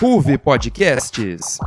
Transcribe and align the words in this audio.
Ruve 0.00 0.38
Podcasts. 0.38 1.60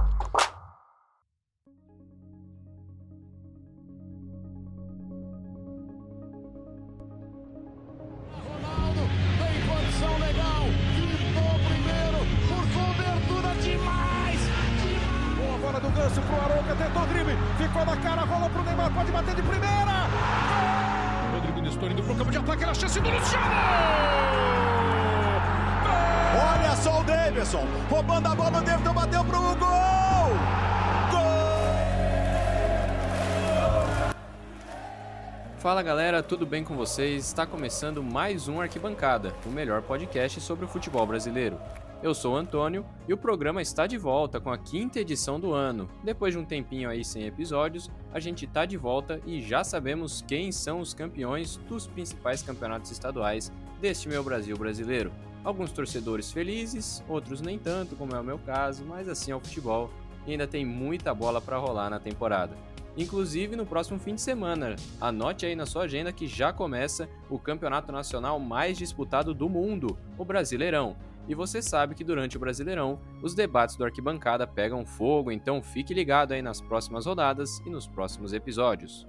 Vocês? 36.84 37.28
Está 37.28 37.46
começando 37.46 38.04
mais 38.04 38.50
um 38.50 38.60
Arquibancada, 38.60 39.34
o 39.46 39.50
melhor 39.50 39.82
podcast 39.82 40.42
sobre 40.42 40.66
o 40.66 40.68
futebol 40.68 41.08
brasileiro. 41.08 41.58
Eu 42.02 42.14
sou 42.14 42.34
o 42.34 42.36
Antônio 42.36 42.86
e 43.08 43.14
o 43.14 43.18
programa 43.18 43.62
está 43.62 43.88
de 43.88 43.98
volta 43.98 44.38
com 44.38 44.52
a 44.52 44.58
quinta 44.58 45.00
edição 45.00 45.40
do 45.40 45.54
ano. 45.54 45.88
Depois 46.04 46.34
de 46.34 46.40
um 46.42 46.44
tempinho 46.44 46.90
aí 46.90 47.06
sem 47.06 47.26
episódios, 47.26 47.90
a 48.14 48.20
gente 48.20 48.44
está 48.44 48.66
de 48.66 48.76
volta 48.76 49.22
e 49.26 49.42
já 49.42 49.64
sabemos 49.64 50.26
quem 50.28 50.52
são 50.52 50.82
os 50.82 50.94
campeões 50.94 51.56
dos 51.70 51.88
principais 51.88 52.44
campeonatos 52.44 52.92
estaduais 52.92 53.50
deste 53.80 54.10
meu 54.10 54.22
Brasil 54.22 54.58
brasileiro. 54.58 55.10
Alguns 55.42 55.72
torcedores 55.72 56.34
felizes, 56.34 57.02
outros 57.08 57.40
nem 57.40 57.58
tanto, 57.58 57.96
como 57.96 58.14
é 58.14 58.20
o 58.20 58.26
meu 58.26 58.40
caso, 58.40 58.84
mas 58.84 59.08
assim 59.08 59.32
é 59.32 59.36
o 59.38 59.40
futebol 59.40 59.90
e 60.28 60.34
ainda 60.34 60.46
tem 60.46 60.66
muita 60.66 61.14
bola 61.14 61.40
para 61.40 61.58
rolar 61.58 61.90
na 61.90 62.00
temporada. 62.00 62.73
Inclusive 62.96 63.56
no 63.56 63.66
próximo 63.66 64.00
fim 64.00 64.16
de 64.16 64.22
semana. 64.22 64.76
Anote 65.02 65.46
aí 65.46 65.56
na 65.56 65.66
sua 65.66 65.84
agenda 65.84 66.12
que 66.12 66.28
já 66.28 66.54
começa 66.54 67.10
o 67.30 67.40
campeonato 67.40 67.92
nacional 67.92 68.40
mais 68.40 68.78
disputado 68.78 69.34
do 69.34 69.50
mundo, 69.50 69.98
o 70.18 70.24
Brasileirão. 70.24 70.96
E 71.28 71.34
você 71.34 71.62
sabe 71.62 71.96
que 71.96 72.04
durante 72.04 72.38
o 72.38 72.40
Brasileirão 72.40 73.00
os 73.22 73.34
debates 73.34 73.76
do 73.76 73.86
Arquibancada 73.86 74.46
pegam 74.46 74.86
fogo, 74.86 75.32
então 75.32 75.64
fique 75.64 75.94
ligado 75.94 76.34
aí 76.34 76.42
nas 76.42 76.62
próximas 76.62 77.06
rodadas 77.06 77.60
e 77.66 77.70
nos 77.70 77.88
próximos 77.88 78.34
episódios. 78.34 79.08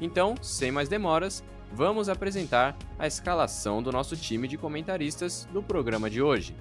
Então, 0.00 0.34
sem 0.42 0.72
mais 0.72 0.88
demoras, 0.88 1.44
vamos 1.72 2.08
apresentar 2.08 2.76
a 2.98 3.06
escalação 3.06 3.82
do 3.82 3.92
nosso 3.92 4.16
time 4.16 4.48
de 4.48 4.56
comentaristas 4.56 5.48
do 5.52 5.62
programa 5.62 6.08
de 6.10 6.22
hoje. 6.22 6.56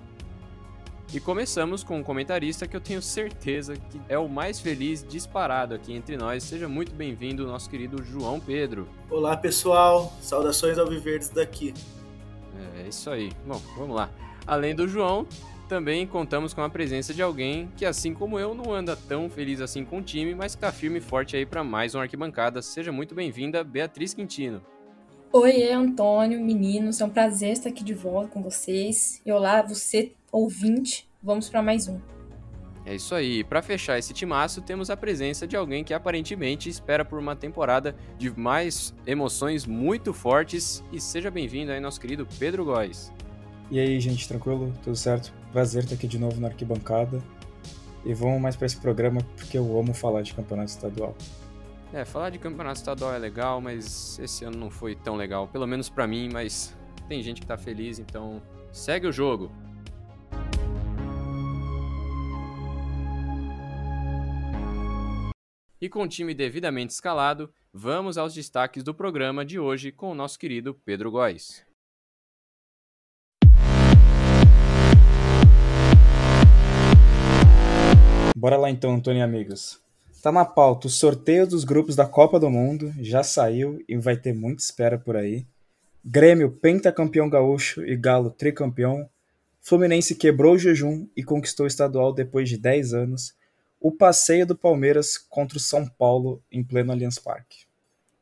E 1.13 1.19
começamos 1.19 1.83
com 1.83 1.99
um 1.99 2.03
comentarista 2.03 2.67
que 2.67 2.75
eu 2.75 2.81
tenho 2.81 2.99
certeza 2.99 3.75
que 3.75 4.01
é 4.09 4.17
o 4.17 4.27
mais 4.27 4.59
feliz 4.59 5.05
disparado 5.07 5.75
aqui 5.75 5.93
entre 5.93 6.17
nós. 6.17 6.41
Seja 6.41 6.67
muito 6.67 6.91
bem-vindo, 6.95 7.45
nosso 7.45 7.69
querido 7.69 8.03
João 8.03 8.39
Pedro. 8.39 8.89
Olá 9.11 9.37
pessoal, 9.37 10.11
saudações 10.19 10.79
ao 10.79 10.89
Viverdes 10.89 11.29
daqui. 11.29 11.71
É 12.79 12.87
isso 12.87 13.11
aí. 13.11 13.31
Bom, 13.45 13.61
vamos 13.77 13.95
lá. 13.95 14.09
Além 14.47 14.73
do 14.73 14.87
João, 14.87 15.27
também 15.69 16.07
contamos 16.07 16.51
com 16.51 16.61
a 16.61 16.69
presença 16.69 17.13
de 17.13 17.21
alguém 17.21 17.71
que, 17.77 17.85
assim 17.85 18.11
como 18.11 18.39
eu, 18.39 18.55
não 18.55 18.73
anda 18.73 18.95
tão 18.95 19.29
feliz 19.29 19.61
assim 19.61 19.85
com 19.85 19.99
o 19.99 20.01
time, 20.01 20.33
mas 20.33 20.55
que 20.55 20.61
tá 20.61 20.71
firme 20.71 20.97
e 20.97 21.01
forte 21.01 21.35
aí 21.35 21.45
para 21.45 21.63
mais 21.63 21.93
um 21.93 21.99
arquibancada. 21.99 22.59
Seja 22.59 22.91
muito 22.91 23.13
bem-vinda, 23.13 23.63
Beatriz 23.63 24.15
Quintino. 24.15 24.63
Oi, 25.35 25.71
Antônio, 25.71 26.39
meninos, 26.39 27.01
é 27.01 27.05
um 27.05 27.09
prazer 27.09 27.53
estar 27.53 27.69
aqui 27.69 27.83
de 27.83 27.95
volta 27.95 28.27
com 28.27 28.43
vocês. 28.43 29.19
E 29.25 29.31
olá, 29.31 29.63
você 29.63 30.11
ouvinte, 30.31 31.09
vamos 31.23 31.49
para 31.49 31.59
mais 31.59 31.87
um. 31.87 31.99
É 32.85 32.93
isso 32.93 33.15
aí. 33.15 33.43
Para 33.43 33.63
fechar 33.63 33.97
esse 33.97 34.13
timaço, 34.13 34.61
temos 34.61 34.91
a 34.91 34.95
presença 34.95 35.47
de 35.47 35.55
alguém 35.55 35.83
que 35.83 35.91
aparentemente 35.91 36.69
espera 36.69 37.03
por 37.03 37.17
uma 37.17 37.35
temporada 37.35 37.95
de 38.15 38.29
mais 38.29 38.93
emoções 39.07 39.65
muito 39.65 40.13
fortes. 40.13 40.83
E 40.91 41.01
seja 41.01 41.31
bem-vindo 41.31 41.71
aí, 41.71 41.79
nosso 41.79 41.99
querido 41.99 42.27
Pedro 42.37 42.65
Góes. 42.65 43.11
E 43.71 43.79
aí, 43.79 43.99
gente, 43.99 44.27
tranquilo? 44.27 44.71
Tudo 44.83 44.95
certo? 44.95 45.33
Prazer 45.51 45.81
estar 45.81 45.95
aqui 45.95 46.05
de 46.05 46.19
novo 46.19 46.39
na 46.39 46.49
arquibancada. 46.49 47.19
E 48.05 48.13
vamos 48.13 48.39
mais 48.39 48.55
para 48.55 48.67
esse 48.67 48.77
programa 48.77 49.21
porque 49.35 49.57
eu 49.57 49.79
amo 49.79 49.95
falar 49.95 50.21
de 50.21 50.31
campeonato 50.31 50.69
estadual. 50.69 51.15
É, 51.93 52.03
falar 52.03 52.31
de 52.31 52.39
campeonato 52.39 52.79
estadual 52.79 53.13
é 53.13 53.19
legal, 53.19 53.61
mas 53.61 54.17
esse 54.17 54.43
ano 54.43 54.57
não 54.57 54.71
foi 54.71 54.95
tão 54.95 55.15
legal, 55.15 55.47
pelo 55.47 55.67
menos 55.67 55.89
para 55.89 56.07
mim, 56.07 56.27
mas 56.33 56.75
tem 57.07 57.21
gente 57.21 57.39
que 57.39 57.45
tá 57.45 57.55
feliz, 57.55 57.99
então 57.99 58.41
segue 58.71 59.05
o 59.05 59.11
jogo. 59.11 59.51
E 65.79 65.87
com 65.87 66.01
o 66.01 66.07
time 66.07 66.33
devidamente 66.33 66.93
escalado, 66.93 67.53
vamos 67.71 68.17
aos 68.17 68.33
destaques 68.33 68.83
do 68.83 68.95
programa 68.95 69.45
de 69.45 69.59
hoje 69.59 69.91
com 69.91 70.09
o 70.09 70.15
nosso 70.15 70.39
querido 70.39 70.73
Pedro 70.73 71.11
Góes. 71.11 71.63
Bora 78.35 78.57
lá 78.57 78.71
então, 78.71 78.95
Antônio 78.95 79.19
e 79.19 79.21
amigos. 79.21 79.82
Tá 80.23 80.31
na 80.31 80.45
pauta 80.45 80.87
o 80.87 80.89
sorteio 80.89 81.45
dos 81.45 81.65
grupos 81.65 81.97
da 81.97 82.05
Copa 82.07 82.39
do 82.39 82.49
Mundo, 82.49 82.93
já 83.01 83.21
saiu 83.23 83.83
e 83.89 83.97
vai 83.97 84.15
ter 84.15 84.31
muita 84.31 84.63
espera 84.63 84.97
por 84.97 85.17
aí. 85.17 85.45
Grêmio 86.01 86.49
pentacampeão 86.49 87.29
gaúcho 87.29 87.85
e 87.85 87.93
Galo 87.97 88.31
tricampeão. 88.31 89.09
Fluminense 89.59 90.15
quebrou 90.15 90.53
o 90.53 90.57
jejum 90.57 91.09
e 91.13 91.25
conquistou 91.25 91.65
o 91.65 91.67
estadual 91.67 92.13
depois 92.13 92.47
de 92.47 92.57
10 92.57 92.93
anos. 92.93 93.35
O 93.81 93.91
passeio 93.91 94.47
do 94.47 94.55
Palmeiras 94.55 95.17
contra 95.17 95.57
o 95.57 95.61
São 95.61 95.85
Paulo 95.85 96.41
em 96.49 96.63
pleno 96.63 96.93
Allianz 96.93 97.19
Parque. 97.19 97.65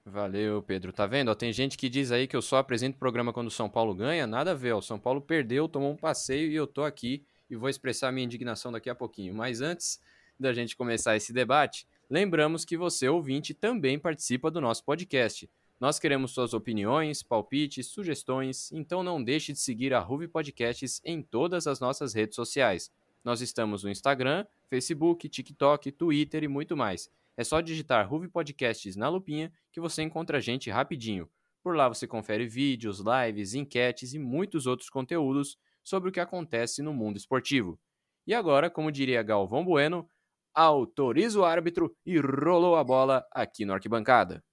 Valeu, 0.03 0.63
Pedro. 0.63 0.91
Tá 0.91 1.06
vendo? 1.06 1.29
Ó, 1.29 1.35
tem 1.35 1.53
gente 1.53 1.78
que 1.78 1.88
diz 1.88 2.11
aí 2.11 2.25
que 2.25 2.35
eu 2.35 2.41
só 2.41 2.57
apresento 2.57 2.95
o 2.95 3.00
programa 3.00 3.31
quando 3.31 3.50
o 3.50 3.51
São 3.51 3.69
Paulo 3.69 3.94
ganha. 3.94 4.25
Nada 4.25 4.53
a 4.53 4.56
ver. 4.56 4.72
Ó. 4.72 4.79
O 4.79 4.81
São 4.81 4.97
Paulo 4.97 5.22
perdeu, 5.22 5.69
tomou 5.69 5.91
um 5.91 5.97
passeio 5.97 6.51
e 6.51 6.56
eu 6.56 6.66
tô 6.66 6.84
aqui 6.84 7.23
e 7.47 7.56
vou 7.56 7.69
expressar 7.69 8.11
minha 8.11 8.25
indignação 8.25 8.72
daqui 8.72 8.90
a 8.90 8.95
pouquinho. 8.95 9.35
Mas 9.35 9.61
antes 9.61 10.00
da 10.40 10.51
gente 10.51 10.75
começar 10.75 11.16
esse 11.16 11.31
debate, 11.31 11.85
lembramos 12.11 12.66
que 12.66 12.75
você, 12.75 13.07
ouvinte, 13.07 13.53
também 13.53 13.97
participa 13.97 14.51
do 14.51 14.59
nosso 14.59 14.83
podcast. 14.83 15.49
Nós 15.79 15.97
queremos 15.97 16.31
suas 16.31 16.53
opiniões, 16.53 17.23
palpites, 17.23 17.88
sugestões, 17.88 18.69
então 18.73 19.01
não 19.01 19.23
deixe 19.23 19.53
de 19.53 19.59
seguir 19.59 19.94
a 19.94 19.99
Ruve 19.99 20.27
Podcasts 20.27 21.01
em 21.05 21.22
todas 21.22 21.67
as 21.67 21.79
nossas 21.79 22.13
redes 22.13 22.35
sociais. 22.35 22.91
Nós 23.23 23.39
estamos 23.39 23.85
no 23.85 23.89
Instagram, 23.89 24.45
Facebook, 24.67 25.29
TikTok, 25.29 25.89
Twitter 25.94 26.44
e 26.44 26.49
muito 26.49 26.75
mais. 26.75 27.09
É 27.38 27.45
só 27.45 27.61
digitar 27.61 28.09
Ruve 28.09 28.28
Podcasts 28.28 28.97
na 28.97 29.07
lupinha 29.07 29.49
que 29.72 29.79
você 29.79 30.03
encontra 30.03 30.39
a 30.39 30.41
gente 30.41 30.69
rapidinho. 30.69 31.29
Por 31.63 31.78
lá 31.78 31.88
você 31.88 32.05
confere 32.05 32.45
vídeos, 32.45 32.99
lives, 32.99 33.53
enquetes 33.53 34.13
e 34.13 34.19
muitos 34.19 34.67
outros 34.67 34.89
conteúdos 34.89 35.57
sobre 35.81 36.09
o 36.09 36.11
que 36.11 36.19
acontece 36.19 36.83
no 36.83 36.93
mundo 36.93 37.16
esportivo. 37.16 37.79
E 38.28 38.33
agora, 38.33 38.69
como 38.69 38.91
diria 38.91 39.23
Galvão 39.23 39.63
Bueno, 39.63 40.07
autoriza 40.53 41.39
o 41.39 41.45
árbitro 41.45 41.95
e 42.06 42.19
rolou 42.19 42.75
a 42.75 42.84
bola 42.84 43.25
aqui 43.31 43.66
no 43.66 43.73
arquibancada. 43.73 44.44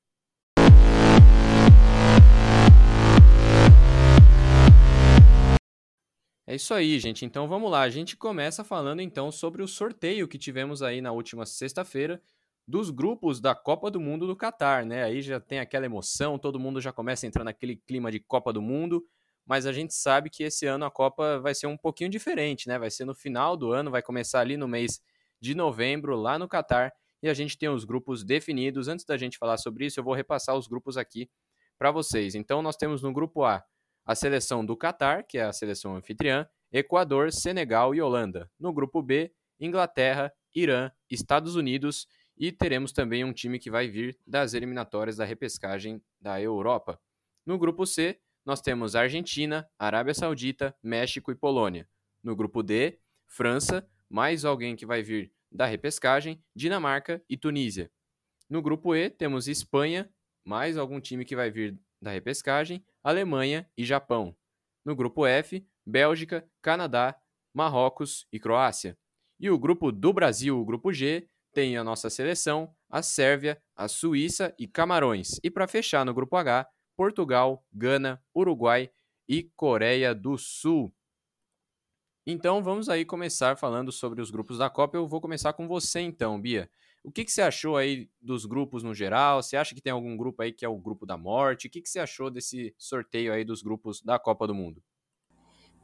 É 6.46 6.54
isso 6.54 6.72
aí, 6.72 6.98
gente. 6.98 7.26
Então 7.26 7.46
vamos 7.46 7.70
lá. 7.70 7.82
A 7.82 7.90
gente 7.90 8.16
começa 8.16 8.64
falando 8.64 9.02
então 9.02 9.30
sobre 9.30 9.62
o 9.62 9.68
sorteio 9.68 10.26
que 10.26 10.38
tivemos 10.38 10.82
aí 10.82 11.02
na 11.02 11.12
última 11.12 11.44
sexta-feira 11.44 12.22
dos 12.66 12.88
grupos 12.88 13.38
da 13.38 13.54
Copa 13.54 13.90
do 13.90 14.00
Mundo 14.00 14.26
do 14.26 14.34
Catar, 14.34 14.84
né? 14.86 15.02
Aí 15.02 15.20
já 15.20 15.38
tem 15.38 15.58
aquela 15.58 15.84
emoção, 15.84 16.38
todo 16.38 16.58
mundo 16.58 16.80
já 16.80 16.92
começa 16.92 17.26
a 17.26 17.28
entrar 17.28 17.44
naquele 17.44 17.76
clima 17.76 18.10
de 18.10 18.18
Copa 18.20 18.50
do 18.50 18.62
Mundo, 18.62 19.04
mas 19.44 19.66
a 19.66 19.72
gente 19.72 19.94
sabe 19.94 20.30
que 20.30 20.42
esse 20.42 20.66
ano 20.66 20.86
a 20.86 20.90
Copa 20.90 21.38
vai 21.38 21.54
ser 21.54 21.66
um 21.66 21.76
pouquinho 21.76 22.08
diferente, 22.08 22.66
né? 22.66 22.78
Vai 22.78 22.90
ser 22.90 23.04
no 23.04 23.14
final 23.14 23.54
do 23.54 23.72
ano, 23.72 23.90
vai 23.90 24.02
começar 24.02 24.40
ali 24.40 24.56
no 24.56 24.68
mês 24.68 25.02
de 25.40 25.54
novembro, 25.54 26.16
lá 26.16 26.38
no 26.38 26.48
Catar, 26.48 26.92
e 27.22 27.28
a 27.28 27.34
gente 27.34 27.58
tem 27.58 27.68
os 27.68 27.84
grupos 27.84 28.24
definidos. 28.24 28.88
Antes 28.88 29.04
da 29.04 29.16
gente 29.16 29.38
falar 29.38 29.56
sobre 29.58 29.86
isso, 29.86 29.98
eu 29.98 30.04
vou 30.04 30.14
repassar 30.14 30.56
os 30.56 30.66
grupos 30.66 30.96
aqui 30.96 31.28
para 31.78 31.90
vocês. 31.90 32.34
Então 32.34 32.62
nós 32.62 32.76
temos 32.76 33.02
no 33.02 33.12
grupo 33.12 33.44
A 33.44 33.64
a 34.08 34.14
seleção 34.14 34.64
do 34.64 34.74
Catar, 34.74 35.22
que 35.22 35.36
é 35.36 35.42
a 35.42 35.52
seleção 35.52 35.94
anfitriã, 35.94 36.48
Equador, 36.72 37.30
Senegal 37.30 37.94
e 37.94 38.00
Holanda. 38.00 38.50
No 38.58 38.72
grupo 38.72 39.02
B, 39.02 39.30
Inglaterra, 39.60 40.32
Irã, 40.54 40.90
Estados 41.10 41.56
Unidos 41.56 42.08
e 42.34 42.50
teremos 42.50 42.90
também 42.90 43.22
um 43.22 43.34
time 43.34 43.58
que 43.58 43.70
vai 43.70 43.86
vir 43.86 44.18
das 44.26 44.54
eliminatórias 44.54 45.18
da 45.18 45.26
repescagem 45.26 46.02
da 46.18 46.40
Europa. 46.40 46.98
No 47.44 47.58
grupo 47.58 47.84
C, 47.84 48.18
nós 48.46 48.62
temos 48.62 48.96
Argentina, 48.96 49.68
Arábia 49.78 50.14
Saudita, 50.14 50.74
México 50.82 51.30
e 51.30 51.34
Polônia. 51.34 51.86
No 52.24 52.34
grupo 52.34 52.62
D, 52.62 52.98
França, 53.26 53.86
mais 54.10 54.44
alguém 54.44 54.74
que 54.76 54.86
vai 54.86 55.02
vir 55.02 55.32
da 55.50 55.66
repescagem, 55.66 56.42
Dinamarca 56.54 57.22
e 57.28 57.36
Tunísia. 57.36 57.90
No 58.48 58.62
grupo 58.62 58.94
E, 58.94 59.10
temos 59.10 59.48
Espanha, 59.48 60.10
mais 60.44 60.76
algum 60.76 61.00
time 61.00 61.24
que 61.24 61.36
vai 61.36 61.50
vir 61.50 61.78
da 62.00 62.10
repescagem, 62.10 62.84
Alemanha 63.02 63.68
e 63.76 63.84
Japão. 63.84 64.36
No 64.84 64.96
grupo 64.96 65.26
F, 65.26 65.66
Bélgica, 65.86 66.48
Canadá, 66.62 67.18
Marrocos 67.54 68.26
e 68.32 68.38
Croácia. 68.38 68.96
E 69.40 69.50
o 69.50 69.58
grupo 69.58 69.92
do 69.92 70.12
Brasil, 70.12 70.58
o 70.58 70.64
grupo 70.64 70.92
G, 70.92 71.28
tem 71.52 71.76
a 71.76 71.84
nossa 71.84 72.08
seleção, 72.08 72.74
a 72.88 73.02
Sérvia, 73.02 73.60
a 73.76 73.88
Suíça 73.88 74.54
e 74.58 74.66
Camarões. 74.66 75.38
E 75.42 75.50
para 75.50 75.68
fechar 75.68 76.04
no 76.04 76.14
grupo 76.14 76.36
H, 76.36 76.68
Portugal, 76.96 77.64
Gana, 77.72 78.22
Uruguai 78.34 78.90
e 79.28 79.44
Coreia 79.56 80.14
do 80.14 80.36
Sul. 80.38 80.94
Então 82.30 82.62
vamos 82.62 82.90
aí 82.90 83.06
começar 83.06 83.56
falando 83.56 83.90
sobre 83.90 84.20
os 84.20 84.30
grupos 84.30 84.58
da 84.58 84.68
Copa. 84.68 84.98
Eu 84.98 85.08
vou 85.08 85.18
começar 85.18 85.54
com 85.54 85.66
você 85.66 86.00
então, 86.00 86.38
Bia. 86.38 86.68
O 87.02 87.10
que, 87.10 87.24
que 87.24 87.32
você 87.32 87.40
achou 87.40 87.74
aí 87.74 88.06
dos 88.20 88.44
grupos 88.44 88.82
no 88.82 88.94
geral? 88.94 89.42
Você 89.42 89.56
acha 89.56 89.74
que 89.74 89.80
tem 89.80 89.94
algum 89.94 90.14
grupo 90.14 90.42
aí 90.42 90.52
que 90.52 90.62
é 90.62 90.68
o 90.68 90.76
grupo 90.76 91.06
da 91.06 91.16
morte? 91.16 91.68
O 91.68 91.70
que, 91.70 91.80
que 91.80 91.88
você 91.88 91.98
achou 91.98 92.30
desse 92.30 92.74
sorteio 92.76 93.32
aí 93.32 93.46
dos 93.46 93.62
grupos 93.62 94.02
da 94.02 94.18
Copa 94.18 94.46
do 94.46 94.54
Mundo? 94.54 94.82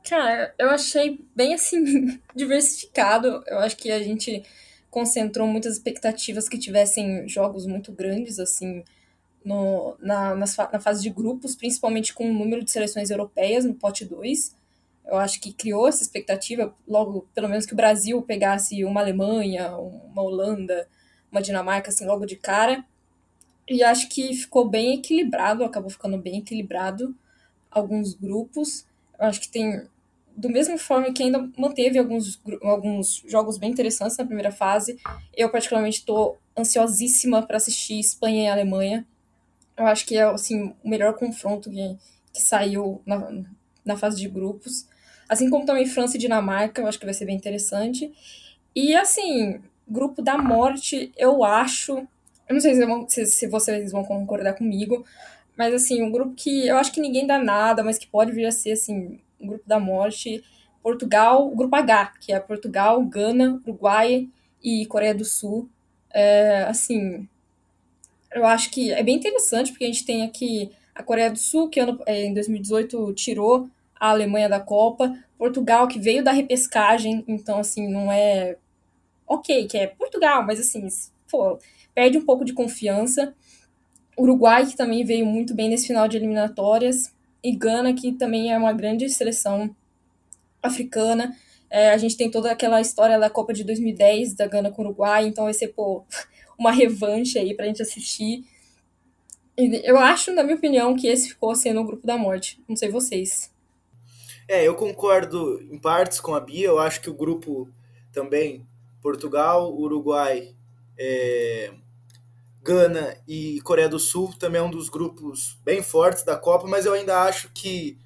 Cara, 0.06 0.54
eu 0.58 0.68
achei 0.68 1.18
bem 1.34 1.54
assim 1.54 2.20
diversificado. 2.36 3.42
Eu 3.46 3.60
acho 3.60 3.78
que 3.78 3.90
a 3.90 4.02
gente 4.02 4.44
concentrou 4.90 5.48
muitas 5.48 5.72
expectativas 5.78 6.46
que 6.46 6.58
tivessem 6.58 7.26
jogos 7.26 7.64
muito 7.64 7.90
grandes 7.90 8.38
assim 8.38 8.84
no, 9.42 9.96
na, 9.98 10.34
na, 10.34 10.46
fase 10.46 11.02
de 11.02 11.08
grupos, 11.08 11.56
principalmente 11.56 12.12
com 12.12 12.30
o 12.30 12.34
número 12.34 12.62
de 12.62 12.70
seleções 12.70 13.08
europeias 13.08 13.64
no 13.64 13.72
pote 13.72 14.04
2. 14.04 14.62
Eu 15.06 15.16
acho 15.16 15.40
que 15.40 15.52
criou 15.52 15.86
essa 15.86 16.02
expectativa, 16.02 16.74
logo, 16.88 17.28
pelo 17.34 17.48
menos 17.48 17.66
que 17.66 17.74
o 17.74 17.76
Brasil 17.76 18.20
pegasse 18.22 18.84
uma 18.84 19.00
Alemanha, 19.00 19.76
uma 19.76 20.22
Holanda, 20.22 20.88
uma 21.30 21.42
Dinamarca, 21.42 21.90
assim, 21.90 22.06
logo 22.06 22.24
de 22.24 22.36
cara. 22.36 22.84
E 23.68 23.82
acho 23.82 24.08
que 24.08 24.34
ficou 24.34 24.68
bem 24.68 24.94
equilibrado, 24.94 25.64
acabou 25.64 25.90
ficando 25.90 26.16
bem 26.18 26.38
equilibrado 26.38 27.14
alguns 27.70 28.14
grupos. 28.14 28.86
Eu 29.18 29.26
acho 29.26 29.40
que 29.40 29.48
tem, 29.48 29.86
do 30.36 30.48
mesmo 30.48 30.78
forma 30.78 31.12
que 31.12 31.22
ainda 31.22 31.50
manteve 31.56 31.98
alguns, 31.98 32.40
alguns 32.62 33.22
jogos 33.26 33.58
bem 33.58 33.70
interessantes 33.70 34.16
na 34.16 34.24
primeira 34.24 34.52
fase. 34.52 34.98
Eu, 35.36 35.50
particularmente, 35.50 35.98
estou 35.98 36.38
ansiosíssima 36.56 37.42
para 37.42 37.56
assistir 37.56 37.98
Espanha 37.98 38.44
e 38.44 38.48
Alemanha. 38.48 39.06
Eu 39.76 39.86
acho 39.86 40.06
que 40.06 40.16
é 40.16 40.22
assim, 40.22 40.74
o 40.82 40.88
melhor 40.88 41.14
confronto 41.14 41.70
que, 41.70 41.96
que 42.32 42.40
saiu 42.40 43.02
na, 43.04 43.44
na 43.84 43.96
fase 43.96 44.18
de 44.18 44.28
grupos. 44.28 44.86
Assim 45.28 45.50
como 45.50 45.66
também 45.66 45.86
França 45.86 46.16
e 46.16 46.20
Dinamarca, 46.20 46.82
eu 46.82 46.86
acho 46.86 46.98
que 46.98 47.04
vai 47.04 47.14
ser 47.14 47.26
bem 47.26 47.36
interessante. 47.36 48.12
E 48.74 48.94
assim, 48.94 49.60
grupo 49.88 50.22
da 50.22 50.36
morte, 50.36 51.12
eu 51.16 51.44
acho. 51.44 51.98
Eu 52.48 52.54
não 52.54 52.60
sei 52.60 52.74
se, 52.74 52.84
vão, 52.84 53.08
se, 53.08 53.26
se, 53.26 53.46
vocês 53.46 53.92
vão 53.92 54.04
concordar 54.04 54.54
comigo, 54.54 55.04
mas 55.56 55.72
assim, 55.72 56.02
um 56.02 56.10
grupo 56.10 56.34
que 56.34 56.66
eu 56.66 56.76
acho 56.76 56.92
que 56.92 57.00
ninguém 57.00 57.26
dá 57.26 57.38
nada, 57.38 57.82
mas 57.82 57.98
que 57.98 58.06
pode 58.06 58.32
vir 58.32 58.46
a 58.46 58.52
ser 58.52 58.72
assim, 58.72 59.18
um 59.40 59.46
grupo 59.46 59.64
da 59.66 59.78
morte. 59.78 60.42
Portugal, 60.82 61.50
o 61.50 61.56
grupo 61.56 61.74
H, 61.76 62.12
que 62.20 62.30
é 62.30 62.38
Portugal, 62.38 63.02
Gana, 63.04 63.58
Uruguai 63.66 64.28
e 64.62 64.84
Coreia 64.84 65.14
do 65.14 65.24
Sul. 65.24 65.66
É, 66.12 66.64
assim, 66.64 67.26
eu 68.34 68.44
acho 68.44 68.70
que 68.70 68.92
é 68.92 69.02
bem 69.02 69.16
interessante, 69.16 69.70
porque 69.70 69.84
a 69.84 69.86
gente 69.86 70.04
tem 70.04 70.22
aqui 70.22 70.70
a 70.94 71.02
Coreia 71.02 71.30
do 71.30 71.38
Sul, 71.38 71.70
que 71.70 71.80
ano, 71.80 71.98
é, 72.04 72.24
em 72.26 72.34
2018 72.34 73.14
tirou 73.14 73.70
a 74.04 74.10
Alemanha 74.10 74.50
da 74.50 74.60
Copa, 74.60 75.16
Portugal, 75.38 75.88
que 75.88 75.98
veio 75.98 76.22
da 76.22 76.30
repescagem, 76.30 77.24
então, 77.26 77.58
assim, 77.58 77.88
não 77.88 78.12
é 78.12 78.58
ok, 79.26 79.66
que 79.66 79.78
é 79.78 79.86
Portugal, 79.86 80.44
mas 80.44 80.60
assim, 80.60 80.86
pô, 81.30 81.58
perde 81.94 82.18
um 82.18 82.24
pouco 82.24 82.44
de 82.44 82.52
confiança. 82.52 83.34
Uruguai, 84.18 84.66
que 84.66 84.76
também 84.76 85.04
veio 85.06 85.24
muito 85.24 85.54
bem 85.54 85.70
nesse 85.70 85.86
final 85.86 86.06
de 86.06 86.18
eliminatórias, 86.18 87.14
e 87.42 87.56
Gana, 87.56 87.94
que 87.94 88.12
também 88.12 88.52
é 88.52 88.58
uma 88.58 88.74
grande 88.74 89.08
seleção 89.08 89.74
africana. 90.62 91.34
É, 91.70 91.90
a 91.90 91.96
gente 91.96 92.14
tem 92.14 92.30
toda 92.30 92.50
aquela 92.52 92.82
história 92.82 93.18
da 93.18 93.30
Copa 93.30 93.54
de 93.54 93.64
2010 93.64 94.34
da 94.34 94.46
Gana 94.46 94.70
com 94.70 94.82
o 94.82 94.84
Uruguai, 94.84 95.26
então 95.26 95.44
vai 95.44 95.54
ser, 95.54 95.68
pô, 95.68 96.04
uma 96.58 96.70
revanche 96.70 97.38
aí 97.38 97.54
pra 97.54 97.66
gente 97.66 97.80
assistir. 97.80 98.44
Eu 99.56 99.98
acho, 99.98 100.30
na 100.34 100.42
minha 100.42 100.56
opinião, 100.56 100.94
que 100.94 101.06
esse 101.06 101.30
ficou 101.30 101.54
sendo 101.54 101.80
o 101.80 101.84
grupo 101.84 102.06
da 102.06 102.18
morte. 102.18 102.62
Não 102.68 102.76
sei 102.76 102.90
vocês. 102.90 103.53
É, 104.46 104.66
eu 104.66 104.74
concordo 104.74 105.60
em 105.62 105.78
partes 105.78 106.20
com 106.20 106.34
a 106.34 106.40
Bia. 106.40 106.66
Eu 106.66 106.78
acho 106.78 107.00
que 107.00 107.10
o 107.10 107.14
grupo 107.14 107.68
também 108.12 108.66
Portugal, 109.00 109.72
Uruguai, 109.74 110.54
é, 110.98 111.72
Gana 112.62 113.16
e 113.26 113.60
Coreia 113.62 113.88
do 113.88 113.98
Sul 113.98 114.32
também 114.38 114.60
é 114.60 114.64
um 114.64 114.70
dos 114.70 114.88
grupos 114.88 115.58
bem 115.64 115.82
fortes 115.82 116.24
da 116.24 116.36
Copa, 116.36 116.66
mas 116.66 116.86
eu 116.86 116.94
ainda 116.94 117.22
acho 117.22 117.50
que 117.52 117.98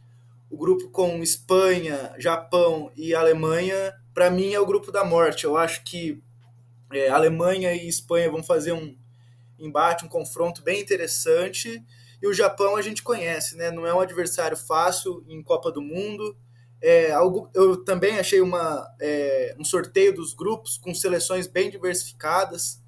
o 0.51 0.57
grupo 0.57 0.89
com 0.91 1.23
Espanha, 1.23 2.13
Japão 2.19 2.91
e 2.97 3.15
Alemanha, 3.15 3.95
para 4.15 4.31
mim 4.31 4.53
é 4.53 4.61
o 4.61 4.67
grupo 4.67 4.91
da 4.91 5.05
morte. 5.05 5.45
Eu 5.45 5.57
acho 5.57 5.85
que 5.85 6.23
é, 6.93 7.09
Alemanha 7.09 7.73
e 7.75 7.87
Espanha 7.87 8.31
vão 8.31 8.43
fazer 8.43 8.73
um 8.73 8.97
embate, 9.59 10.05
um 10.05 10.09
confronto 10.09 10.63
bem 10.63 10.81
interessante. 10.81 11.83
E 12.21 12.27
o 12.27 12.35
Japão 12.35 12.77
a 12.77 12.83
gente 12.83 13.03
conhece, 13.03 13.57
né? 13.57 13.71
Não 13.71 13.87
é 13.87 13.95
um 13.95 14.01
adversário 14.01 14.57
fácil 14.57 15.25
em 15.29 15.43
Copa 15.43 15.71
do 15.71 15.81
Mundo. 15.81 16.37
É, 16.81 17.13
algo, 17.13 17.51
eu 17.55 17.85
também 17.85 18.19
achei 18.19 18.41
uma, 18.41 18.87
é, 19.01 19.55
um 19.59 19.65
sorteio 19.65 20.15
dos 20.15 20.35
grupos 20.35 20.77
com 20.77 20.95
seleções 20.95 21.47
bem 21.47 21.71
diversificadas. 21.71 22.81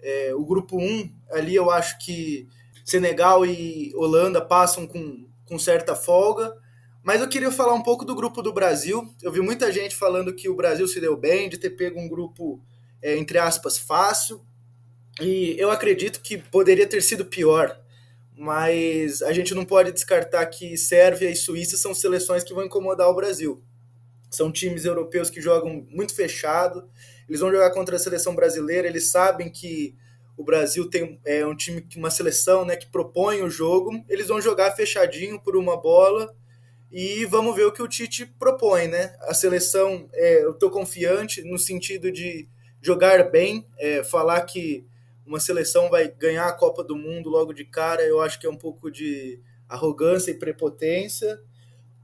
É, 0.00 0.34
o 0.34 0.44
grupo 0.44 0.78
1, 0.78 1.12
ali 1.30 1.54
eu 1.54 1.70
acho 1.70 1.98
que 1.98 2.48
Senegal 2.84 3.46
e 3.46 3.92
Holanda 3.94 4.40
passam 4.40 4.86
com, 4.86 5.26
com 5.46 5.58
certa 5.58 5.94
folga. 5.94 6.56
Mas 7.04 7.20
eu 7.20 7.28
queria 7.28 7.50
falar 7.50 7.74
um 7.74 7.82
pouco 7.82 8.04
do 8.04 8.14
grupo 8.14 8.42
do 8.42 8.52
Brasil. 8.52 9.12
Eu 9.22 9.32
vi 9.32 9.40
muita 9.40 9.72
gente 9.72 9.94
falando 9.94 10.34
que 10.34 10.48
o 10.48 10.54
Brasil 10.54 10.86
se 10.86 11.00
deu 11.00 11.16
bem 11.16 11.48
de 11.48 11.58
ter 11.58 11.70
pego 11.70 12.00
um 12.00 12.08
grupo, 12.08 12.60
é, 13.00 13.16
entre 13.16 13.38
aspas, 13.38 13.78
fácil. 13.78 14.40
E 15.20 15.56
eu 15.58 15.70
acredito 15.70 16.20
que 16.20 16.38
poderia 16.38 16.86
ter 16.86 17.02
sido 17.02 17.24
pior 17.24 17.81
mas 18.42 19.22
a 19.22 19.32
gente 19.32 19.54
não 19.54 19.64
pode 19.64 19.92
descartar 19.92 20.44
que 20.46 20.76
Sérvia 20.76 21.30
e 21.30 21.36
Suíça 21.36 21.76
são 21.76 21.94
seleções 21.94 22.42
que 22.42 22.52
vão 22.52 22.64
incomodar 22.64 23.08
o 23.08 23.14
Brasil. 23.14 23.62
São 24.28 24.50
times 24.50 24.84
europeus 24.84 25.30
que 25.30 25.40
jogam 25.40 25.86
muito 25.88 26.12
fechado, 26.12 26.90
eles 27.28 27.40
vão 27.40 27.52
jogar 27.52 27.70
contra 27.70 27.94
a 27.94 28.00
seleção 28.00 28.34
brasileira, 28.34 28.88
eles 28.88 29.12
sabem 29.12 29.48
que 29.48 29.94
o 30.36 30.42
Brasil 30.42 30.90
tem 30.90 31.20
é, 31.24 31.46
um 31.46 31.54
time, 31.54 31.86
uma 31.96 32.10
seleção 32.10 32.64
né, 32.64 32.74
que 32.74 32.90
propõe 32.90 33.42
o 33.42 33.48
jogo, 33.48 34.04
eles 34.08 34.26
vão 34.26 34.40
jogar 34.40 34.72
fechadinho 34.72 35.40
por 35.40 35.54
uma 35.56 35.80
bola 35.80 36.34
e 36.90 37.24
vamos 37.26 37.54
ver 37.54 37.66
o 37.66 37.72
que 37.72 37.80
o 37.80 37.86
Tite 37.86 38.26
propõe. 38.26 38.88
Né? 38.88 39.14
A 39.20 39.34
seleção, 39.34 40.08
é, 40.12 40.42
eu 40.42 40.50
estou 40.50 40.68
confiante 40.68 41.42
no 41.42 41.60
sentido 41.60 42.10
de 42.10 42.48
jogar 42.80 43.30
bem, 43.30 43.68
é, 43.78 44.02
falar 44.02 44.40
que 44.40 44.84
uma 45.26 45.40
seleção 45.40 45.88
vai 45.90 46.08
ganhar 46.08 46.46
a 46.46 46.52
Copa 46.52 46.82
do 46.82 46.96
Mundo 46.96 47.30
logo 47.30 47.52
de 47.52 47.64
cara, 47.64 48.02
eu 48.02 48.20
acho 48.20 48.38
que 48.38 48.46
é 48.46 48.50
um 48.50 48.56
pouco 48.56 48.90
de 48.90 49.40
arrogância 49.68 50.30
e 50.30 50.38
prepotência. 50.38 51.40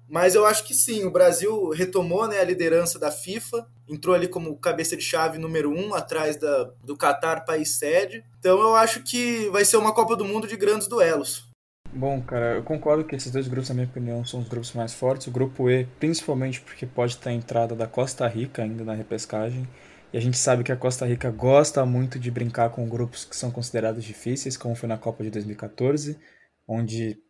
Mas 0.09 0.35
eu 0.35 0.47
acho 0.47 0.65
que 0.65 0.73
sim, 0.73 1.05
o 1.05 1.11
Brasil 1.11 1.69
retomou 1.69 2.27
né, 2.27 2.41
a 2.41 2.45
liderança 2.45 2.99
da 2.99 3.11
FIFA, 3.11 3.67
entrou 3.87 4.15
ali 4.15 4.27
como 4.27 4.57
cabeça 4.57 4.97
de 4.97 5.03
chave 5.03 5.37
número 5.37 5.71
um, 5.71 5.95
atrás 5.95 6.37
da, 6.37 6.71
do 6.83 6.97
Qatar, 6.97 7.45
país 7.45 7.77
sede. 7.77 8.25
Então 8.39 8.59
eu 8.59 8.75
acho 8.75 9.03
que 9.03 9.51
vai 9.51 9.67
ser 9.67 9.77
uma 9.77 9.93
Copa 9.93 10.17
do 10.17 10.25
Mundo 10.25 10.47
de 10.47 10.57
grandes 10.57 10.89
duelos. 10.89 11.47
Bom, 11.93 12.21
cara, 12.23 12.57
eu 12.57 12.63
concordo 12.63 13.05
que 13.05 13.17
esses 13.17 13.31
dois 13.31 13.49
grupos, 13.49 13.69
na 13.69 13.75
minha 13.75 13.87
opinião, 13.87 14.25
são 14.25 14.41
os 14.41 14.49
grupos 14.49 14.73
mais 14.73 14.95
fortes. 14.95 15.27
O 15.27 15.31
grupo 15.31 15.71
E, 15.71 15.87
principalmente 15.99 16.61
porque 16.61 16.87
pode 16.87 17.17
ter 17.17 17.31
a 17.31 17.33
entrada 17.33 17.75
da 17.75 17.87
Costa 17.87 18.27
Rica 18.27 18.63
ainda 18.63 18.85
na 18.85 18.95
repescagem. 18.95 19.69
E 20.11 20.17
a 20.17 20.21
gente 20.21 20.39
sabe 20.39 20.65
que 20.65 20.73
a 20.73 20.77
Costa 20.77 21.05
Rica 21.05 21.31
gosta 21.31 21.85
muito 21.85 22.19
de 22.19 22.31
brincar 22.31 22.71
com 22.71 22.89
grupos 22.89 23.27
que 23.27 23.37
são 23.37 23.51
considerados 23.51 24.03
difíceis, 24.03 24.57
como 24.57 24.75
foi 24.75 24.89
na 24.89 24.97
Copa 24.97 25.23
de 25.23 25.31
2014, 25.31 26.19
onde 26.67 27.21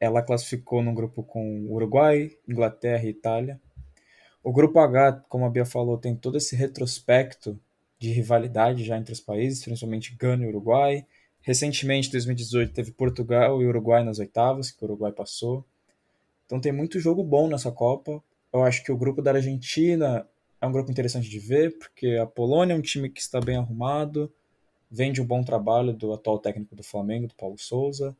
ela 0.00 0.22
classificou 0.22 0.82
num 0.82 0.94
grupo 0.94 1.22
com 1.22 1.66
Uruguai, 1.68 2.30
Inglaterra 2.48 3.04
e 3.04 3.10
Itália. 3.10 3.60
O 4.42 4.50
grupo 4.50 4.78
H, 4.78 5.24
como 5.28 5.44
a 5.44 5.50
Bia 5.50 5.66
falou, 5.66 5.98
tem 5.98 6.16
todo 6.16 6.38
esse 6.38 6.56
retrospecto 6.56 7.60
de 7.98 8.10
rivalidade 8.10 8.84
já 8.84 8.96
entre 8.96 9.12
os 9.12 9.20
países, 9.20 9.62
principalmente 9.62 10.16
Gana 10.18 10.44
e 10.44 10.48
Uruguai. 10.48 11.04
Recentemente, 11.42 12.08
em 12.08 12.12
2018, 12.12 12.72
teve 12.72 12.90
Portugal 12.90 13.60
e 13.60 13.66
Uruguai 13.66 14.02
nas 14.02 14.18
oitavas, 14.18 14.70
que 14.70 14.82
o 14.82 14.86
Uruguai 14.86 15.12
passou. 15.12 15.62
Então 16.46 16.58
tem 16.58 16.72
muito 16.72 16.98
jogo 17.00 17.22
bom 17.22 17.48
nessa 17.48 17.70
Copa. 17.70 18.22
Eu 18.50 18.62
acho 18.62 18.82
que 18.82 18.90
o 18.90 18.96
grupo 18.96 19.20
da 19.20 19.32
Argentina 19.32 20.26
é 20.60 20.66
um 20.66 20.72
grupo 20.72 20.90
interessante 20.90 21.28
de 21.28 21.38
ver, 21.38 21.78
porque 21.78 22.16
a 22.16 22.26
Polônia 22.26 22.74
é 22.74 22.76
um 22.76 22.82
time 22.82 23.08
que 23.08 23.20
está 23.20 23.40
bem 23.40 23.56
arrumado, 23.56 24.32
vem 24.90 25.12
de 25.12 25.20
um 25.20 25.26
bom 25.26 25.42
trabalho 25.42 25.92
do 25.92 26.12
atual 26.12 26.38
técnico 26.38 26.74
do 26.74 26.82
Flamengo, 26.82 27.28
do 27.28 27.34
Paulo 27.34 27.58
Souza. 27.58 28.16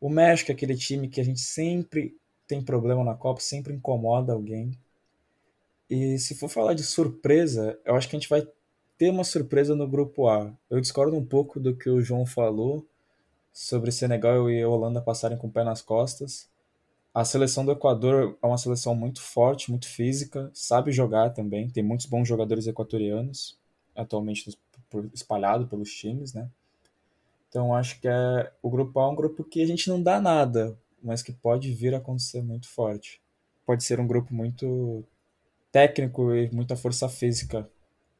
O 0.00 0.08
México 0.08 0.50
é 0.50 0.54
aquele 0.54 0.76
time 0.76 1.08
que 1.08 1.20
a 1.20 1.24
gente 1.24 1.40
sempre 1.40 2.16
tem 2.46 2.62
problema 2.62 3.04
na 3.04 3.14
Copa, 3.14 3.40
sempre 3.40 3.72
incomoda 3.74 4.32
alguém. 4.32 4.72
E 5.88 6.18
se 6.18 6.34
for 6.34 6.48
falar 6.48 6.74
de 6.74 6.82
surpresa, 6.82 7.78
eu 7.84 7.94
acho 7.94 8.08
que 8.08 8.16
a 8.16 8.18
gente 8.18 8.28
vai 8.28 8.46
ter 8.98 9.10
uma 9.10 9.24
surpresa 9.24 9.74
no 9.74 9.88
grupo 9.88 10.28
A. 10.28 10.52
Eu 10.68 10.80
discordo 10.80 11.16
um 11.16 11.24
pouco 11.24 11.58
do 11.58 11.74
que 11.74 11.88
o 11.88 12.00
João 12.00 12.26
falou 12.26 12.86
sobre 13.52 13.90
Senegal 13.90 14.50
e 14.50 14.64
Holanda 14.64 15.00
passarem 15.00 15.38
com 15.38 15.46
o 15.46 15.50
pé 15.50 15.64
nas 15.64 15.80
costas. 15.80 16.48
A 17.14 17.24
seleção 17.24 17.64
do 17.64 17.72
Equador 17.72 18.38
é 18.42 18.46
uma 18.46 18.58
seleção 18.58 18.94
muito 18.94 19.20
forte, 19.20 19.70
muito 19.70 19.88
física, 19.88 20.50
sabe 20.54 20.92
jogar 20.92 21.30
também. 21.30 21.68
Tem 21.68 21.82
muitos 21.82 22.06
bons 22.06 22.28
jogadores 22.28 22.66
equatorianos 22.66 23.58
atualmente 23.96 24.56
espalhados 25.12 25.68
pelos 25.68 25.92
times, 25.92 26.32
né? 26.32 26.48
Então 27.48 27.74
acho 27.74 28.00
que 28.00 28.06
é, 28.06 28.52
o 28.62 28.70
grupo 28.70 29.00
A 29.00 29.04
é 29.04 29.06
um 29.06 29.14
grupo 29.14 29.42
que 29.42 29.62
a 29.62 29.66
gente 29.66 29.88
não 29.88 30.02
dá 30.02 30.20
nada, 30.20 30.78
mas 31.02 31.22
que 31.22 31.32
pode 31.32 31.72
vir 31.72 31.94
a 31.94 31.98
acontecer 31.98 32.42
muito 32.42 32.68
forte. 32.68 33.20
Pode 33.66 33.82
ser 33.84 33.98
um 33.98 34.06
grupo 34.06 34.32
muito 34.34 35.04
técnico 35.72 36.34
e 36.34 36.50
muita 36.50 36.76
força 36.76 37.08
física. 37.08 37.68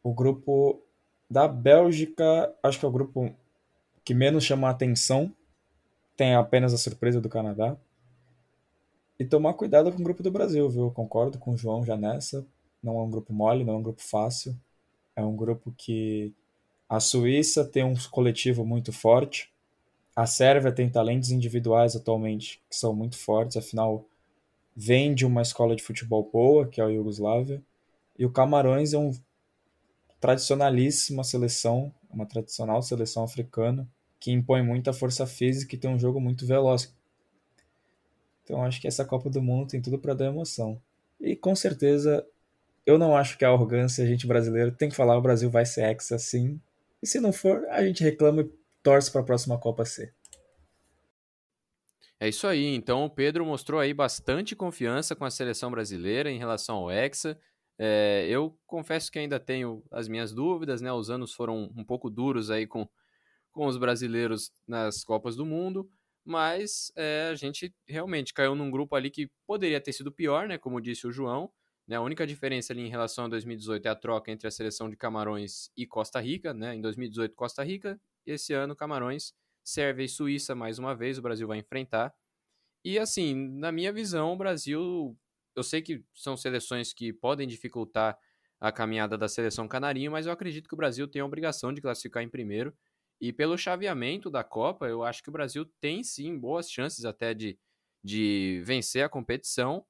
O 0.03 0.13
grupo 0.13 0.83
da 1.31 1.47
Bélgica, 1.47 2.53
acho 2.63 2.79
que 2.79 2.85
é 2.85 2.89
o 2.89 2.93
grupo 2.93 3.35
que 4.05 4.15
menos 4.15 4.45
chama 4.45 4.69
a 4.69 4.71
atenção. 4.71 5.33
Tem 6.17 6.35
apenas 6.35 6.73
a 6.73 6.79
surpresa 6.79 7.21
do 7.21 7.29
Canadá. 7.29 7.77
E 9.19 9.25
tomar 9.25 9.55
cuidado 9.55 9.91
com 9.93 9.99
o 9.99 10.05
grupo 10.05 10.23
do 10.23 10.31
Brasil, 10.31 10.69
viu? 10.71 10.85
Eu 10.85 10.91
concordo 10.91 11.39
com 11.39 11.53
o 11.53 11.57
João 11.57 11.85
já 11.85 11.97
nessa. 11.97 12.47
Não 12.83 12.99
é 12.99 13.03
um 13.03 13.11
grupo 13.11 13.33
mole, 13.33 13.65
não 13.65 13.75
é 13.75 13.77
um 13.77 13.83
grupo 13.83 14.03
fácil. 14.03 14.57
É 15.17 15.23
um 15.25 15.35
grupo 15.35 15.75
que 15.77 16.33
a 16.89 17.01
Suíça 17.01 17.65
tem 17.65 17.83
um 17.83 17.95
coletivo 18.11 18.65
muito 18.65 18.93
forte. 18.93 19.51
A 20.15 20.27
Sérvia 20.27 20.73
tem 20.73 20.89
talentos 20.89 21.31
individuais 21.31 21.97
atualmente 21.97 22.63
que 22.69 22.77
são 22.77 22.95
muito 22.95 23.17
fortes, 23.17 23.57
afinal, 23.57 24.05
vem 24.75 25.15
de 25.15 25.27
uma 25.27 25.43
escola 25.43 25.77
de 25.77 25.83
futebol 25.83 26.29
boa, 26.33 26.67
que 26.67 26.81
é 26.81 26.85
a 26.85 26.89
Iugoslávia. 26.89 27.63
E 28.19 28.25
o 28.25 28.31
Camarões 28.31 28.93
é 28.93 28.99
um 28.99 29.13
tradicionalíssima 30.21 31.23
seleção, 31.23 31.93
uma 32.11 32.27
tradicional 32.27 32.83
seleção 32.83 33.25
africana, 33.25 33.89
que 34.19 34.33
impõe 34.33 34.63
muita 34.63 34.93
força 34.93 35.27
física 35.27 35.75
e 35.75 35.79
tem 35.79 35.91
um 35.91 35.99
jogo 35.99 36.21
muito 36.21 36.47
veloz. 36.47 36.93
Então 38.49 38.65
acho 38.65 38.81
que 38.81 38.89
essa 38.89 39.05
Copa 39.05 39.29
do 39.29 39.43
Mundo 39.43 39.69
tem 39.69 39.83
tudo 39.83 39.99
para 39.99 40.15
dar 40.15 40.25
emoção. 40.25 40.81
E 41.21 41.37
com 41.37 41.55
certeza, 41.55 42.27
eu 42.87 42.97
não 42.99 43.15
acho 43.15 43.37
que 43.37 43.45
a 43.45 43.51
arrogância, 43.51 44.03
a 44.03 44.07
gente 44.07 44.27
brasileiro 44.27 44.73
tem 44.73 44.89
que 44.89 44.97
falar 44.97 45.19
o 45.19 45.21
Brasil 45.21 45.51
vai 45.51 45.67
ser 45.67 45.83
hexa 45.83 46.19
sim. 46.19 46.59
E 47.03 47.07
se 47.07 47.21
não 47.21 47.31
for, 47.31 47.67
a 47.69 47.85
gente 47.85 48.03
reclama 48.03 48.41
e 48.41 48.51
torce 48.83 49.13
para 49.13 49.21
a 49.21 49.25
próxima 49.25 49.59
Copa 49.59 49.85
ser. 49.85 50.15
É 52.19 52.27
isso 52.27 52.47
aí. 52.47 52.75
Então 52.75 53.05
o 53.05 53.11
Pedro 53.11 53.45
mostrou 53.45 53.79
aí 53.79 53.93
bastante 53.93 54.57
confiança 54.57 55.15
com 55.15 55.27
a 55.27 55.31
seleção 55.31 55.71
brasileira 55.71 56.31
em 56.31 56.39
relação 56.39 56.77
ao 56.77 56.91
Hexa. 56.91 57.39
É, 57.79 58.27
eu 58.31 58.59
confesso 58.67 59.13
que 59.13 59.19
ainda 59.19 59.39
tenho 59.39 59.85
as 59.91 60.09
minhas 60.09 60.33
dúvidas, 60.33 60.81
né? 60.81 60.91
Os 60.91 61.11
anos 61.11 61.35
foram 61.35 61.71
um 61.77 61.85
pouco 61.85 62.09
duros 62.09 62.51
aí 62.51 62.67
com, 62.67 62.89
com 63.53 63.67
os 63.67 63.77
brasileiros 63.77 64.51
nas 64.67 65.05
Copas 65.05 65.37
do 65.37 65.45
Mundo 65.45 65.89
mas 66.29 66.93
é, 66.95 67.29
a 67.31 67.35
gente 67.35 67.75
realmente 67.87 68.35
caiu 68.35 68.55
num 68.55 68.71
grupo 68.71 68.95
ali 68.95 69.11
que 69.11 69.31
poderia 69.47 69.81
ter 69.81 69.93
sido 69.95 70.13
pior, 70.13 70.47
né? 70.47 70.59
Como 70.59 70.81
disse 70.81 71.07
o 71.07 71.13
João. 71.13 71.51
Né, 71.87 71.97
a 71.97 72.03
única 72.03 72.27
diferença 72.27 72.71
ali 72.71 72.83
em 72.83 72.91
relação 72.91 73.25
a 73.25 73.29
2018 73.29 73.87
é 73.87 73.89
a 73.91 73.95
troca 73.95 74.31
entre 74.31 74.47
a 74.47 74.51
seleção 74.51 74.91
de 74.91 74.97
Camarões 74.97 75.71
e 75.75 75.87
Costa 75.87 76.21
Rica, 76.21 76.53
né? 76.53 76.75
Em 76.75 76.83
2018, 76.83 77.35
Costa 77.35 77.65
Rica, 77.65 77.99
esse 78.27 78.53
ano, 78.53 78.77
Camarões, 78.77 79.33
Sérvia 79.65 80.05
e 80.05 80.09
Suíça, 80.09 80.55
mais 80.55 80.79
uma 80.79 80.95
vez, 80.95 81.17
o 81.17 81.23
Brasil 81.23 81.49
vai 81.49 81.57
enfrentar. 81.57 82.15
E 82.85 82.99
assim, 82.99 83.35
na 83.35 83.73
minha 83.73 83.91
visão, 83.91 84.35
o 84.35 84.37
Brasil, 84.37 85.17
eu 85.57 85.63
sei 85.63 85.81
que 85.81 86.05
são 86.15 86.37
seleções 86.37 86.93
que 86.93 87.11
podem 87.11 87.49
dificultar 87.49 88.19
a 88.61 88.71
caminhada 88.71 89.17
da 89.17 89.29
seleção 89.29 89.67
canarinho, 89.67 90.13
mas 90.13 90.27
eu 90.27 90.33
acredito 90.33 90.69
que 90.69 90.75
o 90.75 90.77
Brasil 90.77 91.09
tem 91.09 91.23
a 91.23 91.25
obrigação 91.25 91.73
de 91.73 91.81
classificar 91.81 92.23
em 92.23 92.29
primeiro. 92.29 92.77
E 93.21 93.33
pelo 93.33 93.59
chaveamento 93.59 94.31
da 94.31 94.45
Copa, 94.45 94.87
eu 94.87 95.03
acho 95.03 95.23
que 95.23 95.29
o 95.29 95.33
Brasil 95.33 95.65
tem 95.81 96.05
sim 96.05 96.39
boas 96.39 96.71
chances 96.71 97.05
até 97.05 97.35
de, 97.35 97.59
de 98.03 98.63
vencer 98.65 99.05
a 99.05 99.09
competição. 99.09 99.85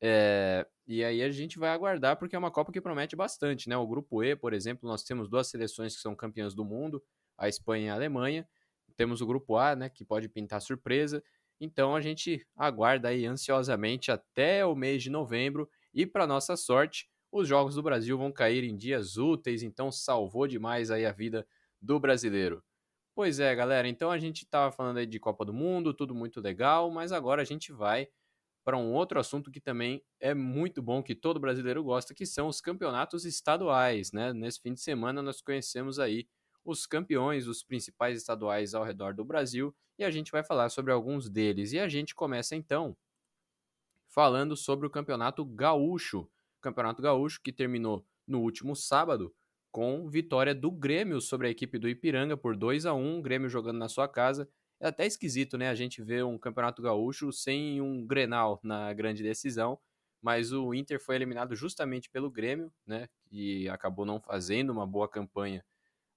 É, 0.00 0.66
e 0.86 1.02
aí 1.02 1.22
a 1.22 1.30
gente 1.30 1.58
vai 1.58 1.70
aguardar, 1.70 2.16
porque 2.16 2.36
é 2.36 2.38
uma 2.38 2.50
Copa 2.50 2.72
que 2.72 2.80
promete 2.80 3.16
bastante, 3.16 3.68
né? 3.68 3.76
O 3.76 3.86
grupo 3.86 4.22
E, 4.22 4.36
por 4.36 4.52
exemplo, 4.52 4.88
nós 4.88 5.02
temos 5.02 5.28
duas 5.28 5.48
seleções 5.48 5.96
que 5.96 6.02
são 6.02 6.14
campeãs 6.14 6.54
do 6.54 6.64
mundo, 6.64 7.02
a 7.36 7.48
Espanha 7.48 7.86
e 7.86 7.90
a 7.90 7.94
Alemanha. 7.94 8.48
Temos 8.96 9.20
o 9.20 9.26
grupo 9.26 9.56
A, 9.56 9.74
né? 9.74 9.88
Que 9.88 10.04
pode 10.04 10.28
pintar 10.28 10.60
surpresa. 10.62 11.22
Então 11.60 11.96
a 11.96 12.00
gente 12.00 12.46
aguarda 12.56 13.08
aí 13.08 13.26
ansiosamente 13.26 14.12
até 14.12 14.64
o 14.64 14.76
mês 14.76 15.02
de 15.02 15.10
novembro. 15.10 15.68
E 15.92 16.06
para 16.06 16.26
nossa 16.26 16.56
sorte, 16.56 17.08
os 17.32 17.48
Jogos 17.48 17.74
do 17.74 17.82
Brasil 17.82 18.16
vão 18.16 18.32
cair 18.32 18.64
em 18.64 18.76
dias 18.76 19.16
úteis, 19.16 19.62
então 19.62 19.90
salvou 19.90 20.46
demais 20.46 20.90
aí 20.90 21.04
a 21.04 21.12
vida 21.12 21.46
do 21.80 21.98
brasileiro. 21.98 22.62
Pois 23.18 23.40
é, 23.40 23.52
galera, 23.52 23.88
então 23.88 24.12
a 24.12 24.18
gente 24.20 24.44
estava 24.44 24.70
falando 24.70 24.98
aí 24.98 25.04
de 25.04 25.18
Copa 25.18 25.44
do 25.44 25.52
Mundo, 25.52 25.92
tudo 25.92 26.14
muito 26.14 26.40
legal, 26.40 26.88
mas 26.88 27.10
agora 27.10 27.42
a 27.42 27.44
gente 27.44 27.72
vai 27.72 28.06
para 28.64 28.76
um 28.76 28.92
outro 28.92 29.18
assunto 29.18 29.50
que 29.50 29.60
também 29.60 30.04
é 30.20 30.34
muito 30.34 30.80
bom, 30.80 31.02
que 31.02 31.16
todo 31.16 31.40
brasileiro 31.40 31.82
gosta, 31.82 32.14
que 32.14 32.24
são 32.24 32.46
os 32.46 32.60
campeonatos 32.60 33.24
estaduais, 33.24 34.12
né? 34.12 34.32
Nesse 34.32 34.60
fim 34.60 34.72
de 34.72 34.80
semana 34.80 35.20
nós 35.20 35.40
conhecemos 35.40 35.98
aí 35.98 36.28
os 36.64 36.86
campeões, 36.86 37.48
os 37.48 37.64
principais 37.64 38.16
estaduais 38.16 38.72
ao 38.72 38.84
redor 38.84 39.12
do 39.12 39.24
Brasil, 39.24 39.74
e 39.98 40.04
a 40.04 40.12
gente 40.12 40.30
vai 40.30 40.44
falar 40.44 40.68
sobre 40.68 40.92
alguns 40.92 41.28
deles. 41.28 41.72
E 41.72 41.80
a 41.80 41.88
gente 41.88 42.14
começa 42.14 42.54
então 42.54 42.96
falando 44.06 44.56
sobre 44.56 44.86
o 44.86 44.90
Campeonato 44.90 45.44
Gaúcho. 45.44 46.20
O 46.20 46.60
Campeonato 46.60 47.02
Gaúcho 47.02 47.40
que 47.42 47.52
terminou 47.52 48.06
no 48.24 48.40
último 48.42 48.76
sábado 48.76 49.34
com 49.70 50.08
vitória 50.08 50.54
do 50.54 50.70
Grêmio 50.70 51.20
sobre 51.20 51.46
a 51.46 51.50
equipe 51.50 51.78
do 51.78 51.88
Ipiranga 51.88 52.36
por 52.36 52.56
2 52.56 52.86
a 52.86 52.94
1 52.94 53.20
Grêmio 53.22 53.48
jogando 53.48 53.78
na 53.78 53.88
sua 53.88 54.08
casa. 54.08 54.48
É 54.80 54.88
até 54.88 55.06
esquisito, 55.06 55.58
né? 55.58 55.68
A 55.68 55.74
gente 55.74 56.02
vê 56.02 56.22
um 56.22 56.38
campeonato 56.38 56.80
gaúcho 56.82 57.32
sem 57.32 57.80
um 57.80 58.06
Grenal 58.06 58.60
na 58.62 58.92
grande 58.92 59.22
decisão, 59.22 59.78
mas 60.22 60.52
o 60.52 60.72
Inter 60.74 61.00
foi 61.00 61.16
eliminado 61.16 61.54
justamente 61.54 62.08
pelo 62.10 62.30
Grêmio, 62.30 62.72
né? 62.86 63.08
E 63.30 63.68
acabou 63.68 64.06
não 64.06 64.20
fazendo 64.20 64.70
uma 64.70 64.86
boa 64.86 65.08
campanha 65.08 65.64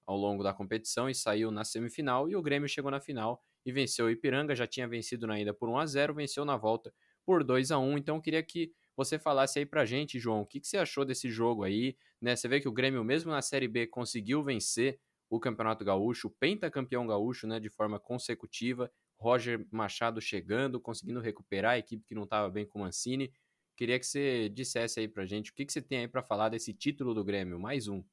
ao 0.06 0.16
longo 0.16 0.42
da 0.42 0.52
competição 0.52 1.08
e 1.08 1.14
saiu 1.14 1.50
na 1.50 1.64
semifinal. 1.64 2.28
E 2.28 2.36
o 2.36 2.42
Grêmio 2.42 2.68
chegou 2.68 2.90
na 2.90 3.00
final 3.00 3.42
e 3.64 3.72
venceu 3.72 4.06
o 4.06 4.10
Ipiranga, 4.10 4.54
já 4.54 4.66
tinha 4.66 4.88
vencido 4.88 5.26
na 5.26 5.40
ida 5.40 5.54
por 5.54 5.68
1 5.68 5.78
a 5.78 5.86
0 5.86 6.14
venceu 6.14 6.44
na 6.44 6.56
volta 6.56 6.92
por 7.24 7.44
2 7.44 7.70
a 7.70 7.78
1 7.78 7.98
Então 7.98 8.16
eu 8.16 8.22
queria 8.22 8.42
que 8.42 8.72
você 8.96 9.18
falasse 9.18 9.58
aí 9.58 9.66
pra 9.66 9.84
gente, 9.84 10.18
João, 10.18 10.42
o 10.42 10.46
que, 10.46 10.60
que 10.60 10.66
você 10.66 10.76
achou 10.76 11.04
desse 11.04 11.30
jogo 11.30 11.64
aí, 11.64 11.96
né? 12.20 12.36
Você 12.36 12.48
vê 12.48 12.60
que 12.60 12.68
o 12.68 12.72
Grêmio, 12.72 13.02
mesmo 13.02 13.30
na 13.30 13.42
Série 13.42 13.68
B, 13.68 13.86
conseguiu 13.86 14.42
vencer 14.42 14.98
o 15.30 15.40
Campeonato 15.40 15.84
Gaúcho, 15.84 16.28
o 16.28 16.30
pentacampeão 16.30 17.06
gaúcho, 17.06 17.46
né, 17.46 17.58
de 17.58 17.70
forma 17.70 17.98
consecutiva. 17.98 18.90
Roger 19.18 19.64
Machado 19.70 20.20
chegando, 20.20 20.80
conseguindo 20.80 21.20
recuperar 21.20 21.72
a 21.72 21.78
equipe 21.78 22.04
que 22.04 22.14
não 22.14 22.24
estava 22.24 22.50
bem 22.50 22.66
com 22.66 22.80
o 22.80 22.82
Mancini. 22.82 23.32
Queria 23.76 23.98
que 23.98 24.04
você 24.04 24.48
dissesse 24.48 25.00
aí 25.00 25.08
pra 25.08 25.24
gente 25.24 25.50
o 25.50 25.54
que, 25.54 25.64
que 25.64 25.72
você 25.72 25.80
tem 25.80 26.00
aí 26.00 26.08
para 26.08 26.22
falar 26.22 26.50
desse 26.50 26.74
título 26.74 27.14
do 27.14 27.24
Grêmio, 27.24 27.58
mais 27.58 27.88
um. 27.88 28.04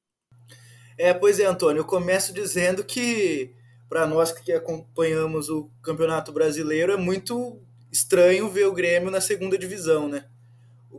É, 0.97 1.13
pois 1.13 1.39
é, 1.39 1.45
Antônio, 1.45 1.81
eu 1.81 1.85
começo 1.85 2.33
dizendo 2.33 2.83
que 2.83 3.53
para 3.89 4.05
nós 4.05 4.31
que 4.31 4.51
acompanhamos 4.51 5.49
o 5.49 5.69
Campeonato 5.81 6.31
Brasileiro 6.31 6.93
é 6.93 6.97
muito 6.97 7.61
estranho 7.91 8.49
ver 8.49 8.65
o 8.65 8.73
Grêmio 8.73 9.09
na 9.09 9.19
segunda 9.19 9.57
divisão, 9.57 10.07
né? 10.07 10.29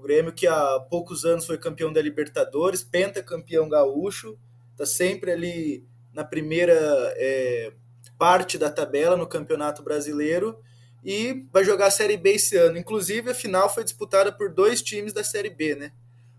O 0.00 0.02
Grêmio, 0.02 0.33
que 0.33 0.47
há 0.47 0.80
poucos 0.88 1.26
anos 1.26 1.45
foi 1.45 1.59
campeão 1.59 1.92
da 1.92 2.00
Libertadores, 2.00 2.83
pentacampeão 2.83 3.69
gaúcho, 3.69 4.38
está 4.73 4.87
sempre 4.87 5.30
ali 5.30 5.85
na 6.11 6.25
primeira 6.25 6.73
é, 7.19 7.71
parte 8.19 8.57
da 8.57 8.71
tabela 8.71 9.14
no 9.14 9.26
Campeonato 9.26 9.83
Brasileiro 9.83 10.59
e 11.04 11.45
vai 11.52 11.64
jogar 11.64 11.88
a 11.88 11.90
Série 11.90 12.16
B 12.16 12.30
esse 12.30 12.57
ano. 12.57 12.78
Inclusive, 12.78 13.33
a 13.33 13.35
final 13.35 13.69
foi 13.69 13.85
disputada 13.85 14.33
por 14.33 14.50
dois 14.50 14.80
times 14.80 15.12
da 15.12 15.23
Série 15.23 15.50
B, 15.50 15.75
né? 15.75 15.92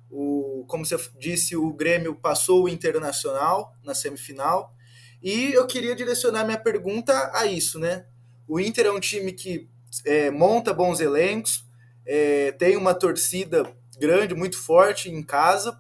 O, 0.10 0.66
como 0.68 0.84
você 0.84 0.98
disse, 1.20 1.56
o 1.56 1.72
Grêmio 1.72 2.16
passou 2.16 2.64
o 2.64 2.70
Internacional 2.70 3.76
na 3.84 3.94
semifinal. 3.94 4.74
E 5.22 5.54
eu 5.54 5.68
queria 5.68 5.96
direcionar 5.96 6.46
minha 6.46 6.58
pergunta 6.58 7.30
a 7.32 7.46
isso, 7.46 7.78
né? 7.78 8.08
O 8.48 8.60
Inter 8.60 8.88
é 8.88 8.92
um 8.92 9.00
time 9.00 9.32
que 9.32 9.70
é, 10.04 10.32
monta 10.32 10.74
bons 10.74 11.00
elencos, 11.00 11.70
é, 12.06 12.52
tem 12.52 12.78
uma 12.78 12.94
torcida 12.94 13.64
grande, 14.00 14.36
muito 14.36 14.58
forte 14.58 15.10
em 15.10 15.22
casa, 15.22 15.78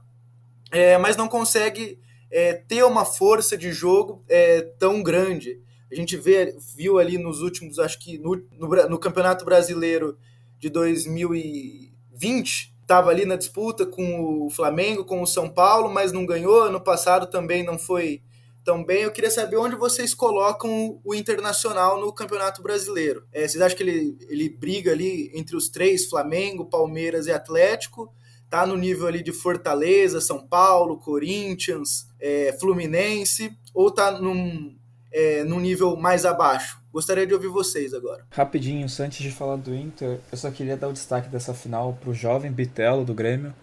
é, 0.72 0.98
mas 0.98 1.18
não 1.18 1.28
consegue 1.28 2.00
é, 2.30 2.54
ter 2.54 2.84
uma 2.84 3.04
força 3.04 3.58
de 3.58 3.72
jogo 3.72 4.24
é, 4.30 4.62
tão 4.80 5.04
grande. 5.04 5.60
A 5.92 5.96
gente 5.96 6.16
vê, 6.16 6.56
viu 6.76 7.00
ali 7.00 7.18
nos 7.18 7.42
últimos, 7.42 7.80
acho 7.80 8.00
que 8.00 8.18
no, 8.18 8.36
no, 8.52 8.90
no 8.90 9.00
Campeonato 9.00 9.44
Brasileiro 9.44 10.18
de 10.58 10.70
2020, 10.70 12.74
estava 12.82 13.10
ali 13.10 13.26
na 13.26 13.36
disputa 13.36 13.86
com 13.86 14.46
o 14.46 14.50
Flamengo, 14.50 15.06
com 15.06 15.22
o 15.22 15.28
São 15.28 15.50
Paulo, 15.50 15.90
mas 15.90 16.12
não 16.12 16.26
ganhou. 16.26 16.64
Ano 16.64 16.80
passado 16.80 17.28
também 17.28 17.64
não 17.64 17.80
foi 17.80 18.22
também. 18.64 19.04
Eu 19.04 19.12
queria 19.12 19.32
saber 19.32 19.58
onde 19.58 19.76
vocês 19.76 20.14
colocam 20.14 21.00
o 21.04 21.14
Internacional 21.14 22.00
no 22.00 22.14
Campeonato 22.14 22.62
Brasileiro. 22.62 23.26
É, 23.32 23.48
vocês 23.48 23.62
acham 23.62 23.78
que 23.78 23.84
ele, 23.84 24.18
ele 24.30 24.50
briga 24.50 24.92
ali 24.92 25.32
entre 25.34 25.56
os 25.56 25.70
três, 25.70 26.06
Flamengo, 26.06 26.66
Palmeiras 26.66 27.28
e 27.28 27.32
Atlético? 27.32 28.14
Tá 28.50 28.66
no 28.66 28.76
nível 28.76 29.08
ali 29.08 29.24
de 29.24 29.32
Fortaleza, 29.32 30.20
São 30.20 30.46
Paulo, 30.46 30.98
Corinthians, 30.98 32.08
é, 32.20 32.56
Fluminense? 32.60 33.56
Ou 33.74 33.90
tá 33.90 34.12
num, 34.12 34.76
é, 35.12 35.44
num 35.44 35.60
nível 35.60 35.96
mais 35.96 36.26
abaixo? 36.26 36.82
Gostaria 36.92 37.26
de 37.26 37.34
ouvir 37.34 37.48
vocês 37.48 37.94
agora. 37.94 38.26
Rapidinho, 38.30 38.86
antes 39.00 39.20
de 39.20 39.32
falar 39.32 39.56
do 39.56 39.74
Inter, 39.74 40.20
eu 40.30 40.38
só 40.38 40.52
queria 40.52 40.76
dar 40.76 40.90
o 40.90 40.94
destaque 40.94 41.30
dessa 41.30 41.54
final 41.54 41.98
pro 42.02 42.14
jovem 42.14 42.52
Bitelo 42.52 43.06
do 43.06 43.14
Grêmio, 43.14 43.54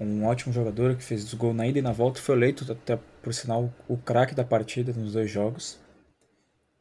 um 0.00 0.24
ótimo 0.24 0.52
jogador 0.52 0.96
que 0.96 1.04
fez 1.04 1.32
gol 1.34 1.52
na 1.52 1.66
ida 1.66 1.78
e 1.78 1.82
na 1.82 1.92
volta, 1.92 2.18
foi 2.20 2.34
eleito 2.34 2.70
até 2.72 2.98
por 3.22 3.32
sinal 3.32 3.72
o 3.88 3.96
craque 3.96 4.34
da 4.34 4.44
partida 4.44 4.92
nos 4.92 5.12
dois 5.12 5.30
jogos. 5.30 5.78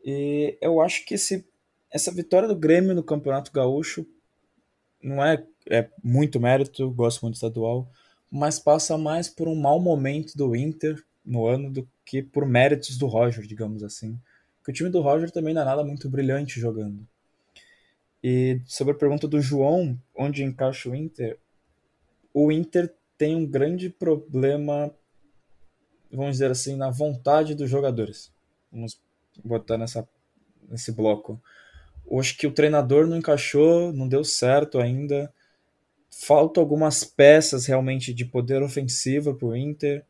E 0.03 0.57
eu 0.61 0.81
acho 0.81 1.05
que 1.05 1.13
esse, 1.13 1.47
essa 1.91 2.11
vitória 2.11 2.47
do 2.47 2.55
Grêmio 2.55 2.95
no 2.95 3.03
Campeonato 3.03 3.51
Gaúcho 3.51 4.05
não 5.01 5.23
é, 5.23 5.43
é 5.69 5.89
muito 6.03 6.39
mérito, 6.39 6.89
gosto 6.91 7.21
muito 7.21 7.35
do 7.35 7.37
estadual, 7.37 7.89
mas 8.29 8.59
passa 8.59 8.97
mais 8.97 9.29
por 9.29 9.47
um 9.47 9.55
mau 9.55 9.79
momento 9.79 10.35
do 10.35 10.55
Inter 10.55 11.03
no 11.23 11.45
ano 11.45 11.71
do 11.71 11.87
que 12.05 12.21
por 12.21 12.45
méritos 12.45 12.97
do 12.97 13.07
Roger, 13.07 13.45
digamos 13.45 13.83
assim. 13.83 14.19
Porque 14.57 14.71
o 14.71 14.73
time 14.73 14.89
do 14.89 15.01
Roger 15.01 15.31
também 15.31 15.53
não 15.53 15.61
é 15.61 15.65
nada 15.65 15.83
muito 15.83 16.09
brilhante 16.09 16.59
jogando. 16.59 17.07
E 18.23 18.61
sobre 18.65 18.93
a 18.93 18.97
pergunta 18.97 19.27
do 19.27 19.41
João, 19.41 19.99
onde 20.15 20.43
encaixa 20.43 20.89
o 20.89 20.95
Inter, 20.95 21.37
o 22.33 22.51
Inter 22.51 22.93
tem 23.17 23.35
um 23.35 23.45
grande 23.45 23.89
problema, 23.89 24.93
vamos 26.11 26.33
dizer 26.33 26.51
assim, 26.51 26.75
na 26.75 26.89
vontade 26.89 27.55
dos 27.55 27.69
jogadores. 27.69 28.31
Vamos 28.71 28.99
botar 29.43 29.77
nessa, 29.77 30.07
nesse 30.69 30.91
bloco. 30.91 31.41
Acho 32.19 32.37
que 32.37 32.47
o 32.47 32.51
treinador 32.51 33.07
não 33.07 33.17
encaixou, 33.17 33.93
não 33.93 34.07
deu 34.07 34.23
certo 34.23 34.79
ainda. 34.79 35.33
Falta 36.09 36.59
algumas 36.59 37.03
peças 37.03 37.65
realmente 37.65 38.13
de 38.13 38.25
poder 38.25 38.61
ofensivo 38.61 39.33
para 39.33 39.47
o 39.47 39.55
Inter. 39.55 40.05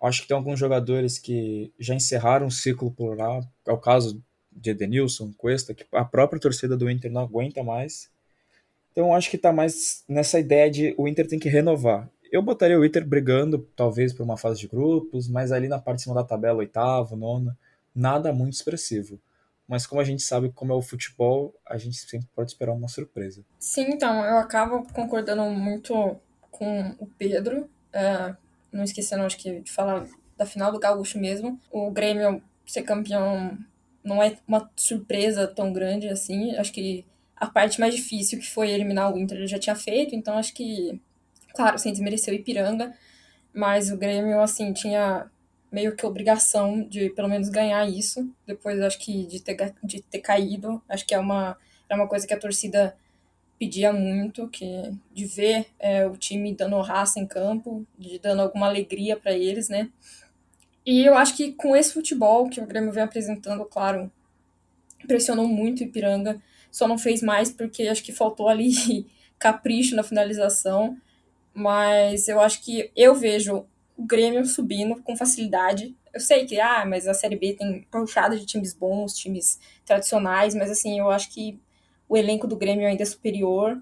Acho 0.00 0.22
que 0.22 0.28
tem 0.28 0.36
alguns 0.36 0.58
jogadores 0.58 1.18
que 1.18 1.72
já 1.78 1.94
encerraram 1.94 2.46
o 2.46 2.50
ciclo 2.50 2.90
por 2.90 3.16
lá. 3.16 3.40
É 3.66 3.72
o 3.72 3.78
caso 3.78 4.22
de 4.52 4.70
Edenilson, 4.70 5.32
Cuesta, 5.36 5.74
que 5.74 5.84
a 5.92 6.04
própria 6.04 6.40
torcida 6.40 6.76
do 6.76 6.90
Inter 6.90 7.10
não 7.10 7.22
aguenta 7.22 7.62
mais. 7.62 8.10
Então 8.92 9.14
acho 9.14 9.30
que 9.30 9.36
está 9.36 9.52
mais 9.52 10.04
nessa 10.08 10.40
ideia 10.40 10.70
de 10.70 10.94
o 10.96 11.06
Inter 11.06 11.28
tem 11.28 11.38
que 11.38 11.48
renovar. 11.48 12.10
Eu 12.30 12.42
botaria 12.42 12.78
o 12.78 12.84
Inter 12.84 13.06
brigando, 13.06 13.68
talvez, 13.76 14.12
por 14.12 14.22
uma 14.22 14.36
fase 14.36 14.60
de 14.60 14.68
grupos, 14.68 15.28
mas 15.28 15.52
ali 15.52 15.68
na 15.68 15.78
parte 15.78 15.98
de 15.98 16.02
cima 16.02 16.14
da 16.14 16.24
tabela, 16.24 16.58
oitavo, 16.58 17.16
nona, 17.16 17.56
nada 17.94 18.32
muito 18.32 18.54
expressivo. 18.54 19.20
Mas 19.68 19.86
como 19.86 20.00
a 20.00 20.04
gente 20.04 20.22
sabe 20.22 20.50
como 20.54 20.72
é 20.72 20.76
o 20.76 20.82
futebol, 20.82 21.54
a 21.66 21.76
gente 21.76 21.96
sempre 21.96 22.28
pode 22.34 22.50
esperar 22.50 22.72
uma 22.72 22.88
surpresa. 22.88 23.44
Sim, 23.58 23.86
então, 23.88 24.24
eu 24.24 24.38
acabo 24.38 24.86
concordando 24.92 25.42
muito 25.44 26.16
com 26.50 26.94
o 26.98 27.06
Pedro. 27.06 27.68
É, 27.92 28.34
não 28.70 28.84
esquecendo, 28.84 29.24
acho 29.24 29.36
que, 29.36 29.60
de 29.60 29.72
falar 29.72 30.06
da 30.36 30.46
final 30.46 30.70
do 30.70 30.78
Gaúcho 30.78 31.18
mesmo. 31.18 31.60
O 31.70 31.90
Grêmio 31.90 32.42
ser 32.64 32.82
campeão 32.82 33.58
não 34.04 34.22
é 34.22 34.36
uma 34.46 34.70
surpresa 34.76 35.48
tão 35.48 35.72
grande 35.72 36.08
assim. 36.08 36.54
Acho 36.56 36.72
que 36.72 37.04
a 37.34 37.46
parte 37.46 37.80
mais 37.80 37.94
difícil, 37.94 38.38
que 38.38 38.48
foi 38.48 38.70
eliminar 38.70 39.12
o 39.12 39.18
Inter, 39.18 39.38
ele 39.38 39.46
já 39.46 39.58
tinha 39.58 39.74
feito. 39.74 40.14
Então, 40.14 40.38
acho 40.38 40.54
que, 40.54 41.00
claro, 41.56 41.78
sem 41.78 41.92
desmerecer 41.92 42.32
o 42.32 42.36
Ipiranga, 42.36 42.94
mas 43.52 43.90
o 43.90 43.96
Grêmio, 43.96 44.40
assim, 44.40 44.72
tinha 44.72 45.30
meio 45.72 45.96
que 45.96 46.06
obrigação 46.06 46.86
de 46.86 47.10
pelo 47.10 47.28
menos 47.28 47.48
ganhar 47.48 47.88
isso, 47.88 48.30
depois 48.46 48.80
acho 48.80 48.98
que 48.98 49.26
de 49.26 49.40
ter, 49.40 49.74
de 49.82 50.02
ter 50.02 50.20
caído, 50.20 50.80
acho 50.88 51.06
que 51.06 51.14
é 51.14 51.18
uma, 51.18 51.56
é 51.88 51.94
uma 51.94 52.06
coisa 52.06 52.26
que 52.26 52.34
a 52.34 52.38
torcida 52.38 52.96
pedia 53.58 53.92
muito, 53.92 54.48
que 54.48 54.92
de 55.12 55.24
ver 55.24 55.66
é, 55.78 56.06
o 56.06 56.16
time 56.16 56.54
dando 56.54 56.80
raça 56.80 57.18
em 57.18 57.26
campo, 57.26 57.86
de 57.98 58.18
dando 58.18 58.42
alguma 58.42 58.66
alegria 58.66 59.16
para 59.16 59.32
eles, 59.32 59.68
né? 59.68 59.90
E 60.84 61.04
eu 61.04 61.16
acho 61.16 61.36
que 61.36 61.52
com 61.52 61.74
esse 61.74 61.92
futebol 61.92 62.48
que 62.48 62.60
o 62.60 62.66
Grêmio 62.66 62.92
vem 62.92 63.02
apresentando, 63.02 63.64
claro, 63.64 64.10
pressionou 65.06 65.48
muito 65.48 65.80
o 65.80 65.84
Ipiranga, 65.84 66.40
só 66.70 66.86
não 66.86 66.98
fez 66.98 67.22
mais 67.22 67.50
porque 67.50 67.88
acho 67.88 68.04
que 68.04 68.12
faltou 68.12 68.48
ali 68.48 69.06
capricho 69.38 69.96
na 69.96 70.02
finalização, 70.02 70.96
mas 71.56 72.28
eu 72.28 72.38
acho 72.38 72.62
que 72.62 72.92
eu 72.94 73.14
vejo 73.14 73.64
o 73.96 74.04
Grêmio 74.04 74.44
subindo 74.44 75.02
com 75.02 75.16
facilidade. 75.16 75.96
Eu 76.12 76.20
sei 76.20 76.44
que, 76.44 76.60
ah, 76.60 76.84
mas 76.86 77.08
a 77.08 77.14
Série 77.14 77.36
B 77.36 77.54
tem 77.54 77.86
puxada 77.90 78.36
de 78.38 78.44
times 78.44 78.74
bons, 78.74 79.14
times 79.14 79.58
tradicionais, 79.86 80.54
mas 80.54 80.70
assim, 80.70 80.98
eu 80.98 81.10
acho 81.10 81.32
que 81.32 81.58
o 82.06 82.14
elenco 82.14 82.46
do 82.46 82.56
Grêmio 82.56 82.86
ainda 82.86 83.02
é 83.02 83.06
superior. 83.06 83.80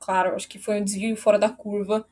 Claro, 0.00 0.34
acho 0.34 0.48
que 0.48 0.58
foi 0.58 0.80
um 0.80 0.84
desvio 0.84 1.14
fora 1.14 1.38
da 1.38 1.50
curva 1.50 2.06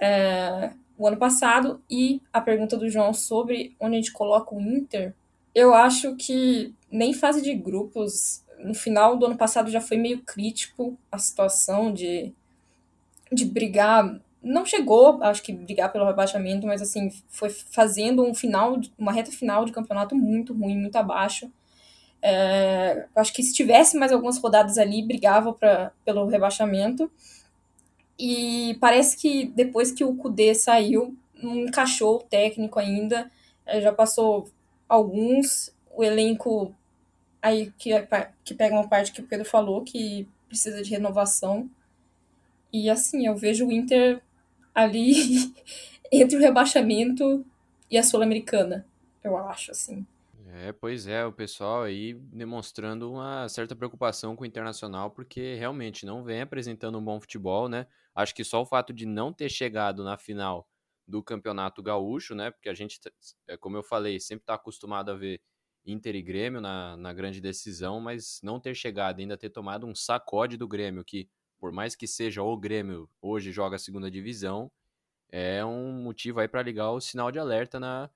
é, 0.00 0.72
o 0.98 1.06
ano 1.06 1.16
passado. 1.16 1.80
E 1.88 2.20
a 2.32 2.40
pergunta 2.40 2.76
do 2.76 2.88
João 2.88 3.14
sobre 3.14 3.76
onde 3.78 3.94
a 3.94 3.98
gente 4.00 4.12
coloca 4.12 4.54
o 4.54 4.60
Inter, 4.60 5.14
eu 5.54 5.72
acho 5.72 6.16
que 6.16 6.74
nem 6.90 7.14
fase 7.14 7.40
de 7.40 7.54
grupos, 7.54 8.44
no 8.58 8.74
final 8.74 9.16
do 9.16 9.26
ano 9.26 9.36
passado 9.36 9.70
já 9.70 9.80
foi 9.80 9.96
meio 9.96 10.20
crítico 10.22 10.98
a 11.10 11.18
situação 11.18 11.92
de, 11.92 12.32
de 13.30 13.44
brigar 13.44 14.20
não 14.42 14.64
chegou, 14.66 15.22
acho 15.22 15.42
que, 15.42 15.52
brigar 15.52 15.92
pelo 15.92 16.06
rebaixamento, 16.06 16.66
mas 16.66 16.82
assim, 16.82 17.10
foi 17.28 17.48
fazendo 17.48 18.24
um 18.24 18.34
final, 18.34 18.80
uma 18.98 19.12
reta 19.12 19.30
final 19.30 19.64
de 19.64 19.72
campeonato 19.72 20.14
muito 20.16 20.52
ruim, 20.52 20.76
muito 20.76 20.96
abaixo. 20.96 21.50
É, 22.20 23.06
acho 23.16 23.32
que 23.32 23.42
se 23.42 23.52
tivesse 23.54 23.96
mais 23.96 24.12
algumas 24.12 24.38
rodadas 24.38 24.78
ali, 24.78 25.06
brigava 25.06 25.52
pra, 25.52 25.92
pelo 26.04 26.26
rebaixamento. 26.26 27.10
E 28.18 28.76
parece 28.80 29.16
que 29.16 29.46
depois 29.46 29.90
que 29.92 30.04
o 30.04 30.14
Kudê 30.14 30.54
saiu, 30.54 31.16
não 31.42 31.56
encaixou 31.56 32.16
o 32.16 32.22
técnico 32.22 32.78
ainda. 32.78 33.30
É, 33.66 33.80
já 33.80 33.92
passou 33.92 34.48
alguns, 34.88 35.74
o 35.94 36.02
elenco 36.04 36.74
aí 37.40 37.72
que, 37.78 37.90
que 38.44 38.54
pega 38.54 38.74
uma 38.74 38.88
parte 38.88 39.12
que 39.12 39.20
o 39.20 39.26
Pedro 39.26 39.44
falou, 39.44 39.82
que 39.82 40.28
precisa 40.48 40.82
de 40.82 40.90
renovação. 40.90 41.68
E 42.72 42.88
assim, 42.88 43.26
eu 43.26 43.36
vejo 43.36 43.66
o 43.66 43.72
Inter 43.72 44.22
ali 44.74 45.14
entre 46.12 46.36
o 46.36 46.40
rebaixamento 46.40 47.44
e 47.90 47.98
a 47.98 48.02
Sul-Americana, 48.02 48.86
eu 49.22 49.36
acho, 49.36 49.70
assim. 49.70 50.06
É, 50.54 50.70
pois 50.70 51.06
é, 51.06 51.24
o 51.24 51.32
pessoal 51.32 51.82
aí 51.82 52.12
demonstrando 52.12 53.10
uma 53.10 53.48
certa 53.48 53.74
preocupação 53.74 54.36
com 54.36 54.44
o 54.44 54.46
Internacional, 54.46 55.10
porque 55.10 55.54
realmente 55.54 56.04
não 56.04 56.22
vem 56.22 56.42
apresentando 56.42 56.98
um 56.98 57.04
bom 57.04 57.18
futebol, 57.18 57.70
né? 57.70 57.86
Acho 58.14 58.34
que 58.34 58.44
só 58.44 58.60
o 58.60 58.66
fato 58.66 58.92
de 58.92 59.06
não 59.06 59.32
ter 59.32 59.48
chegado 59.48 60.04
na 60.04 60.18
final 60.18 60.68
do 61.08 61.22
Campeonato 61.22 61.82
Gaúcho, 61.82 62.34
né? 62.34 62.50
Porque 62.50 62.68
a 62.68 62.74
gente, 62.74 63.00
é, 63.48 63.56
como 63.56 63.78
eu 63.78 63.82
falei, 63.82 64.20
sempre 64.20 64.42
está 64.42 64.54
acostumado 64.54 65.10
a 65.10 65.14
ver 65.14 65.40
Inter 65.86 66.14
e 66.14 66.22
Grêmio 66.22 66.60
na, 66.60 66.96
na 66.96 67.12
grande 67.14 67.40
decisão, 67.40 67.98
mas 67.98 68.38
não 68.42 68.60
ter 68.60 68.74
chegado, 68.74 69.20
ainda 69.20 69.36
ter 69.36 69.50
tomado 69.50 69.86
um 69.86 69.94
sacode 69.94 70.56
do 70.56 70.68
Grêmio, 70.68 71.02
que 71.04 71.28
por 71.62 71.70
mais 71.70 71.94
que 71.94 72.08
seja 72.08 72.42
o 72.42 72.56
Grêmio 72.56 73.08
hoje 73.20 73.52
joga 73.52 73.76
a 73.76 73.78
segunda 73.78 74.10
divisão, 74.10 74.68
é 75.30 75.64
um 75.64 75.92
motivo 75.92 76.40
aí 76.40 76.48
para 76.48 76.60
ligar 76.60 76.90
o 76.90 77.00
sinal 77.00 77.30
de 77.30 77.38
alerta 77.38 77.78
na, 77.78 78.10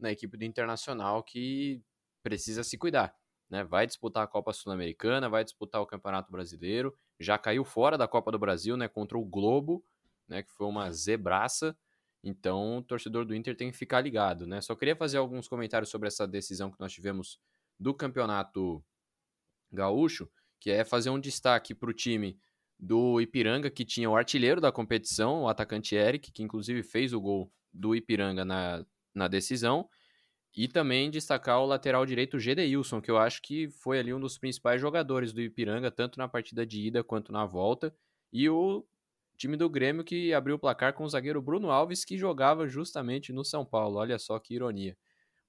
na 0.00 0.10
equipe 0.10 0.36
do 0.36 0.44
Internacional 0.44 1.22
que 1.22 1.80
precisa 2.24 2.64
se 2.64 2.76
cuidar. 2.76 3.14
Né? 3.48 3.62
Vai 3.62 3.86
disputar 3.86 4.24
a 4.24 4.26
Copa 4.26 4.52
Sul-Americana, 4.52 5.28
vai 5.28 5.44
disputar 5.44 5.80
o 5.80 5.86
Campeonato 5.86 6.32
Brasileiro, 6.32 6.92
já 7.20 7.38
caiu 7.38 7.64
fora 7.64 7.96
da 7.96 8.08
Copa 8.08 8.32
do 8.32 8.38
Brasil 8.38 8.76
né, 8.76 8.88
contra 8.88 9.16
o 9.16 9.24
Globo, 9.24 9.84
né, 10.26 10.42
que 10.42 10.50
foi 10.50 10.66
uma 10.66 10.90
zebraça. 10.90 11.78
Então, 12.24 12.78
o 12.78 12.82
torcedor 12.82 13.24
do 13.24 13.32
Inter 13.32 13.56
tem 13.56 13.70
que 13.70 13.76
ficar 13.76 14.00
ligado. 14.00 14.44
Né? 14.44 14.60
Só 14.60 14.74
queria 14.74 14.96
fazer 14.96 15.18
alguns 15.18 15.46
comentários 15.46 15.88
sobre 15.88 16.08
essa 16.08 16.26
decisão 16.26 16.68
que 16.68 16.80
nós 16.80 16.92
tivemos 16.92 17.38
do 17.78 17.94
Campeonato 17.94 18.84
Gaúcho, 19.70 20.28
que 20.58 20.72
é 20.72 20.84
fazer 20.84 21.10
um 21.10 21.20
destaque 21.20 21.76
para 21.76 21.90
o 21.90 21.94
time 21.94 22.36
do 22.78 23.20
Ipiranga, 23.20 23.70
que 23.70 23.84
tinha 23.84 24.08
o 24.08 24.16
artilheiro 24.16 24.60
da 24.60 24.70
competição, 24.70 25.42
o 25.42 25.48
atacante 25.48 25.94
Eric, 25.96 26.30
que 26.30 26.42
inclusive 26.42 26.82
fez 26.82 27.12
o 27.12 27.20
gol 27.20 27.52
do 27.72 27.94
Ipiranga 27.94 28.44
na, 28.44 28.84
na 29.14 29.26
decisão. 29.26 29.88
E 30.56 30.66
também 30.66 31.10
destacar 31.10 31.60
o 31.60 31.66
lateral 31.66 32.06
direito 32.06 32.38
Gedeilson, 32.38 33.00
que 33.00 33.10
eu 33.10 33.18
acho 33.18 33.42
que 33.42 33.68
foi 33.68 33.98
ali 33.98 34.14
um 34.14 34.20
dos 34.20 34.38
principais 34.38 34.80
jogadores 34.80 35.32
do 35.32 35.40
Ipiranga, 35.40 35.90
tanto 35.90 36.18
na 36.18 36.26
partida 36.26 36.64
de 36.64 36.80
ida 36.80 37.04
quanto 37.04 37.32
na 37.32 37.44
volta. 37.44 37.94
E 38.32 38.48
o 38.48 38.84
time 39.36 39.56
do 39.56 39.68
Grêmio 39.68 40.02
que 40.02 40.32
abriu 40.32 40.56
o 40.56 40.58
placar 40.58 40.94
com 40.94 41.04
o 41.04 41.08
zagueiro 41.08 41.42
Bruno 41.42 41.70
Alves, 41.70 42.04
que 42.04 42.18
jogava 42.18 42.66
justamente 42.66 43.32
no 43.32 43.44
São 43.44 43.64
Paulo. 43.64 43.98
Olha 43.98 44.18
só 44.18 44.38
que 44.38 44.54
ironia. 44.54 44.96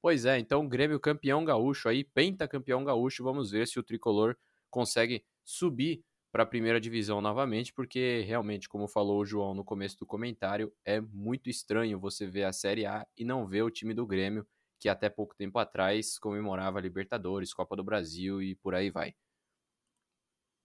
Pois 0.01 0.25
é, 0.25 0.37
então 0.37 0.67
Grêmio 0.67 0.99
campeão 0.99 1.43
gaúcho 1.43 1.89
aí, 1.89 2.03
pentacampeão 2.03 2.83
gaúcho. 2.83 3.23
Vamos 3.23 3.51
ver 3.51 3.67
se 3.67 3.79
o 3.79 3.83
tricolor 3.83 4.35
consegue 4.69 5.23
subir 5.43 6.03
para 6.31 6.43
a 6.43 6.45
primeira 6.45 6.79
divisão 6.79 7.21
novamente, 7.21 7.73
porque 7.73 8.23
realmente, 8.27 8.69
como 8.69 8.87
falou 8.87 9.19
o 9.19 9.25
João 9.25 9.53
no 9.53 9.63
começo 9.63 9.97
do 9.97 10.05
comentário, 10.05 10.71
é 10.85 11.01
muito 11.01 11.49
estranho 11.49 11.99
você 11.99 12.27
ver 12.27 12.43
a 12.43 12.53
Série 12.53 12.85
A 12.85 13.05
e 13.17 13.25
não 13.25 13.47
ver 13.47 13.63
o 13.63 13.71
time 13.71 13.93
do 13.93 14.05
Grêmio, 14.05 14.47
que 14.79 14.87
até 14.87 15.09
pouco 15.09 15.35
tempo 15.35 15.57
atrás 15.59 16.17
comemorava 16.19 16.79
Libertadores, 16.79 17.53
Copa 17.53 17.75
do 17.75 17.83
Brasil 17.83 18.41
e 18.41 18.55
por 18.55 18.75
aí 18.75 18.89
vai. 18.89 19.15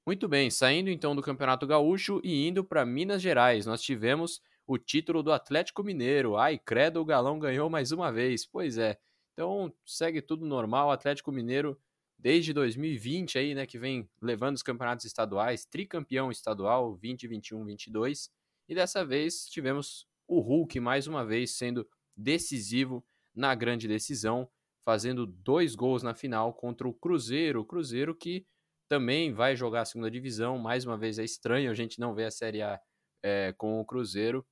Muito 0.07 0.29
bem, 0.29 0.50
saindo 0.50 0.90
então 0.90 1.16
do 1.16 1.22
Campeonato 1.22 1.66
Gaúcho 1.66 2.20
e 2.22 2.46
indo 2.46 2.62
para 2.62 2.85
Minas 2.85 3.22
Gerais, 3.22 3.64
nós 3.64 3.81
tivemos 3.81 4.42
o 4.66 4.79
título 4.79 5.22
do 5.22 5.33
Atlético 5.33 5.83
Mineiro. 5.83 6.37
Ai, 6.37 6.59
credo, 6.59 7.00
o 7.00 7.05
Galão 7.05 7.38
ganhou 7.38 7.68
mais 7.70 7.92
uma 7.92 8.12
vez. 8.12 8.46
Pois 8.46 8.79
é. 8.79 8.98
Então, 9.33 9.72
segue 9.85 10.22
tudo 10.22 10.46
normal. 10.46 10.90
Atlético 10.90 11.33
Mineiro 11.33 11.79
desde 12.25 12.55
2020 12.55 13.37
aí, 13.37 13.55
né, 13.55 13.67
que 13.67 13.79
vem 13.79 14.09
levando 14.19 14.57
os 14.57 14.63
campeonatos 14.63 15.05
estaduais, 15.05 15.67
tricampeão 15.67 16.31
estadual 16.31 16.97
2021, 16.97 17.63
22, 17.67 18.31
e 18.67 18.75
dessa 18.75 19.05
vez 19.05 19.47
tivemos 19.47 20.09
o 20.27 20.41
Hulk 20.41 20.81
mais 20.81 21.07
uma 21.07 21.23
vez 21.23 21.51
sendo 21.51 21.87
decisivo 22.17 23.05
na 23.35 23.55
grande 23.55 23.87
decisão, 23.87 24.49
fazendo 24.87 25.27
dois 25.27 25.75
gols 25.75 26.03
na 26.03 26.15
final 26.15 26.55
contra 26.55 26.89
o 26.89 26.95
Cruzeiro, 26.95 27.61
o 27.61 27.65
Cruzeiro 27.65 28.15
que 28.15 28.47
também 28.89 29.31
vai 29.31 29.55
jogar 29.55 29.83
a 29.83 29.85
segunda 29.85 30.11
divisão, 30.11 30.57
mais 30.57 30.87
uma 30.87 30.97
vez 30.97 31.19
é 31.19 31.25
estranho 31.25 31.71
a 31.71 31.75
gente 31.75 32.01
não 32.01 32.15
ver 32.15 32.25
a 32.25 32.31
Série 32.31 32.63
A 32.63 32.81
é, 33.23 33.53
com 33.53 33.79
o 33.79 33.85
Cruzeiro, 33.85 34.47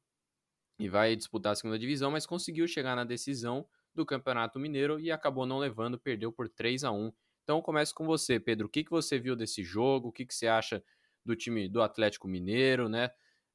e 0.79 0.91
vai 0.91 1.17
disputar 1.17 1.53
a 1.53 1.57
segunda 1.57 1.79
divisão, 1.79 2.11
mas 2.11 2.27
conseguiu 2.27 2.69
chegar 2.69 2.95
na 2.95 3.05
decisão 3.05 3.67
do 3.95 4.05
Campeonato 4.05 4.59
Mineiro 4.59 5.01
e 5.01 5.11
acabou 5.11 5.47
não 5.47 5.59
levando, 5.59 5.99
perdeu 5.99 6.31
por 6.31 6.51
3 6.51 6.85
a 6.85 6.93
1 6.93 7.11
Então 7.43 7.61
começo 7.61 7.95
com 7.95 8.07
você, 8.07 8.39
Pedro. 8.39 8.67
O 8.67 8.71
que, 8.71 8.85
que 8.85 8.91
você 8.91 9.19
viu 9.19 9.35
desse 9.35 9.63
jogo? 9.63 10.09
O 10.09 10.13
que, 10.13 10.25
que 10.25 10.35
você 10.35 10.47
acha 10.47 10.83
do 11.25 11.37
time 11.37 11.69
do 11.69 11.83
Atlético 11.83 12.29
Mineiro, 12.29 12.89
né? 12.89 13.11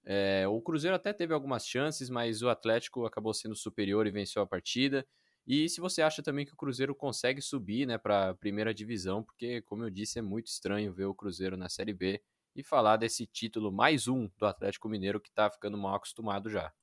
É, 0.06 0.48
o 0.48 0.62
Cruzeiro 0.62 0.96
até 0.96 1.12
teve 1.12 1.34
algumas 1.34 1.68
chances, 1.68 2.10
mas 2.10 2.42
o 2.42 2.50
Atlético 2.50 3.06
acabou 3.06 3.34
sendo 3.34 3.56
superior 3.56 4.08
e 4.08 4.12
venceu 4.12 4.42
a 4.42 4.48
partida. 4.48 5.06
E 5.46 5.68
se 5.70 5.82
você 5.82 6.02
acha 6.02 6.24
também 6.24 6.46
que 6.46 6.54
o 6.54 6.58
Cruzeiro 6.58 6.96
consegue 6.96 7.42
subir 7.42 7.86
né, 7.86 7.98
para 7.98 8.30
a 8.30 8.36
primeira 8.36 8.74
divisão, 8.74 9.24
porque, 9.24 9.62
como 9.64 9.84
eu 9.84 9.90
disse, 9.90 10.20
é 10.20 10.22
muito 10.22 10.48
estranho 10.48 10.94
ver 10.94 11.06
o 11.06 11.16
Cruzeiro 11.16 11.58
na 11.58 11.70
Série 11.70 11.94
B 11.94 12.22
e 12.56 12.64
falar 12.64 12.98
desse 12.98 13.26
título 13.26 13.72
mais 13.72 14.08
um 14.08 14.30
do 14.38 14.46
Atlético 14.46 14.90
Mineiro 14.90 15.20
que 15.20 15.30
está 15.30 15.50
ficando 15.50 15.78
mal 15.78 15.96
acostumado 15.96 16.50
já. 16.50 16.74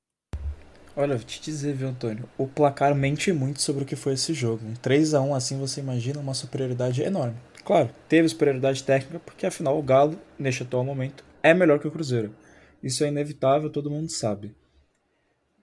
Olha, 0.97 1.17
vou 1.17 1.27
te 1.27 1.41
dizer, 1.41 1.75
viu, 1.75 1.89
Antônio? 1.89 2.29
O 2.39 2.47
placar 2.47 2.95
mente 2.95 3.33
muito 3.33 3.61
sobre 3.61 3.83
o 3.83 3.87
que 3.87 3.97
foi 3.97 4.15
esse 4.15 4.33
jogo. 4.33 4.63
3 4.81 5.13
a 5.13 5.21
1 5.21 5.35
assim 5.35 5.59
você 5.59 5.81
imagina 5.81 6.21
uma 6.21 6.35
superioridade 6.35 7.03
enorme. 7.03 7.37
Claro, 7.65 7.91
teve 8.09 8.29
superioridade 8.29 8.85
técnica, 8.85 9.19
porque 9.19 9.45
afinal 9.45 9.77
o 9.77 9.83
Galo, 9.83 10.17
neste 10.39 10.63
atual 10.63 10.85
momento, 10.85 11.25
é 11.43 11.53
melhor 11.53 11.81
que 11.81 11.89
o 11.89 11.91
Cruzeiro. 11.91 12.33
Isso 12.81 13.03
é 13.03 13.09
inevitável, 13.09 13.71
todo 13.71 13.91
mundo 13.91 14.09
sabe. 14.09 14.55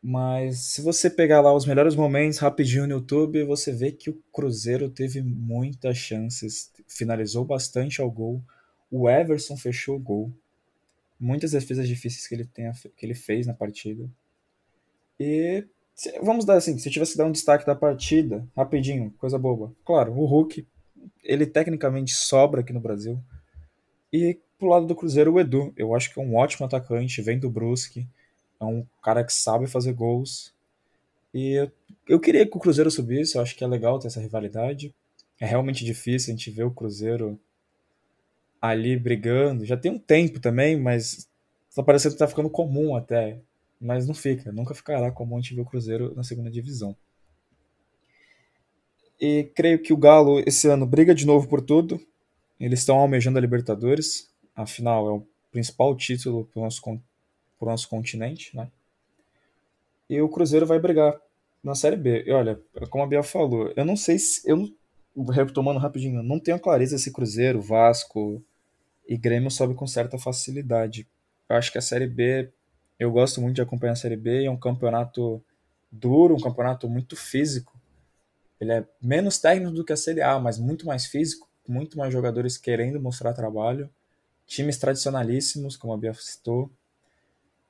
Mas 0.03 0.59
se 0.59 0.81
você 0.81 1.09
pegar 1.09 1.39
lá 1.39 1.53
os 1.53 1.65
melhores 1.65 1.95
momentos 1.95 2.39
rapidinho 2.39 2.85
no 2.85 2.95
YouTube, 2.95 3.43
você 3.45 3.71
vê 3.71 3.91
que 3.91 4.09
o 4.09 4.21
Cruzeiro 4.33 4.89
teve 4.89 5.21
muitas 5.21 5.95
chances, 5.95 6.71
finalizou 6.87 7.45
bastante 7.45 8.01
ao 8.01 8.11
gol. 8.11 8.43
O 8.89 9.09
Everson 9.09 9.55
fechou 9.55 9.95
o 9.95 9.99
gol. 9.99 10.33
Muitas 11.17 11.51
defesas 11.51 11.87
difíceis 11.87 12.27
que 12.27 12.35
ele, 12.35 12.45
tenha, 12.45 12.73
que 12.97 13.05
ele 13.05 13.13
fez 13.13 13.47
na 13.47 13.53
partida. 13.53 14.09
E 15.23 15.67
vamos 16.23 16.45
dar 16.45 16.55
assim, 16.55 16.75
se 16.79 16.89
eu 16.89 16.91
tivesse 16.91 17.11
que 17.11 17.19
dar 17.19 17.27
um 17.27 17.31
destaque 17.31 17.63
da 17.63 17.75
partida, 17.75 18.43
rapidinho, 18.57 19.13
coisa 19.19 19.37
boba. 19.37 19.71
Claro, 19.85 20.11
o 20.13 20.25
Hulk, 20.25 20.65
ele 21.23 21.45
tecnicamente 21.45 22.11
sobra 22.11 22.61
aqui 22.61 22.73
no 22.73 22.79
Brasil. 22.79 23.21
E 24.11 24.39
pro 24.57 24.67
lado 24.67 24.87
do 24.87 24.95
Cruzeiro, 24.95 25.33
o 25.33 25.39
Edu, 25.39 25.71
eu 25.77 25.93
acho 25.93 26.11
que 26.11 26.19
é 26.19 26.23
um 26.23 26.35
ótimo 26.35 26.65
atacante, 26.65 27.21
vem 27.21 27.37
do 27.37 27.51
Brusque, 27.51 28.07
é 28.59 28.65
um 28.65 28.83
cara 28.99 29.23
que 29.23 29.31
sabe 29.31 29.67
fazer 29.67 29.93
gols. 29.93 30.51
E 31.31 31.51
eu, 31.51 31.71
eu 32.09 32.19
queria 32.19 32.47
que 32.47 32.57
o 32.57 32.59
Cruzeiro 32.59 32.89
subisse, 32.89 33.35
eu 33.35 33.43
acho 33.43 33.55
que 33.55 33.63
é 33.63 33.67
legal 33.67 33.99
ter 33.99 34.07
essa 34.07 34.19
rivalidade. 34.19 34.91
É 35.39 35.45
realmente 35.45 35.85
difícil 35.85 36.33
a 36.33 36.35
gente 36.35 36.49
ver 36.49 36.63
o 36.63 36.71
Cruzeiro 36.71 37.39
ali 38.59 38.97
brigando. 38.97 39.65
Já 39.65 39.77
tem 39.77 39.91
um 39.91 39.99
tempo 39.99 40.39
também, 40.39 40.79
mas 40.79 41.29
tá 41.75 41.83
parecendo 41.83 42.15
que 42.15 42.19
tá 42.19 42.27
ficando 42.27 42.49
comum 42.49 42.95
até 42.95 43.39
mas 43.81 44.07
não 44.07 44.13
fica, 44.13 44.51
nunca 44.51 44.75
ficará 44.75 45.11
como 45.11 45.35
a 45.35 45.41
gente 45.41 45.55
viu 45.55 45.63
o 45.63 45.65
Cruzeiro 45.65 46.13
na 46.15 46.23
segunda 46.23 46.51
divisão. 46.51 46.95
E 49.19 49.51
creio 49.55 49.81
que 49.81 49.91
o 49.91 49.97
Galo 49.97 50.39
esse 50.45 50.67
ano 50.67 50.85
briga 50.85 51.15
de 51.15 51.25
novo 51.25 51.47
por 51.47 51.61
tudo. 51.61 51.99
Eles 52.59 52.79
estão 52.79 52.97
almejando 52.97 53.39
a 53.39 53.41
Libertadores, 53.41 54.31
afinal 54.55 55.07
é 55.07 55.11
o 55.11 55.27
principal 55.51 55.95
título 55.95 56.45
para 56.45 56.59
o 56.59 56.63
nosso, 56.63 56.81
nosso 57.59 57.89
continente, 57.89 58.55
né? 58.55 58.69
E 60.07 60.21
o 60.21 60.29
Cruzeiro 60.29 60.65
vai 60.65 60.79
brigar 60.79 61.19
na 61.63 61.73
Série 61.73 61.95
B. 61.95 62.23
E 62.25 62.31
olha, 62.31 62.61
como 62.89 63.03
a 63.03 63.07
Bia 63.07 63.23
falou, 63.23 63.73
eu 63.75 63.85
não 63.85 63.95
sei 63.95 64.19
se. 64.19 64.47
Eu, 64.49 64.71
retomando 65.31 65.79
rapidinho, 65.79 66.21
não 66.21 66.39
tenho 66.39 66.59
clareza 66.59 66.97
se 66.97 67.11
Cruzeiro, 67.11 67.61
Vasco 67.61 68.43
e 69.07 69.17
Grêmio 69.17 69.49
sobe 69.49 69.73
com 69.73 69.87
certa 69.87 70.17
facilidade. 70.19 71.07
Eu 71.49 71.55
acho 71.55 71.71
que 71.71 71.77
a 71.77 71.81
Série 71.81 72.07
B 72.07 72.51
eu 73.01 73.11
gosto 73.11 73.41
muito 73.41 73.55
de 73.55 73.61
acompanhar 73.63 73.93
a 73.93 73.95
Série 73.95 74.15
B, 74.15 74.45
é 74.45 74.51
um 74.51 74.55
campeonato 74.55 75.43
duro, 75.91 76.35
um 76.35 76.39
campeonato 76.39 76.87
muito 76.87 77.15
físico. 77.15 77.75
Ele 78.59 78.73
é 78.73 78.85
menos 79.01 79.39
técnico 79.39 79.71
do 79.71 79.83
que 79.83 79.91
a 79.91 79.97
Série 79.97 80.21
A, 80.21 80.37
mas 80.37 80.59
muito 80.59 80.85
mais 80.85 81.07
físico, 81.07 81.49
muito 81.67 81.97
mais 81.97 82.13
jogadores 82.13 82.59
querendo 82.59 83.01
mostrar 83.01 83.33
trabalho, 83.33 83.89
times 84.45 84.77
tradicionalíssimos, 84.77 85.75
como 85.75 85.93
a 85.93 85.97
Bia 85.97 86.13
citou. 86.13 86.69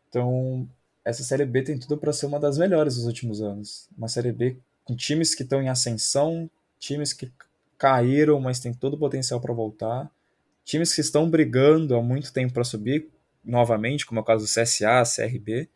Então, 0.10 0.67
essa 1.06 1.24
Série 1.24 1.46
B 1.46 1.62
tem 1.62 1.80
tudo 1.80 1.98
para 1.98 2.12
ser 2.12 2.26
uma 2.26 2.38
das 2.38 2.58
melhores 2.58 2.96
dos 2.96 3.06
últimos 3.06 3.41
anos. 3.41 3.88
Uma 3.98 4.10
Série 4.10 4.34
B 4.34 4.58
com 4.84 4.98
times 4.98 5.34
que 5.34 5.44
estão 5.44 5.62
em 5.62 5.70
ascensão, 5.70 6.52
times 6.78 7.13
que 7.13 7.32
caíram, 7.78 8.38
mas 8.41 8.60
tem 8.60 8.74
todo 8.74 8.96
o 8.96 9.00
potencial 9.00 9.39
para 9.39 9.54
voltar, 9.54 10.12
times 10.65 10.94
que 10.94 11.00
estão 11.00 11.30
brigando 11.30 11.96
há 11.96 12.02
muito 12.02 12.34
tempo 12.34 12.52
para 12.52 12.65
subir, 12.65 13.08
novamente, 13.43 14.06
como 14.06 14.19
é 14.19 14.21
o 14.21 14.25
caso 14.25 14.45
do 14.45 14.49
CSA, 14.49 15.04
CRB. 15.04 15.69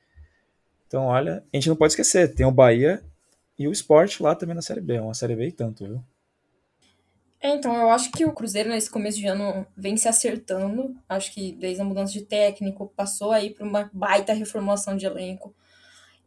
Então, 0.88 1.06
olha, 1.06 1.44
a 1.52 1.58
gente 1.58 1.70
não 1.70 1.76
pode 1.76 1.94
esquecer, 1.94 2.34
tem 2.34 2.46
o 2.46 2.52
Bahia 2.52 3.04
e 3.58 3.68
o 3.68 3.72
Sport 3.72 4.20
lá 4.20 4.36
também 4.36 4.56
na 4.56 4.62
Série 4.62 4.82
B, 4.82 4.96
é 4.96 5.02
uma 5.02 5.14
Série 5.14 5.36
B 5.36 5.48
e 5.48 5.52
tanto, 5.52 5.86
viu? 5.86 6.04
É, 7.40 7.50
então, 7.50 7.76
eu 7.76 7.90
acho 7.92 8.12
que 8.12 8.26
o 8.26 8.34
Cruzeiro 8.34 8.70
nesse 8.70 8.90
começo 8.90 9.20
de 9.20 9.28
ano 9.28 9.68
vem 9.78 9.96
se 9.98 10.08
acertando. 10.08 10.96
Acho 11.08 11.32
que 11.32 11.52
desde 11.52 11.80
a 11.80 11.86
mudança 11.86 12.12
de 12.12 12.22
técnico, 12.22 12.92
passou 12.96 13.32
aí 13.32 13.52
por 13.52 13.68
uma 13.68 13.90
baita 13.94 14.34
reformulação 14.34 14.98
de 14.98 15.06
elenco. 15.06 15.54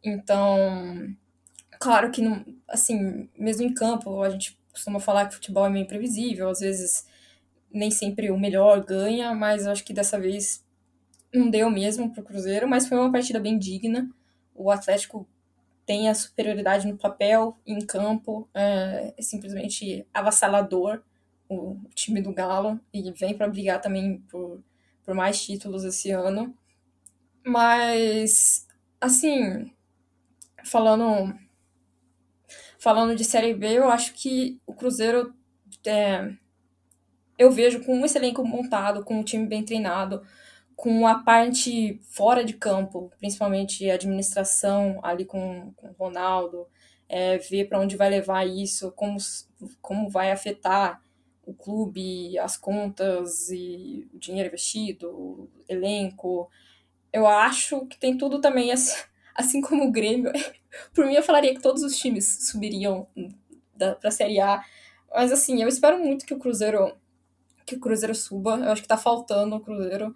Então, 0.01 1.13
claro 1.77 2.09
que, 2.09 2.21
não, 2.21 2.45
assim, 2.69 3.29
mesmo 3.37 3.65
em 3.65 3.73
campo, 3.73 4.23
a 4.23 4.29
gente 4.29 4.57
costuma 4.71 4.99
falar 4.99 5.27
que 5.27 5.35
futebol 5.35 5.65
é 5.65 5.69
meio 5.69 5.83
imprevisível, 5.83 6.49
às 6.49 6.61
vezes 6.61 7.05
nem 7.69 7.91
sempre 7.91 8.31
o 8.31 8.39
melhor 8.39 8.83
ganha, 8.83 9.33
mas 9.35 9.65
eu 9.65 9.71
acho 9.71 9.83
que 9.83 9.93
dessa 9.93 10.17
vez 10.17 10.63
não 11.33 11.49
deu 11.49 11.69
mesmo 11.69 12.11
pro 12.11 12.23
Cruzeiro, 12.23 12.67
mas 12.67 12.87
foi 12.87 12.97
uma 12.97 13.11
partida 13.11 13.39
bem 13.39 13.57
digna. 13.57 14.09
O 14.55 14.71
Atlético 14.71 15.27
tem 15.85 16.09
a 16.09 16.13
superioridade 16.13 16.87
no 16.87 16.97
papel, 16.97 17.57
em 17.65 17.79
campo, 17.85 18.47
é, 18.53 19.13
é 19.17 19.21
simplesmente 19.21 20.05
avassalador 20.13 21.01
o, 21.47 21.71
o, 21.71 21.89
time 21.95 22.21
do 22.21 22.31
Galo 22.31 22.79
e 22.93 23.11
vem 23.13 23.35
para 23.35 23.47
brigar 23.47 23.81
também 23.81 24.19
por, 24.29 24.63
por 25.03 25.15
mais 25.15 25.43
títulos 25.43 25.83
esse 25.83 26.11
ano. 26.11 26.55
Mas, 27.43 28.67
assim, 29.01 29.71
falando 30.63 31.33
falando 32.77 33.15
de 33.15 33.25
Série 33.25 33.53
B, 33.53 33.77
eu 33.77 33.89
acho 33.89 34.13
que 34.13 34.61
o 34.65 34.73
Cruzeiro 34.73 35.33
é, 35.85 36.31
eu 37.37 37.51
vejo 37.51 37.83
com 37.83 37.95
um 37.95 38.05
excelente 38.05 38.41
montado, 38.41 39.03
com 39.03 39.19
um 39.19 39.23
time 39.23 39.47
bem 39.47 39.63
treinado, 39.63 40.21
com 40.79 41.05
a 41.05 41.15
parte 41.15 41.99
fora 42.05 42.41
de 42.41 42.53
campo, 42.53 43.11
principalmente 43.19 43.91
administração 43.91 44.97
ali 45.03 45.25
com, 45.25 45.73
com 45.75 45.89
o 45.89 45.95
Ronaldo, 45.99 46.65
é, 47.09 47.37
ver 47.37 47.67
para 47.67 47.81
onde 47.81 47.97
vai 47.97 48.09
levar 48.09 48.47
isso, 48.47 48.89
como, 48.93 49.17
como 49.81 50.09
vai 50.09 50.31
afetar 50.31 51.03
o 51.45 51.53
clube, 51.53 52.39
as 52.39 52.55
contas 52.55 53.49
e 53.49 54.07
o 54.13 54.19
dinheiro 54.19 54.47
investido, 54.47 55.09
o 55.09 55.49
elenco. 55.67 56.49
Eu 57.11 57.27
acho 57.27 57.85
que 57.87 57.99
tem 57.99 58.17
tudo 58.17 58.39
também, 58.39 58.71
assim, 59.35 59.59
como 59.59 59.83
o 59.83 59.91
Grêmio. 59.91 60.31
Por 60.95 61.05
mim, 61.05 61.15
eu 61.15 61.23
falaria 61.23 61.53
que 61.53 61.61
todos 61.61 61.83
os 61.83 61.97
times 61.97 62.47
subiriam 62.49 63.05
para 63.77 63.97
a 64.01 64.11
Série 64.11 64.39
A. 64.39 64.63
Mas 65.13 65.33
assim, 65.33 65.61
eu 65.61 65.67
espero 65.67 65.99
muito 65.99 66.25
que 66.25 66.33
o 66.33 66.39
Cruzeiro 66.39 66.95
que 67.65 67.75
o 67.75 67.79
Cruzeiro 67.81 68.15
suba. 68.15 68.55
Eu 68.55 68.71
acho 68.71 68.81
que 68.81 68.85
está 68.85 68.97
faltando 68.97 69.57
o 69.57 69.59
Cruzeiro. 69.59 70.15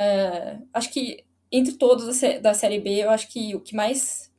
É, 0.00 0.58
acho 0.72 0.90
que 0.90 1.26
entre 1.52 1.74
todos 1.74 2.06
da 2.40 2.54
Série 2.54 2.80
B, 2.80 3.04
eu 3.04 3.10
acho 3.10 3.28
que 3.28 3.54
o 3.54 3.60
que 3.60 3.76
mais 3.76 4.32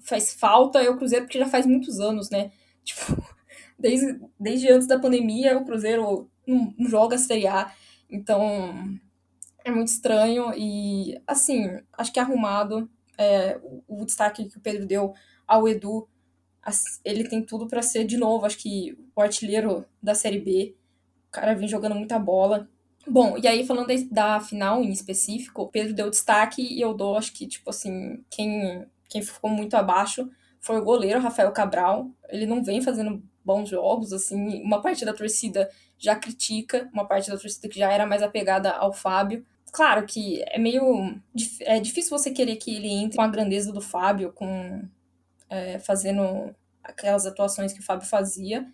faz 0.00 0.32
falta 0.32 0.82
é 0.82 0.88
o 0.88 0.96
Cruzeiro, 0.96 1.26
porque 1.26 1.38
já 1.38 1.46
faz 1.46 1.66
muitos 1.66 2.00
anos, 2.00 2.30
né? 2.30 2.50
Tipo, 2.84 3.22
desde, 3.78 4.20
desde 4.38 4.70
antes 4.70 4.86
da 4.86 4.98
pandemia, 4.98 5.56
o 5.58 5.64
Cruzeiro 5.64 6.30
não, 6.46 6.74
não 6.78 6.88
joga 6.88 7.16
a 7.16 7.18
Série 7.18 7.46
A. 7.46 7.72
Então, 8.10 8.98
é 9.64 9.70
muito 9.70 9.88
estranho. 9.88 10.52
E, 10.54 11.18
assim, 11.26 11.66
acho 11.94 12.12
que 12.12 12.20
arrumado. 12.20 12.88
É, 13.16 13.58
o, 13.62 14.02
o 14.02 14.04
destaque 14.04 14.44
que 14.44 14.58
o 14.58 14.60
Pedro 14.60 14.86
deu 14.86 15.14
ao 15.46 15.66
Edu, 15.66 16.06
ele 17.04 17.26
tem 17.26 17.42
tudo 17.42 17.66
para 17.66 17.80
ser, 17.80 18.04
de 18.04 18.18
novo, 18.18 18.44
acho 18.44 18.58
que 18.58 18.98
o 19.16 19.20
artilheiro 19.22 19.86
da 20.02 20.14
Série 20.14 20.40
B. 20.40 20.76
O 21.28 21.30
cara 21.30 21.54
vem 21.54 21.66
jogando 21.66 21.94
muita 21.94 22.18
bola. 22.18 22.68
Bom, 23.06 23.36
e 23.36 23.46
aí 23.46 23.66
falando 23.66 23.88
da 24.10 24.40
final 24.40 24.82
em 24.82 24.90
específico, 24.90 25.68
Pedro 25.70 25.94
deu 25.94 26.10
destaque 26.10 26.62
e 26.62 26.80
eu 26.80 26.94
dou, 26.94 27.16
acho 27.16 27.32
que, 27.32 27.46
tipo 27.46 27.70
assim, 27.70 28.24
quem, 28.30 28.86
quem 29.08 29.22
ficou 29.22 29.50
muito 29.50 29.74
abaixo 29.74 30.28
foi 30.60 30.78
o 30.78 30.84
goleiro 30.84 31.20
Rafael 31.20 31.52
Cabral. 31.52 32.10
Ele 32.30 32.46
não 32.46 32.64
vem 32.64 32.80
fazendo 32.80 33.22
bons 33.44 33.68
jogos, 33.68 34.12
assim, 34.12 34.62
uma 34.62 34.80
parte 34.80 35.04
da 35.04 35.12
torcida 35.12 35.68
já 35.98 36.16
critica, 36.16 36.88
uma 36.92 37.06
parte 37.06 37.30
da 37.30 37.36
torcida 37.36 37.68
que 37.68 37.78
já 37.78 37.92
era 37.92 38.06
mais 38.06 38.22
apegada 38.22 38.70
ao 38.70 38.92
Fábio. 38.92 39.44
Claro 39.70 40.06
que 40.06 40.42
é 40.46 40.58
meio 40.58 41.20
é 41.60 41.80
difícil 41.80 42.16
você 42.16 42.30
querer 42.30 42.56
que 42.56 42.74
ele 42.74 42.88
entre 42.88 43.16
com 43.16 43.22
a 43.22 43.28
grandeza 43.28 43.72
do 43.72 43.80
Fábio, 43.80 44.32
com 44.32 44.82
é, 45.50 45.78
fazendo 45.78 46.54
aquelas 46.82 47.26
atuações 47.26 47.72
que 47.72 47.80
o 47.80 47.84
Fábio 47.84 48.06
fazia. 48.06 48.66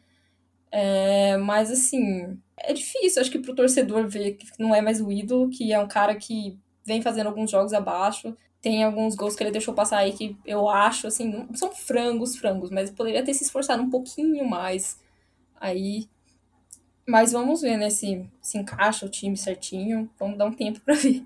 É, 0.71 1.37
mas 1.38 1.71
assim, 1.71 2.38
é 2.62 2.73
difícil, 2.73 3.20
acho 3.20 3.31
que 3.31 3.38
pro 3.38 3.55
torcedor 3.55 4.09
ver 4.09 4.33
que 4.33 4.46
não 4.59 4.75
é 4.75 4.81
mais 4.81 5.01
o 5.01 5.11
ídolo, 5.11 5.49
que 5.51 5.73
é 5.73 5.79
um 5.79 5.88
cara 5.88 6.14
que 6.14 6.59
vem 6.85 7.03
fazendo 7.03 7.29
alguns 7.29 7.51
jogos 7.51 7.73
abaixo. 7.73 8.37
Tem 8.61 8.85
alguns 8.85 9.14
gols 9.14 9.35
que 9.35 9.42
ele 9.42 9.51
deixou 9.51 9.73
passar 9.73 9.99
aí 9.99 10.12
que 10.12 10.37
eu 10.44 10.68
acho, 10.68 11.07
assim, 11.07 11.49
são 11.55 11.73
frangos, 11.73 12.37
frangos, 12.37 12.70
mas 12.70 12.90
poderia 12.90 13.25
ter 13.25 13.33
se 13.33 13.44
esforçado 13.44 13.83
um 13.83 13.90
pouquinho 13.90 14.46
mais. 14.46 14.99
Aí. 15.59 16.09
Mas 17.07 17.33
vamos 17.33 17.62
ver, 17.62 17.77
né, 17.77 17.90
se, 17.90 18.29
se 18.42 18.59
encaixa 18.59 19.07
o 19.07 19.09
time 19.09 19.37
certinho. 19.37 20.11
Vamos 20.18 20.37
dar 20.37 20.46
um 20.46 20.53
tempo 20.53 20.81
para 20.81 20.94
ver. 20.96 21.25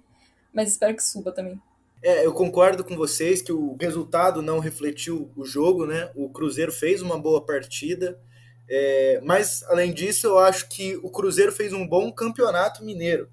Mas 0.53 0.71
espero 0.71 0.95
que 0.95 1.03
suba 1.03 1.33
também. 1.33 1.61
É, 2.01 2.25
eu 2.25 2.33
concordo 2.33 2.85
com 2.85 2.95
vocês 2.97 3.41
que 3.43 3.53
o 3.53 3.77
resultado 3.81 4.43
não 4.43 4.59
refletiu 4.59 5.31
o 5.35 5.45
jogo, 5.45 5.87
né? 5.87 6.11
O 6.15 6.29
Cruzeiro 6.29 6.71
fez 6.71 7.03
uma 7.03 7.19
boa 7.19 7.45
partida, 7.45 8.21
é, 8.69 9.21
mas 9.23 9.63
além 9.65 9.93
disso, 9.93 10.27
eu 10.27 10.39
acho 10.39 10.69
que 10.69 10.97
o 11.03 11.11
Cruzeiro 11.11 11.53
fez 11.53 11.73
um 11.73 11.87
bom 11.87 12.11
campeonato 12.11 12.85
mineiro. 12.85 13.29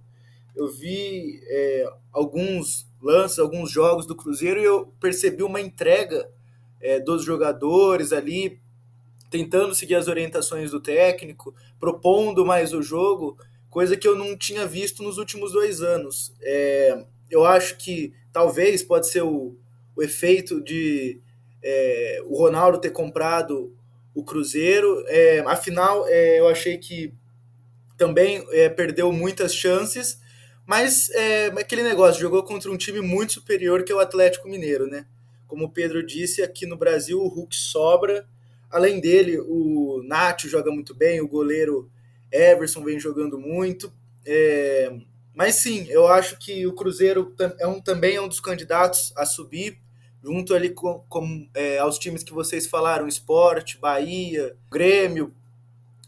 Eu 0.56 0.70
vi 0.70 1.42
é, 1.48 1.86
alguns 2.12 2.88
lances, 3.02 3.40
alguns 3.40 3.72
jogos 3.72 4.06
do 4.06 4.16
Cruzeiro 4.16 4.60
e 4.60 4.64
eu 4.66 4.88
percebi 5.00 5.44
uma 5.44 5.62
entrega 5.62 6.30
é, 6.80 7.00
dos 7.00 7.24
jogadores 7.24 8.12
ali, 8.12 8.60
tentando 9.30 9.74
seguir 9.74 9.96
as 9.96 10.08
orientações 10.08 10.72
do 10.72 10.82
técnico, 10.82 11.56
propondo 11.80 12.46
mais 12.46 12.74
o 12.74 12.82
jogo, 12.82 13.38
coisa 13.70 13.96
que 13.96 14.08
eu 14.08 14.16
não 14.16 14.38
tinha 14.38 14.68
visto 14.68 15.02
nos 15.02 15.18
últimos 15.18 15.54
dois 15.54 15.82
anos. 15.82 16.34
É, 16.42 17.06
eu 17.30 17.46
acho 17.46 17.78
que 17.78 18.14
talvez 18.34 18.84
pode 18.84 19.08
ser 19.08 19.24
o, 19.24 19.56
o 19.96 20.04
efeito 20.04 20.62
de 20.62 21.22
é, 21.64 22.22
o 22.26 22.36
Ronaldo 22.36 22.80
ter 22.80 22.90
comprado 22.90 23.74
o 24.14 24.24
Cruzeiro. 24.24 25.04
É, 25.08 25.40
afinal, 25.48 26.08
é, 26.08 26.40
eu 26.40 26.48
achei 26.48 26.78
que 26.78 27.14
também 27.98 28.46
é, 28.50 28.70
perdeu 28.70 29.12
muitas 29.12 29.54
chances, 29.54 30.20
mas 30.66 31.10
é 31.12 31.48
aquele 31.48 31.84
negócio, 31.84 32.22
jogou 32.22 32.44
contra 32.44 32.72
um 32.72 32.78
time 32.78 33.02
muito 33.02 33.34
superior 33.34 33.84
que 33.84 33.92
é 33.92 33.96
o 33.96 34.00
Atlético 34.00 34.50
Mineiro, 34.50 34.88
né? 34.88 35.06
Como 35.48 35.66
o 35.66 35.72
Pedro 35.72 36.06
disse, 36.06 36.42
aqui 36.42 36.66
no 36.66 36.78
Brasil 36.78 37.20
o 37.20 37.28
Hulk 37.28 37.56
sobra. 37.56 38.26
Além 38.70 39.02
dele, 39.02 39.38
o 39.38 40.02
Nacho 40.04 40.48
joga 40.48 40.72
muito 40.72 40.96
bem, 40.96 41.20
o 41.20 41.28
goleiro 41.28 41.92
Everson 42.32 42.84
vem 42.84 43.00
jogando 43.00 43.38
muito. 43.38 43.92
É, 44.26 44.92
mas 45.34 45.56
sim, 45.56 45.88
eu 45.90 46.08
acho 46.08 46.38
que 46.38 46.66
o 46.66 46.74
Cruzeiro 46.74 47.36
é 47.60 47.68
um, 47.68 47.82
também 47.82 48.16
é 48.16 48.22
um 48.22 48.28
dos 48.28 48.40
candidatos 48.40 49.14
a 49.18 49.26
subir, 49.26 49.78
junto 50.24 50.54
ali 50.54 50.70
com, 50.70 51.04
com 51.10 51.48
é, 51.54 51.80
aos 51.80 51.98
times 51.98 52.24
que 52.24 52.34
vocês 52.34 52.68
falaram, 52.68 53.08
Esporte, 53.08 53.78
Bahia, 53.78 54.56
Grêmio. 54.72 55.34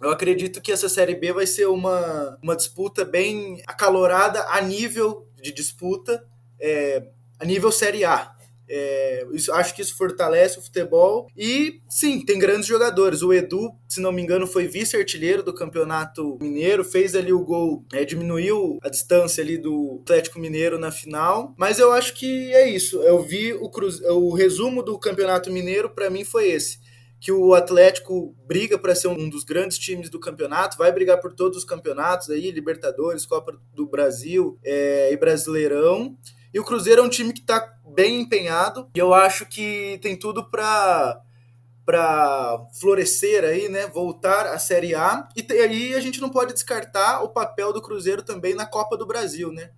Eu 0.01 0.09
acredito 0.11 0.61
que 0.61 0.71
essa 0.71 0.89
Série 0.89 1.15
B 1.15 1.31
vai 1.33 1.47
ser 1.47 1.67
uma, 1.67 2.37
uma 2.41 2.55
disputa 2.55 3.05
bem 3.05 3.63
acalorada 3.65 4.45
a 4.49 4.61
nível 4.61 5.27
de 5.41 5.51
disputa, 5.51 6.25
é, 6.59 7.07
a 7.39 7.45
nível 7.45 7.71
Série 7.71 8.03
A. 8.03 8.35
É, 8.67 9.25
isso, 9.33 9.51
acho 9.51 9.75
que 9.75 9.81
isso 9.81 9.95
fortalece 9.97 10.59
o 10.59 10.61
futebol. 10.61 11.27
E 11.35 11.81
sim, 11.89 12.23
tem 12.23 12.39
grandes 12.39 12.67
jogadores. 12.67 13.21
O 13.21 13.33
Edu, 13.33 13.71
se 13.87 14.01
não 14.01 14.11
me 14.11 14.21
engano, 14.21 14.47
foi 14.47 14.67
vice-artilheiro 14.67 15.43
do 15.43 15.53
Campeonato 15.53 16.37
Mineiro, 16.41 16.83
fez 16.83 17.15
ali 17.15 17.33
o 17.33 17.43
gol, 17.43 17.83
é, 17.93 18.05
diminuiu 18.05 18.79
a 18.81 18.89
distância 18.89 19.43
ali 19.43 19.57
do 19.57 19.99
Atlético 20.01 20.39
Mineiro 20.39 20.79
na 20.79 20.91
final. 20.91 21.53
Mas 21.57 21.79
eu 21.79 21.91
acho 21.91 22.13
que 22.13 22.53
é 22.53 22.67
isso. 22.69 23.01
Eu 23.03 23.21
vi 23.21 23.53
o, 23.53 23.69
cruz, 23.69 24.01
o 24.01 24.33
resumo 24.33 24.81
do 24.81 24.97
Campeonato 24.97 25.51
Mineiro, 25.51 25.89
para 25.89 26.09
mim, 26.09 26.23
foi 26.23 26.49
esse. 26.49 26.79
Que 27.19 27.31
o 27.31 27.53
Atlético 27.53 28.35
briga 28.45 28.77
para 28.77 28.95
ser 28.95 29.07
um 29.07 29.29
dos 29.29 29.45
grandes 29.45 29.77
times 29.77 30.09
do 30.09 30.19
campeonato, 30.19 30.77
vai 30.77 30.91
brigar 30.91 31.21
por 31.21 31.33
todos 31.33 31.57
os 31.57 31.63
campeonatos 31.63 32.29
aí, 32.29 32.51
Libertadores, 32.51 33.25
Copa 33.25 33.57
do 33.73 33.87
Brasil 33.87 34.59
é, 34.63 35.13
e 35.13 35.15
Brasileirão. 35.15 36.17
E 36.53 36.59
o 36.59 36.63
Cruzeiro 36.63 37.01
é 37.01 37.03
um 37.03 37.09
time 37.09 37.33
que 37.33 37.39
está 37.39 37.73
bem 37.93 38.21
empenhado 38.21 38.89
e 38.95 38.99
eu 38.99 39.13
acho 39.13 39.45
que 39.45 39.99
tem 40.01 40.17
tudo 40.17 40.49
para 40.49 41.21
para 41.85 42.65
florescer 42.79 43.43
aí, 43.43 43.67
né, 43.67 43.87
voltar 43.87 44.47
à 44.47 44.57
Série 44.57 44.95
A. 44.95 45.27
E 45.35 45.51
aí 45.51 45.93
a 45.93 45.99
gente 45.99 46.21
não 46.21 46.29
pode 46.29 46.53
descartar 46.53 47.21
o 47.21 47.29
papel 47.29 47.73
do 47.73 47.81
Cruzeiro 47.81 48.23
também 48.23 48.55
na 48.55 48.65
Copa 48.65 48.95
do 48.95 49.05
Brasil, 49.05 49.51
né? 49.51 49.71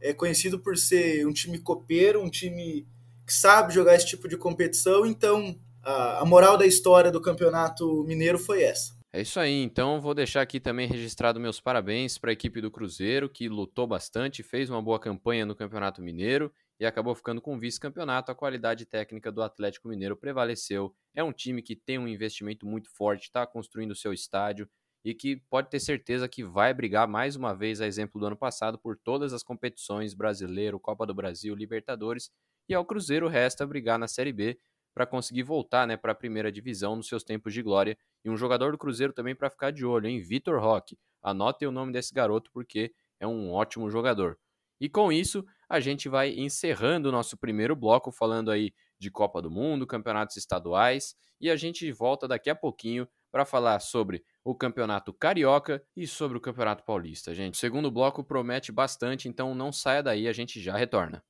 É 0.00 0.14
conhecido 0.14 0.60
por 0.60 0.76
ser 0.76 1.26
um 1.26 1.32
time 1.32 1.58
copeiro, 1.58 2.22
um 2.22 2.30
time 2.30 2.86
que 3.26 3.34
sabe 3.34 3.74
jogar 3.74 3.96
esse 3.96 4.06
tipo 4.06 4.28
de 4.28 4.36
competição, 4.36 5.04
então 5.04 5.58
a, 5.82 6.20
a 6.20 6.24
moral 6.24 6.56
da 6.56 6.64
história 6.64 7.10
do 7.10 7.20
Campeonato 7.20 8.04
Mineiro 8.04 8.38
foi 8.38 8.62
essa. 8.62 8.96
É 9.12 9.22
isso 9.22 9.40
aí, 9.40 9.62
então 9.62 10.00
vou 10.00 10.14
deixar 10.14 10.42
aqui 10.42 10.60
também 10.60 10.86
registrado 10.86 11.40
meus 11.40 11.60
parabéns 11.60 12.18
para 12.18 12.30
a 12.30 12.32
equipe 12.32 12.60
do 12.60 12.70
Cruzeiro, 12.70 13.28
que 13.28 13.48
lutou 13.48 13.86
bastante, 13.86 14.44
fez 14.44 14.70
uma 14.70 14.80
boa 14.80 15.00
campanha 15.00 15.44
no 15.44 15.56
Campeonato 15.56 16.00
Mineiro 16.00 16.52
e 16.80 16.86
acabou 16.86 17.14
ficando 17.14 17.40
com 17.40 17.58
vice-campeonato. 17.58 18.30
A 18.30 18.34
qualidade 18.34 18.86
técnica 18.86 19.32
do 19.32 19.42
Atlético 19.42 19.88
Mineiro 19.88 20.16
prevaleceu. 20.16 20.94
É 21.14 21.22
um 21.22 21.32
time 21.32 21.62
que 21.62 21.74
tem 21.74 21.98
um 21.98 22.06
investimento 22.06 22.66
muito 22.66 22.88
forte, 22.90 23.24
está 23.24 23.46
construindo 23.46 23.92
o 23.92 23.96
seu 23.96 24.12
estádio 24.12 24.68
e 25.04 25.14
que 25.14 25.36
pode 25.48 25.70
ter 25.70 25.80
certeza 25.80 26.28
que 26.28 26.44
vai 26.44 26.74
brigar 26.74 27.08
mais 27.08 27.36
uma 27.36 27.54
vez, 27.54 27.80
a 27.80 27.86
exemplo 27.86 28.20
do 28.20 28.26
ano 28.26 28.36
passado, 28.36 28.78
por 28.78 28.96
todas 28.96 29.32
as 29.32 29.42
competições 29.42 30.14
brasileiro, 30.14 30.78
Copa 30.78 31.06
do 31.06 31.14
Brasil, 31.14 31.54
Libertadores. 31.54 32.30
E 32.68 32.74
ao 32.74 32.84
Cruzeiro 32.84 33.28
resta 33.28 33.66
brigar 33.66 33.98
na 33.98 34.06
Série 34.06 34.32
B 34.32 34.58
para 34.94 35.06
conseguir 35.06 35.44
voltar 35.44 35.86
né, 35.86 35.96
para 35.96 36.12
a 36.12 36.14
primeira 36.14 36.50
divisão 36.50 36.96
nos 36.96 37.08
seus 37.08 37.22
tempos 37.22 37.54
de 37.54 37.62
glória. 37.62 37.96
E 38.24 38.30
um 38.30 38.36
jogador 38.36 38.72
do 38.72 38.78
Cruzeiro 38.78 39.12
também 39.12 39.34
para 39.34 39.48
ficar 39.48 39.70
de 39.70 39.84
olho, 39.84 40.08
hein? 40.08 40.20
Vitor 40.20 40.60
Roque. 40.60 40.98
Anotem 41.22 41.66
o 41.66 41.72
nome 41.72 41.92
desse 41.92 42.12
garoto 42.12 42.50
porque 42.52 42.92
é 43.20 43.26
um 43.26 43.50
ótimo 43.50 43.90
jogador. 43.90 44.38
E 44.80 44.88
com 44.88 45.10
isso, 45.12 45.44
a 45.68 45.80
gente 45.80 46.08
vai 46.08 46.30
encerrando 46.30 47.08
o 47.08 47.12
nosso 47.12 47.36
primeiro 47.36 47.76
bloco, 47.76 48.10
falando 48.10 48.50
aí 48.50 48.72
de 48.98 49.10
Copa 49.10 49.42
do 49.42 49.50
Mundo, 49.50 49.86
campeonatos 49.86 50.36
estaduais, 50.36 51.14
e 51.40 51.50
a 51.50 51.56
gente 51.56 51.90
volta 51.92 52.26
daqui 52.26 52.50
a 52.50 52.54
pouquinho 52.54 53.06
para 53.30 53.44
falar 53.44 53.78
sobre 53.80 54.24
o 54.42 54.54
Campeonato 54.54 55.12
Carioca 55.12 55.82
e 55.94 56.06
sobre 56.06 56.38
o 56.38 56.40
Campeonato 56.40 56.82
Paulista, 56.84 57.34
gente. 57.34 57.54
O 57.54 57.58
segundo 57.58 57.90
bloco 57.90 58.24
promete 58.24 58.72
bastante, 58.72 59.28
então 59.28 59.54
não 59.54 59.70
saia 59.70 60.02
daí, 60.02 60.26
a 60.26 60.32
gente 60.32 60.60
já 60.60 60.76
retorna. 60.76 61.22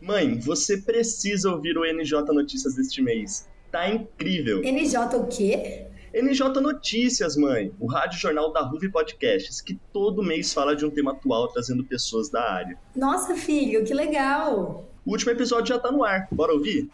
Mãe, 0.00 0.38
você 0.38 0.78
precisa 0.78 1.50
ouvir 1.50 1.76
o 1.76 1.84
NJ 1.84 2.22
Notícias 2.32 2.76
deste 2.76 3.02
mês. 3.02 3.48
Tá 3.70 3.90
incrível! 3.90 4.62
NJ 4.62 5.16
o 5.16 5.26
quê? 5.26 5.86
NJ 6.20 6.60
Notícias, 6.60 7.36
mãe, 7.36 7.72
o 7.78 7.86
rádio 7.86 8.18
jornal 8.18 8.52
da 8.52 8.60
Ruve 8.60 8.90
Podcasts, 8.90 9.60
que 9.60 9.76
todo 9.92 10.20
mês 10.20 10.52
fala 10.52 10.74
de 10.74 10.84
um 10.84 10.90
tema 10.90 11.12
atual 11.12 11.46
trazendo 11.46 11.84
pessoas 11.84 12.28
da 12.28 12.42
área. 12.42 12.76
Nossa, 12.96 13.36
filho, 13.36 13.84
que 13.84 13.94
legal! 13.94 14.84
O 15.06 15.12
último 15.12 15.30
episódio 15.30 15.68
já 15.68 15.78
tá 15.78 15.92
no 15.92 16.02
ar, 16.02 16.26
bora 16.32 16.52
ouvir? 16.52 16.90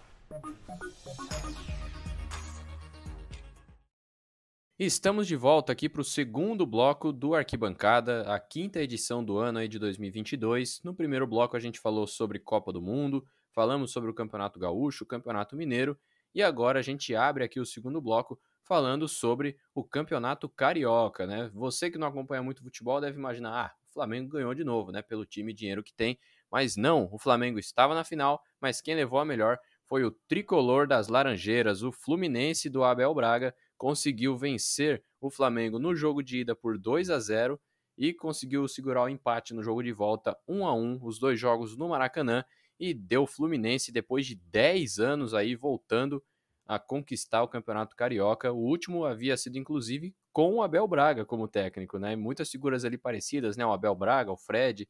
Estamos 4.79 5.27
de 5.27 5.37
volta 5.37 5.73
aqui 5.73 5.89
para 5.89 6.03
o 6.03 6.05
segundo 6.05 6.67
bloco 6.67 7.11
do 7.11 7.35
Arquibancada, 7.35 8.31
a 8.31 8.39
quinta 8.39 8.83
edição 8.83 9.25
do 9.25 9.39
ano 9.39 9.59
aí 9.59 9.69
de 9.69 9.79
2022. 9.79 10.83
No 10.85 10.95
primeiro 10.95 11.27
bloco 11.27 11.57
a 11.57 11.61
gente 11.61 11.81
falou 11.81 12.07
sobre 12.07 12.39
Copa 12.39 12.71
do 12.71 12.83
Mundo, 12.83 13.25
falamos 13.55 13.91
sobre 13.91 14.11
o 14.11 14.15
Campeonato 14.15 14.61
Gaúcho, 14.61 15.05
o 15.05 15.07
Campeonato 15.07 15.57
Mineiro 15.57 15.99
e 16.35 16.43
agora 16.43 16.81
a 16.81 16.83
gente 16.83 17.15
abre 17.15 17.43
aqui 17.43 17.59
o 17.59 17.65
segundo 17.65 18.03
bloco 18.03 18.39
falando 18.65 19.07
sobre 19.07 19.57
o 19.75 19.85
Campeonato 19.85 20.49
Carioca, 20.49 21.27
né? 21.27 21.51
Você 21.55 21.91
que 21.91 21.99
não 21.99 22.09
acompanha 22.09 22.43
muito 22.43 22.63
futebol 22.63 23.01
deve 23.01 23.19
imaginar, 23.19 23.67
ah, 23.67 23.75
o 23.89 23.93
Flamengo 23.93 24.31
ganhou 24.31 24.55
de 24.55 24.65
novo, 24.65 24.91
né? 24.91 25.03
Pelo 25.03 25.27
time 25.27 25.53
e 25.53 25.55
dinheiro 25.55 25.83
que 25.83 25.93
tem, 25.93 26.19
mas 26.51 26.77
não, 26.77 27.09
o 27.13 27.19
Flamengo 27.19 27.59
estava 27.59 27.95
na 27.95 28.05
final, 28.05 28.43
mas 28.61 28.81
quem 28.81 28.95
levou 28.95 29.19
a 29.19 29.25
melhor 29.25 29.59
foi 29.87 30.03
o 30.05 30.11
tricolor 30.11 30.87
das 30.87 31.09
Laranjeiras, 31.09 31.83
o 31.83 31.93
Fluminense 31.93 32.71
do 32.71 32.83
Abel 32.83 33.15
Braga 33.15 33.55
conseguiu 33.77 34.37
vencer 34.37 35.05
o 35.21 35.31
Flamengo 35.31 35.79
no 35.79 35.95
jogo 35.95 36.23
de 36.23 36.39
ida 36.39 36.57
por 36.57 36.79
2 36.79 37.11
a 37.11 37.19
0 37.19 37.61
e 37.97 38.13
conseguiu 38.13 38.67
segurar 38.67 39.05
o 39.05 39.09
empate 39.09 39.53
no 39.55 39.63
jogo 39.63 39.83
de 39.83 39.93
volta 39.93 40.37
1 40.49 40.67
a 40.67 40.75
1, 40.75 41.01
os 41.03 41.19
dois 41.19 41.39
jogos 41.39 41.77
no 41.77 41.89
Maracanã 41.89 42.45
e 42.79 42.93
deu 42.93 43.23
o 43.23 43.27
Fluminense 43.27 43.93
depois 43.93 44.27
de 44.27 44.35
10 44.35 44.99
anos 44.99 45.35
aí 45.35 45.55
voltando 45.55 46.23
a 46.67 46.79
conquistar 46.79 47.43
o 47.43 47.49
Campeonato 47.49 47.95
Carioca. 47.95 48.53
O 48.53 48.59
último 48.59 49.05
havia 49.05 49.37
sido 49.37 49.59
inclusive 49.59 50.15
com 50.33 50.55
o 50.55 50.63
Abel 50.63 50.87
Braga 50.89 51.25
como 51.25 51.47
técnico, 51.47 51.99
né? 51.99 52.17
Muitas 52.17 52.51
figuras 52.51 52.85
ali 52.85 52.97
parecidas, 52.97 53.57
né? 53.57 53.65
O 53.65 53.73
Abel 53.73 53.95
Braga, 53.95 54.33
o 54.33 54.37
Fred, 54.37 54.89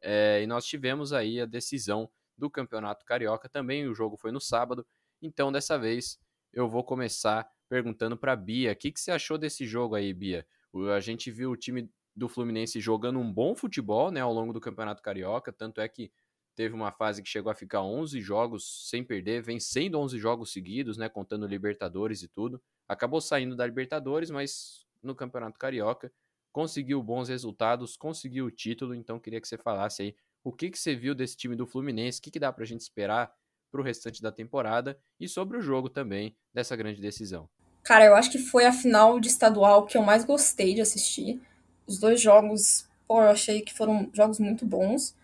é, 0.00 0.42
e 0.42 0.46
nós 0.46 0.64
tivemos 0.64 1.12
aí 1.12 1.40
a 1.40 1.46
decisão 1.46 2.08
do 2.36 2.50
Campeonato 2.50 3.04
Carioca 3.04 3.48
também. 3.48 3.86
O 3.88 3.94
jogo 3.94 4.16
foi 4.16 4.30
no 4.30 4.40
sábado, 4.40 4.86
então 5.20 5.50
dessa 5.50 5.78
vez 5.78 6.18
eu 6.52 6.68
vou 6.68 6.84
começar 6.84 7.48
perguntando 7.68 8.16
para 8.16 8.36
Bia, 8.36 8.72
o 8.72 8.76
que, 8.76 8.92
que 8.92 9.00
você 9.00 9.10
achou 9.10 9.36
desse 9.36 9.66
jogo 9.66 9.94
aí, 9.94 10.12
Bia? 10.12 10.46
A 10.94 11.00
gente 11.00 11.30
viu 11.30 11.50
o 11.50 11.56
time 11.56 11.90
do 12.14 12.28
Fluminense 12.28 12.80
jogando 12.80 13.18
um 13.18 13.30
bom 13.30 13.54
futebol 13.54 14.10
né, 14.10 14.20
ao 14.20 14.32
longo 14.32 14.52
do 14.52 14.60
Campeonato 14.60 15.02
Carioca, 15.02 15.52
tanto 15.52 15.80
é 15.80 15.88
que 15.88 16.10
teve 16.56 16.74
uma 16.74 16.90
fase 16.90 17.22
que 17.22 17.28
chegou 17.28 17.52
a 17.52 17.54
ficar 17.54 17.82
11 17.82 18.20
jogos 18.20 18.88
sem 18.88 19.04
perder, 19.04 19.42
vencendo 19.42 20.00
11 20.00 20.18
jogos 20.18 20.52
seguidos, 20.52 20.96
né, 20.96 21.08
contando 21.08 21.46
Libertadores 21.46 22.22
e 22.22 22.28
tudo. 22.28 22.60
Acabou 22.88 23.20
saindo 23.20 23.54
da 23.54 23.66
Libertadores, 23.66 24.30
mas 24.30 24.86
no 25.02 25.14
Campeonato 25.14 25.58
Carioca 25.58 26.10
conseguiu 26.50 27.02
bons 27.02 27.28
resultados, 27.28 27.96
conseguiu 27.96 28.46
o 28.46 28.50
título, 28.50 28.94
então 28.94 29.20
queria 29.20 29.40
que 29.40 29.46
você 29.46 29.58
falasse 29.58 30.02
aí 30.02 30.16
o 30.42 30.50
que, 30.50 30.70
que 30.70 30.78
você 30.78 30.94
viu 30.94 31.14
desse 31.14 31.36
time 31.36 31.54
do 31.54 31.66
Fluminense, 31.66 32.18
o 32.18 32.22
que, 32.22 32.30
que 32.30 32.40
dá 32.40 32.50
pra 32.50 32.64
gente 32.64 32.80
esperar 32.80 33.30
para 33.70 33.80
o 33.80 33.84
restante 33.84 34.22
da 34.22 34.32
temporada 34.32 34.98
e 35.20 35.28
sobre 35.28 35.58
o 35.58 35.60
jogo 35.60 35.90
também 35.90 36.34
dessa 36.54 36.74
grande 36.74 37.00
decisão. 37.00 37.48
Cara, 37.82 38.06
eu 38.06 38.14
acho 38.14 38.30
que 38.30 38.38
foi 38.38 38.64
a 38.64 38.72
final 38.72 39.20
de 39.20 39.28
estadual 39.28 39.84
que 39.84 39.98
eu 39.98 40.02
mais 40.02 40.24
gostei 40.24 40.72
de 40.74 40.80
assistir. 40.80 41.40
Os 41.86 41.98
dois 41.98 42.20
jogos, 42.20 42.88
pô, 43.06 43.20
eu 43.20 43.28
achei 43.28 43.60
que 43.60 43.74
foram 43.74 44.10
jogos 44.14 44.40
muito 44.40 44.64
bons. 44.64 45.14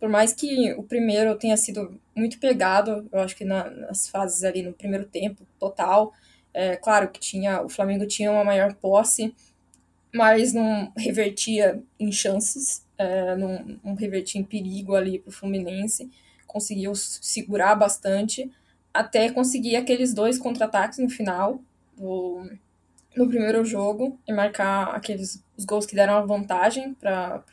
Por 0.00 0.08
mais 0.08 0.32
que 0.32 0.72
o 0.72 0.82
primeiro 0.82 1.36
tenha 1.36 1.56
sido 1.56 2.00
muito 2.16 2.40
pegado, 2.40 3.06
eu 3.12 3.20
acho 3.20 3.36
que 3.36 3.44
na, 3.44 3.70
nas 3.70 4.08
fases 4.08 4.42
ali 4.42 4.62
no 4.62 4.72
primeiro 4.72 5.04
tempo 5.04 5.46
total, 5.58 6.12
é 6.54 6.74
claro 6.76 7.08
que 7.10 7.20
tinha 7.20 7.62
o 7.62 7.68
Flamengo 7.68 8.06
tinha 8.06 8.32
uma 8.32 8.42
maior 8.42 8.74
posse, 8.74 9.34
mas 10.12 10.52
não 10.52 10.90
revertia 10.96 11.82
em 11.98 12.10
chances, 12.10 12.84
é, 12.98 13.36
não, 13.36 13.78
não 13.84 13.94
revertia 13.94 14.40
em 14.40 14.44
perigo 14.44 14.96
ali 14.96 15.18
para 15.18 15.28
o 15.28 15.32
Fluminense. 15.32 16.10
Conseguiu 16.46 16.94
segurar 16.94 17.74
bastante 17.74 18.50
até 18.92 19.30
conseguir 19.30 19.76
aqueles 19.76 20.12
dois 20.12 20.38
contra-ataques 20.38 20.98
no 20.98 21.08
final 21.08 21.60
do, 21.96 22.50
no 23.16 23.28
primeiro 23.28 23.64
jogo 23.64 24.18
e 24.26 24.32
marcar 24.32 24.94
aqueles 24.94 25.42
os 25.56 25.64
gols 25.64 25.86
que 25.86 25.94
deram 25.94 26.14
a 26.14 26.22
vantagem 26.22 26.94
para 26.94 27.44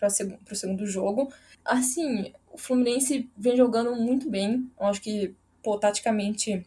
o 0.51 0.55
segundo 0.55 0.85
jogo. 0.87 1.31
Assim, 1.63 2.33
o 2.57 2.59
Fluminense 2.59 3.29
vem 3.37 3.55
jogando 3.55 3.95
muito 3.95 4.27
bem. 4.27 4.69
Eu 4.79 4.87
acho 4.87 4.99
que, 4.99 5.33
pô, 5.61 5.77
taticamente 5.77 6.65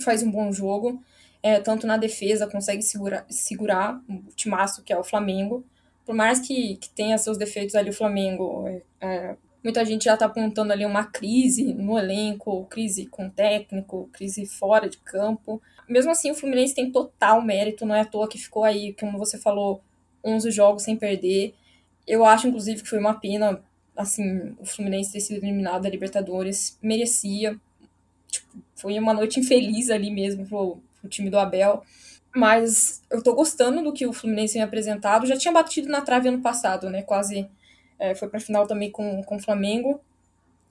faz 0.00 0.22
um 0.22 0.30
bom 0.30 0.52
jogo 0.52 1.02
é, 1.42 1.60
tanto 1.60 1.86
na 1.86 1.96
defesa, 1.96 2.46
consegue 2.46 2.82
segurar, 2.82 3.26
segurar 3.28 4.00
o 4.08 4.32
timaço 4.34 4.82
que 4.82 4.92
é 4.92 4.98
o 4.98 5.04
Flamengo. 5.04 5.64
Por 6.06 6.14
mais 6.14 6.40
que, 6.40 6.76
que 6.76 6.88
tenha 6.90 7.18
seus 7.18 7.36
defeitos 7.36 7.74
ali 7.74 7.90
o 7.90 7.92
Flamengo, 7.92 8.66
é, 8.68 8.82
é 9.00 9.36
muita 9.62 9.84
gente 9.84 10.04
já 10.04 10.14
está 10.14 10.26
apontando 10.26 10.72
ali 10.72 10.84
uma 10.84 11.04
crise 11.04 11.74
no 11.74 11.98
elenco, 11.98 12.64
crise 12.66 13.06
com 13.06 13.28
técnico, 13.28 14.08
crise 14.12 14.46
fora 14.46 14.88
de 14.88 14.98
campo. 14.98 15.60
Mesmo 15.88 16.12
assim, 16.12 16.30
o 16.30 16.34
Fluminense 16.34 16.74
tem 16.74 16.92
total 16.92 17.42
mérito, 17.42 17.84
não 17.84 17.94
é 17.94 18.00
à 18.00 18.04
toa 18.04 18.28
que 18.28 18.38
ficou 18.38 18.64
aí, 18.64 18.94
como 18.94 19.18
você 19.18 19.36
falou, 19.36 19.82
11 20.24 20.50
jogos 20.52 20.84
sem 20.84 20.96
perder. 20.96 21.54
Eu 22.06 22.24
acho, 22.24 22.48
inclusive, 22.48 22.82
que 22.82 22.88
foi 22.88 22.98
uma 22.98 23.14
pena, 23.14 23.62
assim, 23.98 24.54
o 24.60 24.64
Fluminense 24.64 25.12
ter 25.12 25.20
sido 25.20 25.44
eliminado 25.44 25.82
da 25.82 25.90
Libertadores, 25.90 26.78
merecia. 26.80 27.60
Tipo, 28.30 28.62
foi 28.76 28.96
uma 28.96 29.12
noite 29.12 29.40
infeliz 29.40 29.90
ali 29.90 30.08
mesmo 30.08 30.46
pro, 30.46 30.80
o 31.02 31.08
time 31.08 31.28
do 31.28 31.38
Abel. 31.38 31.82
Mas 32.34 33.02
eu 33.10 33.20
tô 33.22 33.34
gostando 33.34 33.82
do 33.82 33.92
que 33.92 34.06
o 34.06 34.12
Fluminense 34.12 34.54
tem 34.54 34.62
apresentado. 34.62 35.26
Já 35.26 35.36
tinha 35.36 35.52
batido 35.52 35.88
na 35.88 36.00
trave 36.00 36.28
ano 36.28 36.40
passado, 36.40 36.88
né? 36.88 37.02
Quase 37.02 37.48
é, 37.98 38.14
foi 38.14 38.28
pra 38.28 38.38
final 38.38 38.66
também 38.66 38.90
com, 38.90 39.22
com 39.24 39.36
o 39.36 39.40
Flamengo 39.40 40.00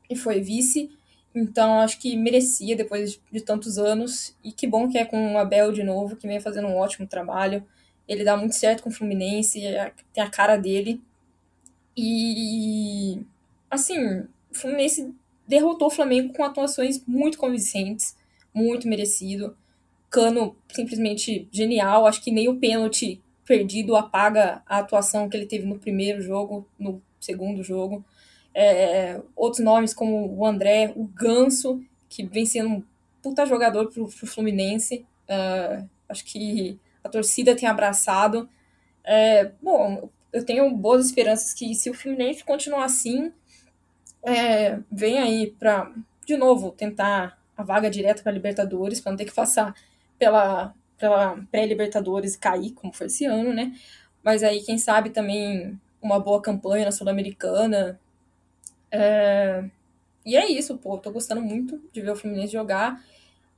e 0.10 0.16
foi 0.16 0.40
vice. 0.40 0.90
Então 1.36 1.82
acho 1.82 2.00
que 2.00 2.16
merecia 2.16 2.78
depois 2.78 3.20
de 3.30 3.42
tantos 3.42 3.78
anos. 3.78 4.36
E 4.42 4.54
que 4.54 4.66
bom 4.66 4.88
que 4.88 4.98
é 4.98 5.04
com 5.04 5.34
o 5.34 5.38
Abel 5.38 5.74
de 5.74 5.84
novo, 5.84 6.16
que 6.16 6.28
vem 6.28 6.40
fazendo 6.40 6.68
um 6.70 6.78
ótimo 6.78 7.06
trabalho. 7.06 7.66
Ele 8.08 8.24
dá 8.24 8.38
muito 8.38 8.56
certo 8.56 8.84
com 8.84 8.90
o 8.90 8.94
Fluminense, 8.94 9.66
é, 9.66 9.92
tem 10.14 10.24
a 10.24 10.30
cara 10.30 10.56
dele. 10.56 11.02
E 11.98 13.26
assim, 13.72 14.20
o 14.52 14.54
Fluminense 14.54 15.14
derrotou 15.48 15.88
o 15.88 15.92
Flamengo 15.92 16.32
com 16.34 16.44
atuações 16.44 17.04
muito 17.08 17.40
convincentes, 17.40 18.16
muito 18.54 18.88
merecido. 18.88 19.58
Cano 20.10 20.56
simplesmente 20.70 21.48
genial. 21.52 22.06
Acho 22.06 22.24
que 22.24 22.32
nem 22.32 22.48
o 22.48 22.60
pênalti 22.60 23.22
perdido 23.46 23.96
apaga 23.96 24.62
a 24.66 24.80
atuação 24.80 25.28
que 25.28 25.36
ele 25.36 25.46
teve 25.46 25.66
no 25.66 25.80
primeiro 25.80 26.22
jogo, 26.22 26.68
no 26.78 27.02
segundo 27.20 27.64
jogo. 27.64 28.06
É, 28.54 29.22
outros 29.36 29.64
nomes 29.64 29.94
como 29.94 30.36
o 30.38 30.46
André, 30.46 30.94
o 30.96 31.06
Ganso, 31.06 31.82
que 32.10 32.24
vem 32.24 32.46
sendo 32.46 32.70
um 32.70 32.84
puta 33.22 33.46
jogador 33.46 33.90
pro, 33.92 34.08
pro 34.08 34.28
Fluminense. 34.28 35.06
É, 35.28 35.84
acho 36.08 36.26
que 36.26 36.80
a 37.04 37.10
torcida 37.10 37.56
tem 37.56 37.68
abraçado. 37.68 38.50
É, 39.04 39.52
bom, 39.62 40.10
eu 40.38 40.46
tenho 40.46 40.70
boas 40.76 41.08
esperanças 41.08 41.54
que 41.54 41.74
se 41.74 41.90
o 41.90 41.94
Fluminense 41.94 42.44
continuar 42.44 42.86
assim, 42.86 43.32
é, 44.24 44.80
vem 44.92 45.18
aí 45.18 45.48
para, 45.58 45.92
de 46.26 46.38
novo, 46.38 46.72
tentar 46.72 47.40
a 47.56 47.64
vaga 47.64 47.90
direta 47.90 48.22
para 48.22 48.32
Libertadores, 48.32 49.02
para 49.02 49.12
não 49.12 49.18
ter 49.18 49.26
que 49.26 49.34
passar 49.34 49.74
pela, 50.20 50.76
pela 50.98 51.38
pré-Libertadores 51.52 52.36
cair, 52.36 52.72
como 52.72 52.94
foi 52.94 53.08
esse 53.08 53.26
ano, 53.26 53.52
né? 53.52 53.74
Mas 54.24 54.44
aí, 54.44 54.62
quem 54.62 54.78
sabe 54.78 55.10
também 55.10 55.80
uma 56.02 56.20
boa 56.20 56.42
campanha 56.42 56.86
na 56.86 56.92
Sul-Americana. 56.92 58.00
É... 58.92 59.64
E 60.26 60.36
é 60.36 60.52
isso, 60.52 60.78
pô. 60.78 60.98
Tô 60.98 61.10
gostando 61.12 61.42
muito 61.42 61.82
de 61.92 62.02
ver 62.02 62.12
o 62.12 62.16
Fluminense 62.16 62.54
jogar. 62.54 63.04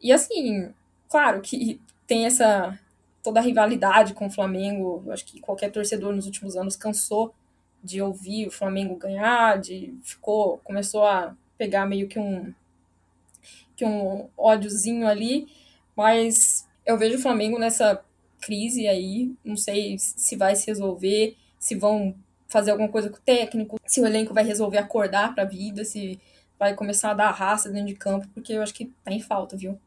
E 0.02 0.14
assim, 0.14 0.72
claro 1.10 1.42
que 1.42 1.82
tem 2.08 2.26
essa 2.26 2.80
toda 3.30 3.40
a 3.40 3.44
rivalidade 3.44 4.16
com 4.16 4.26
o 4.26 4.32
Flamengo. 4.32 5.04
Eu 5.06 5.14
acho 5.14 5.24
que 5.24 5.40
qualquer 5.40 5.72
torcedor 5.72 6.16
nos 6.16 6.26
últimos 6.26 6.56
anos 6.56 6.76
cansou 6.76 7.32
de 7.84 8.02
ouvir 8.02 8.48
o 8.48 8.52
Flamengo 8.52 8.96
ganhar, 8.96 9.60
de 9.60 9.94
ficou 10.04 10.58
começou 10.64 11.06
a 11.06 11.36
pegar 11.56 11.86
meio 11.86 12.08
que 12.08 12.18
um 12.18 12.52
que 13.76 13.86
um 13.86 14.28
ódiozinho 14.36 15.08
ali. 15.08 15.48
Mas 15.96 16.68
eu 16.84 16.98
vejo 16.98 17.18
o 17.18 17.22
Flamengo 17.22 17.60
nessa 17.60 18.04
crise 18.42 18.88
aí. 18.88 19.32
Não 19.46 19.56
sei 19.56 19.98
se 20.00 20.36
vai 20.36 20.56
se 20.56 20.66
resolver, 20.66 21.38
se 21.60 21.76
vão 21.76 22.16
fazer 22.48 22.72
alguma 22.72 22.90
coisa 22.90 23.12
com 23.12 23.18
o 23.18 23.22
técnico, 23.22 23.80
se 23.86 24.02
o 24.02 24.08
elenco 24.08 24.34
vai 24.34 24.44
resolver 24.44 24.80
acordar 24.80 25.36
para 25.36 25.44
a 25.44 25.48
vida, 25.48 25.86
se 25.86 26.20
vai 26.58 26.74
começar 26.74 27.12
a 27.12 27.14
dar 27.14 27.30
raça 27.30 27.70
dentro 27.70 27.90
de 27.90 27.96
campo, 27.96 28.28
porque 28.34 28.54
eu 28.54 28.64
acho 28.64 28.74
que 28.74 28.86
tá 29.04 29.12
em 29.12 29.22
falta, 29.22 29.56
viu? 29.56 29.80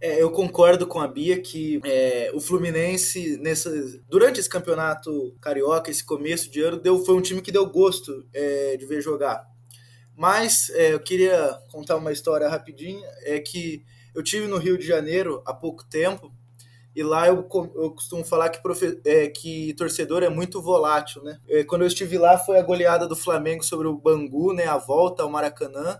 É, 0.00 0.22
eu 0.22 0.30
concordo 0.30 0.86
com 0.86 1.00
a 1.00 1.08
Bia 1.08 1.40
que 1.40 1.80
é, 1.84 2.30
o 2.34 2.40
Fluminense, 2.40 3.38
nessa, 3.38 3.70
durante 4.08 4.40
esse 4.40 4.48
campeonato 4.48 5.34
carioca, 5.40 5.90
esse 5.90 6.04
começo 6.04 6.50
de 6.50 6.60
ano, 6.60 6.80
deu, 6.80 7.04
foi 7.04 7.14
um 7.14 7.22
time 7.22 7.40
que 7.40 7.52
deu 7.52 7.66
gosto 7.66 8.26
é, 8.32 8.76
de 8.76 8.84
ver 8.86 9.00
jogar. 9.00 9.46
Mas 10.16 10.70
é, 10.70 10.92
eu 10.92 11.00
queria 11.00 11.58
contar 11.70 11.96
uma 11.96 12.12
história 12.12 12.48
rapidinha, 12.48 13.06
é 13.22 13.40
que 13.40 13.84
eu 14.14 14.22
tive 14.22 14.46
no 14.46 14.58
Rio 14.58 14.78
de 14.78 14.86
Janeiro 14.86 15.42
há 15.44 15.52
pouco 15.52 15.84
tempo 15.88 16.32
e 16.94 17.02
lá 17.02 17.26
eu, 17.26 17.48
eu 17.74 17.90
costumo 17.90 18.24
falar 18.24 18.48
que, 18.50 18.62
profe, 18.62 19.00
é, 19.04 19.26
que 19.26 19.74
torcedor 19.74 20.22
é 20.22 20.28
muito 20.28 20.62
volátil, 20.62 21.24
né? 21.24 21.40
É, 21.48 21.64
quando 21.64 21.82
eu 21.82 21.88
estive 21.88 22.16
lá 22.16 22.38
foi 22.38 22.56
a 22.56 22.62
goleada 22.62 23.08
do 23.08 23.16
Flamengo 23.16 23.64
sobre 23.64 23.88
o 23.88 23.98
Bangu, 23.98 24.52
né? 24.52 24.66
A 24.66 24.78
volta 24.78 25.24
ao 25.24 25.30
Maracanã 25.30 25.98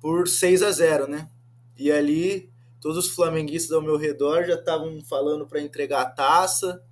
por 0.00 0.26
6 0.26 0.62
a 0.62 0.70
0 0.70 1.06
né? 1.06 1.28
E 1.76 1.92
ali 1.92 2.49
todos 2.80 2.96
os 2.96 3.14
flamenguistas 3.14 3.72
ao 3.72 3.82
meu 3.82 3.96
redor 3.96 4.44
já 4.44 4.54
estavam 4.54 5.00
falando 5.02 5.46
para 5.46 5.60
entregar 5.60 6.02
a 6.02 6.10
taça 6.10 6.82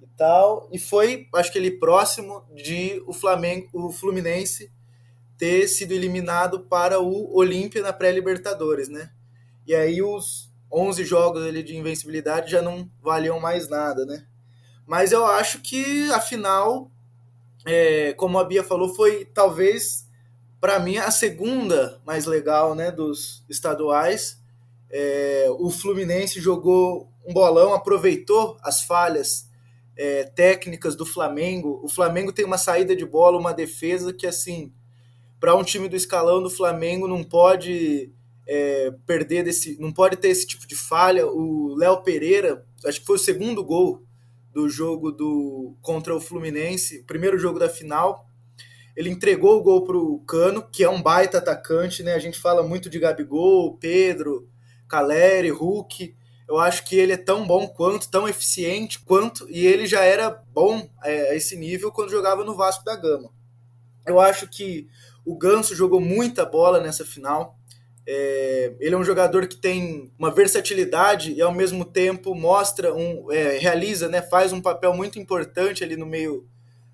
e 0.00 0.06
tal. 0.16 0.68
E 0.72 0.78
foi, 0.78 1.28
acho 1.34 1.52
que 1.52 1.58
ele 1.58 1.72
próximo 1.72 2.44
de 2.54 3.02
o 3.06 3.12
Flamengo, 3.12 3.68
o 3.72 3.90
Fluminense 3.90 4.72
ter 5.36 5.66
sido 5.66 5.92
eliminado 5.92 6.60
para 6.60 7.00
o 7.00 7.36
Olímpia 7.36 7.82
na 7.82 7.92
pré-Libertadores, 7.92 8.88
né? 8.88 9.10
E 9.66 9.74
aí 9.74 10.02
os 10.02 10.50
11 10.72 11.04
jogos 11.04 11.42
ali 11.42 11.62
de 11.62 11.76
invencibilidade 11.76 12.50
já 12.50 12.62
não 12.62 12.88
valiam 13.02 13.40
mais 13.40 13.68
nada, 13.68 14.06
né? 14.06 14.26
Mas 14.86 15.12
eu 15.12 15.24
acho 15.24 15.60
que 15.60 16.10
a 16.12 16.20
é, 17.64 18.12
como 18.14 18.38
a 18.38 18.44
Bia 18.44 18.62
falou, 18.62 18.94
foi 18.94 19.24
talvez 19.24 20.08
para 20.60 20.78
mim 20.78 20.96
a 20.96 21.10
segunda 21.10 22.00
mais 22.04 22.26
legal, 22.26 22.74
né, 22.74 22.90
dos 22.90 23.44
estaduais. 23.48 24.41
É, 24.92 25.46
o 25.58 25.70
Fluminense 25.70 26.40
jogou 26.40 27.10
um 27.26 27.32
bolão, 27.32 27.72
aproveitou 27.72 28.58
as 28.62 28.82
falhas 28.82 29.48
é, 29.96 30.24
técnicas 30.24 30.94
do 30.94 31.06
Flamengo. 31.06 31.80
O 31.82 31.88
Flamengo 31.88 32.32
tem 32.32 32.44
uma 32.44 32.58
saída 32.58 32.94
de 32.94 33.06
bola, 33.06 33.38
uma 33.38 33.54
defesa 33.54 34.12
que 34.12 34.26
assim, 34.26 34.72
para 35.40 35.56
um 35.56 35.64
time 35.64 35.88
do 35.88 35.96
escalão 35.96 36.42
do 36.42 36.50
Flamengo 36.50 37.08
não 37.08 37.24
pode 37.24 38.12
é, 38.46 38.92
perder 39.06 39.44
desse. 39.44 39.78
Não 39.80 39.92
pode 39.92 40.16
ter 40.16 40.28
esse 40.28 40.46
tipo 40.46 40.66
de 40.66 40.76
falha. 40.76 41.26
O 41.26 41.74
Léo 41.76 42.02
Pereira, 42.02 42.64
acho 42.84 43.00
que 43.00 43.06
foi 43.06 43.16
o 43.16 43.18
segundo 43.18 43.64
gol 43.64 44.02
do 44.52 44.68
jogo 44.68 45.10
do 45.10 45.74
contra 45.80 46.14
o 46.14 46.20
Fluminense, 46.20 47.02
primeiro 47.04 47.38
jogo 47.38 47.58
da 47.58 47.68
final. 47.68 48.26
Ele 48.94 49.08
entregou 49.08 49.58
o 49.58 49.62
gol 49.62 49.84
para 49.84 49.96
o 49.96 50.18
Cano, 50.20 50.62
que 50.70 50.84
é 50.84 50.90
um 50.90 51.00
baita 51.00 51.38
atacante, 51.38 52.02
né? 52.02 52.12
A 52.12 52.18
gente 52.18 52.38
fala 52.38 52.62
muito 52.62 52.90
de 52.90 52.98
Gabigol, 52.98 53.78
Pedro, 53.78 54.46
Caleri, 54.92 55.48
Hulk. 55.48 56.14
eu 56.46 56.58
acho 56.58 56.84
que 56.84 56.96
ele 56.96 57.14
é 57.14 57.16
tão 57.16 57.46
bom 57.46 57.66
quanto, 57.66 58.10
tão 58.10 58.28
eficiente 58.28 59.00
quanto, 59.00 59.48
e 59.48 59.66
ele 59.66 59.86
já 59.86 60.04
era 60.04 60.28
bom 60.28 60.86
é, 61.02 61.30
a 61.30 61.34
esse 61.34 61.56
nível 61.56 61.90
quando 61.90 62.10
jogava 62.10 62.44
no 62.44 62.54
Vasco 62.54 62.84
da 62.84 62.94
Gama. 62.94 63.30
Eu 64.06 64.20
acho 64.20 64.46
que 64.46 64.86
o 65.24 65.34
Ganso 65.34 65.74
jogou 65.74 65.98
muita 65.98 66.44
bola 66.44 66.78
nessa 66.78 67.06
final. 67.06 67.56
É, 68.06 68.74
ele 68.80 68.94
é 68.94 68.98
um 68.98 69.04
jogador 69.04 69.46
que 69.46 69.56
tem 69.56 70.12
uma 70.18 70.30
versatilidade 70.30 71.32
e 71.32 71.40
ao 71.40 71.54
mesmo 71.54 71.86
tempo 71.86 72.34
mostra 72.34 72.92
um 72.92 73.32
é, 73.32 73.56
realiza, 73.56 74.08
né, 74.08 74.20
faz 74.20 74.52
um 74.52 74.60
papel 74.60 74.92
muito 74.92 75.18
importante 75.18 75.84
ali 75.84 75.96
no 75.96 76.04
meio 76.04 76.46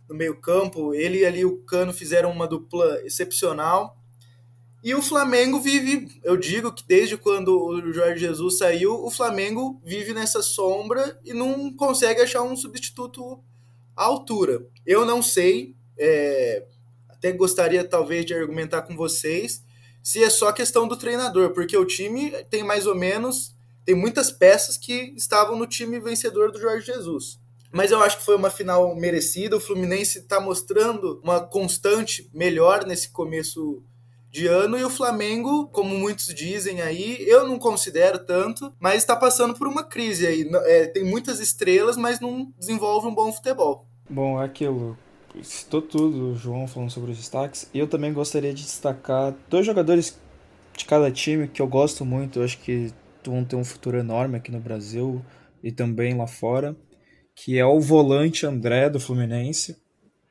no 0.08 0.14
meio 0.14 0.40
campo. 0.40 0.94
Ele 0.94 1.18
e 1.18 1.26
ali 1.26 1.44
o 1.44 1.58
Cano 1.64 1.92
fizeram 1.92 2.30
uma 2.30 2.46
dupla 2.46 3.00
excepcional. 3.04 3.97
E 4.82 4.94
o 4.94 5.02
Flamengo 5.02 5.60
vive, 5.60 6.20
eu 6.22 6.36
digo 6.36 6.72
que 6.72 6.84
desde 6.86 7.16
quando 7.16 7.60
o 7.60 7.92
Jorge 7.92 8.20
Jesus 8.20 8.58
saiu, 8.58 8.94
o 9.04 9.10
Flamengo 9.10 9.80
vive 9.84 10.14
nessa 10.14 10.40
sombra 10.40 11.18
e 11.24 11.32
não 11.32 11.72
consegue 11.72 12.20
achar 12.20 12.42
um 12.42 12.56
substituto 12.56 13.40
à 13.96 14.04
altura. 14.04 14.64
Eu 14.86 15.04
não 15.04 15.20
sei, 15.20 15.74
é, 15.98 16.64
até 17.08 17.32
gostaria 17.32 17.82
talvez 17.82 18.24
de 18.24 18.34
argumentar 18.34 18.82
com 18.82 18.96
vocês 18.96 19.66
se 20.00 20.22
é 20.22 20.30
só 20.30 20.52
questão 20.52 20.88
do 20.88 20.96
treinador, 20.96 21.50
porque 21.50 21.76
o 21.76 21.84
time 21.84 22.30
tem 22.44 22.62
mais 22.62 22.86
ou 22.86 22.94
menos, 22.94 23.54
tem 23.84 23.94
muitas 23.94 24.30
peças 24.30 24.78
que 24.78 25.12
estavam 25.16 25.58
no 25.58 25.66
time 25.66 26.00
vencedor 26.00 26.50
do 26.50 26.60
Jorge 26.60 26.86
Jesus. 26.86 27.38
Mas 27.70 27.90
eu 27.90 28.00
acho 28.00 28.18
que 28.18 28.24
foi 28.24 28.36
uma 28.36 28.48
final 28.48 28.96
merecida. 28.96 29.56
O 29.56 29.60
Fluminense 29.60 30.20
está 30.20 30.40
mostrando 30.40 31.20
uma 31.22 31.40
constante 31.40 32.30
melhor 32.32 32.86
nesse 32.86 33.10
começo 33.10 33.82
de 34.30 34.46
ano 34.46 34.78
e 34.78 34.84
o 34.84 34.90
Flamengo, 34.90 35.68
como 35.68 35.96
muitos 35.96 36.26
dizem 36.34 36.82
aí, 36.82 37.16
eu 37.26 37.46
não 37.46 37.58
considero 37.58 38.18
tanto, 38.18 38.72
mas 38.78 38.96
está 38.96 39.16
passando 39.16 39.54
por 39.54 39.66
uma 39.66 39.82
crise 39.82 40.26
aí. 40.26 40.48
É, 40.66 40.86
tem 40.86 41.04
muitas 41.04 41.40
estrelas, 41.40 41.96
mas 41.96 42.20
não 42.20 42.52
desenvolve 42.58 43.06
um 43.06 43.14
bom 43.14 43.32
futebol. 43.32 43.86
Bom, 44.08 44.40
é 44.40 44.44
aquilo. 44.44 44.96
Citou 45.42 45.80
tudo, 45.80 46.32
o 46.32 46.36
João 46.36 46.66
falando 46.66 46.90
sobre 46.90 47.12
os 47.12 47.18
destaques. 47.18 47.68
Eu 47.72 47.86
também 47.86 48.12
gostaria 48.12 48.52
de 48.52 48.62
destacar 48.62 49.34
dois 49.48 49.64
jogadores 49.64 50.18
de 50.76 50.84
cada 50.84 51.10
time 51.10 51.48
que 51.48 51.62
eu 51.62 51.66
gosto 51.66 52.04
muito. 52.04 52.38
Eu 52.38 52.44
acho 52.44 52.58
que 52.58 52.92
vão 53.24 53.44
ter 53.44 53.56
um 53.56 53.64
futuro 53.64 53.98
enorme 53.98 54.36
aqui 54.36 54.50
no 54.50 54.60
Brasil 54.60 55.24
e 55.62 55.70
também 55.70 56.16
lá 56.16 56.26
fora. 56.26 56.76
Que 57.34 57.58
é 57.58 57.64
o 57.64 57.80
volante 57.80 58.46
André 58.46 58.90
do 58.90 58.98
Fluminense. 58.98 59.76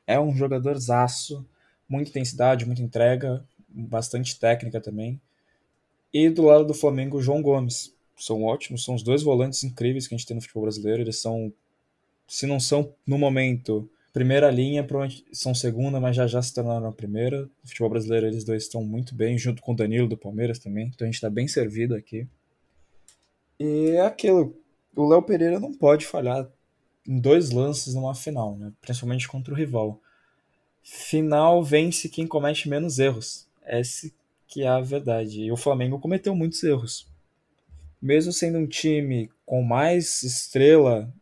É 0.06 0.20
um 0.20 0.34
jogador 0.34 0.76
zaço, 0.78 1.46
muita 1.88 2.10
intensidade, 2.10 2.66
muita 2.66 2.82
entrega, 2.82 3.44
bastante 3.86 4.38
técnica 4.38 4.80
também. 4.80 5.20
E 6.12 6.28
do 6.28 6.42
lado 6.42 6.64
do 6.64 6.74
Flamengo, 6.74 7.18
o 7.18 7.22
João 7.22 7.42
Gomes. 7.42 7.94
São 8.16 8.42
ótimos, 8.42 8.84
são 8.84 8.96
os 8.96 9.02
dois 9.02 9.22
volantes 9.22 9.62
incríveis 9.62 10.08
que 10.08 10.14
a 10.14 10.18
gente 10.18 10.26
tem 10.26 10.34
no 10.34 10.40
futebol 10.40 10.64
brasileiro. 10.64 11.02
Eles 11.02 11.18
são, 11.18 11.52
se 12.26 12.46
não 12.46 12.58
são 12.58 12.92
no 13.06 13.16
momento 13.16 13.88
primeira 14.12 14.50
linha, 14.50 14.86
são 15.32 15.54
segunda, 15.54 16.00
mas 16.00 16.16
já 16.16 16.26
já 16.26 16.42
se 16.42 16.52
tornaram 16.52 16.88
a 16.88 16.92
primeira. 16.92 17.42
No 17.42 17.68
futebol 17.68 17.90
brasileiro, 17.90 18.26
eles 18.26 18.42
dois 18.42 18.64
estão 18.64 18.82
muito 18.82 19.14
bem, 19.14 19.38
junto 19.38 19.62
com 19.62 19.72
o 19.72 19.76
Danilo 19.76 20.08
do 20.08 20.16
Palmeiras 20.16 20.58
também. 20.58 20.86
Então 20.88 21.04
a 21.04 21.08
gente 21.08 21.14
está 21.14 21.30
bem 21.30 21.46
servido 21.46 21.94
aqui. 21.94 22.26
E 23.60 23.90
é 23.90 24.00
aquilo. 24.00 24.56
O 24.96 25.08
Léo 25.08 25.22
Pereira 25.22 25.60
não 25.60 25.72
pode 25.72 26.04
falhar 26.04 26.48
em 27.06 27.18
dois 27.18 27.50
lances 27.50 27.94
numa 27.94 28.14
final, 28.14 28.56
né? 28.56 28.72
principalmente 28.80 29.28
contra 29.28 29.54
o 29.54 29.56
rival. 29.56 30.00
Final 30.82 31.62
vence 31.62 32.08
quem 32.08 32.26
comete 32.26 32.68
menos 32.68 32.98
erros. 32.98 33.47
Essa 33.68 34.10
que 34.46 34.62
é 34.62 34.68
a 34.68 34.80
verdade. 34.80 35.42
E 35.42 35.52
o 35.52 35.56
Flamengo 35.56 35.98
cometeu 35.98 36.34
muitos 36.34 36.62
erros. 36.64 37.06
Mesmo 38.00 38.32
sendo 38.32 38.58
um 38.58 38.66
time 38.66 39.30
com 39.44 39.62
mais 39.62 40.22
estrela 40.22 41.12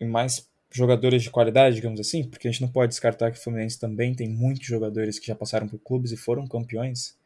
e 0.00 0.04
mais 0.04 0.48
jogadores 0.70 1.22
de 1.22 1.30
qualidade, 1.30 1.76
digamos 1.76 2.00
assim, 2.00 2.24
porque 2.24 2.48
a 2.48 2.50
gente 2.50 2.62
não 2.62 2.68
pode 2.68 2.90
descartar 2.90 3.30
que 3.30 3.38
o 3.38 3.42
Fluminense 3.42 3.78
também 3.78 4.14
tem 4.14 4.28
muitos 4.28 4.66
jogadores 4.66 5.18
que 5.18 5.26
já 5.26 5.34
passaram 5.34 5.68
por 5.68 5.78
clubes 5.78 6.10
e 6.10 6.16
foram 6.16 6.46
campeões. 6.46 7.16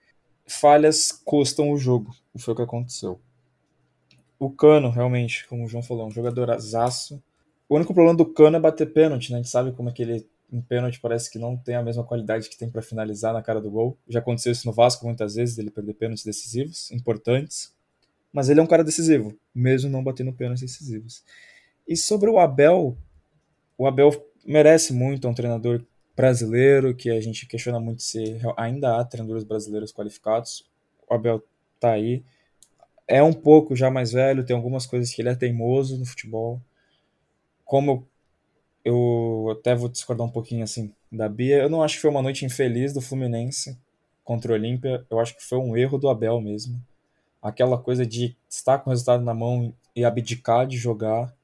Falhas 0.47 1.13
custam 1.25 1.71
o 1.71 1.79
jogo, 1.79 2.15
foi 2.37 2.53
o 2.53 2.57
que 2.57 2.63
aconteceu. 2.63 3.21
O 4.39 4.51
Cano, 4.51 4.91
realmente, 4.91 5.47
como 5.49 5.65
o 5.65 5.69
João 5.69 5.83
falou, 5.83 6.05
é 6.05 6.07
um 6.09 6.11
jogador 6.11 6.51
azaço. 6.51 7.23
O 7.69 7.77
único 7.77 7.95
problema 7.95 8.17
do 8.17 8.27
Cano 8.27 8.57
é 8.57 8.61
bater 8.61 8.93
pênalti, 8.93 9.31
né? 9.31 9.39
A 9.39 9.43
gente 9.43 9.51
sabe 9.51 9.73
como 9.73 9.89
é 9.89 9.93
que 9.93 10.03
ele 10.03 10.27
em 10.51 10.61
pênalti 10.61 11.01
parece 11.01 11.31
que 11.31 11.39
não 11.39 11.57
tem 11.57 11.75
a 11.75 11.83
mesma 11.83 12.05
qualidade 12.05 12.49
que 12.49 12.57
tem 12.57 12.71
para 12.71 12.83
finalizar 12.83 13.33
na 13.33 13.43
cara 13.43 13.61
do 13.61 13.71
gol. 13.71 13.99
Já 14.09 14.21
aconteceu 14.21 14.53
isso 14.53 14.67
no 14.67 14.73
Vasco 14.73 15.05
muitas 15.05 15.35
vezes, 15.35 15.59
ele 15.59 15.71
perder 15.71 15.95
pênaltis 15.95 16.25
decisivos, 16.25 16.91
importantes. 16.91 17.75
Mas 18.33 18.49
ele 18.49 18.61
é 18.61 18.63
um 18.63 18.67
cara 18.67 18.85
decisivo, 18.85 19.37
mesmo 19.55 19.91
não 19.91 20.05
batendo 20.05 20.33
pênaltis 20.33 20.63
decisivos. 20.63 21.25
E 21.87 21.97
sobre 21.97 22.29
o 22.31 22.39
Abel, 22.39 22.97
o 23.79 23.87
Abel 23.87 24.11
merece 24.45 24.93
muito, 24.93 25.27
é 25.27 25.31
um 25.31 25.35
treinador 25.35 25.85
brasileiro, 26.17 26.95
que 26.95 27.11
a 27.11 27.21
gente 27.21 27.47
questiona 27.47 27.79
muito 27.79 28.03
se 28.03 28.39
ainda 28.57 28.97
há 28.99 29.05
treinadores 29.05 29.45
brasileiros 29.45 29.93
qualificados. 29.93 30.65
O 31.09 31.15
Abel 31.15 31.43
tá 31.79 31.93
aí. 31.93 32.25
É 33.07 33.23
um 33.23 33.33
pouco 33.33 33.77
já 33.77 33.91
mais 33.91 34.13
velho, 34.13 34.45
tem 34.45 34.57
algumas 34.57 34.87
coisas 34.87 35.13
que 35.13 35.23
ele 35.23 35.29
é 35.29 35.35
teimoso 35.35 35.99
no 35.99 36.07
futebol. 36.07 36.61
Como 37.65 37.91
eu 37.91 38.09
até 39.51 39.75
vou 39.75 39.89
discordar 39.89 40.27
um 40.27 40.31
pouquinho 40.31 40.63
assim 40.63 40.93
da 41.11 41.29
Bia. 41.29 41.57
Eu 41.57 41.69
não 41.69 41.83
acho 41.83 41.97
que 41.97 42.03
foi 42.03 42.11
uma 42.11 42.23
noite 42.23 42.45
infeliz 42.45 42.93
do 42.93 43.01
Fluminense 43.01 43.77
contra 44.23 44.53
o 44.53 44.55
Olímpia. 44.55 45.05
Eu 45.11 45.19
acho 45.19 45.37
que 45.37 45.45
foi 45.45 45.59
um 45.59 45.77
erro 45.77 45.99
do 45.99 46.09
Abel 46.09 46.41
mesmo. 46.41 46.81
Aquela 47.43 47.79
coisa 47.79 48.07
de 48.07 48.37
estar 48.49 48.79
com 48.79 48.91
o 48.91 48.93
resultado 48.93 49.25
na 49.25 49.35
mão 49.35 49.75
e 49.95 50.05
abdicar 50.05 50.67
de 50.67 50.77
jogar. 50.77 51.35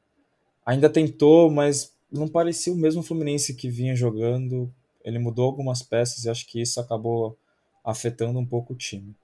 Ainda 0.65 0.89
tentou, 0.89 1.51
mas 1.51 1.93
não 2.11 2.29
parecia 2.29 2.73
o 2.73 2.77
mesmo 2.77 3.03
Fluminense 3.03 3.55
que 3.55 3.69
vinha 3.69 3.97
jogando. 3.97 4.73
Ele 5.05 5.19
mudou 5.19 5.47
algumas 5.47 5.83
peças 5.83 6.25
e 6.25 6.31
acho 6.31 6.47
que 6.47 6.61
isso 6.61 6.81
acabou 6.81 7.37
afetando 7.85 8.39
um 8.39 8.47
pouco 8.47 8.73
o 8.73 8.77
time. 8.77 9.17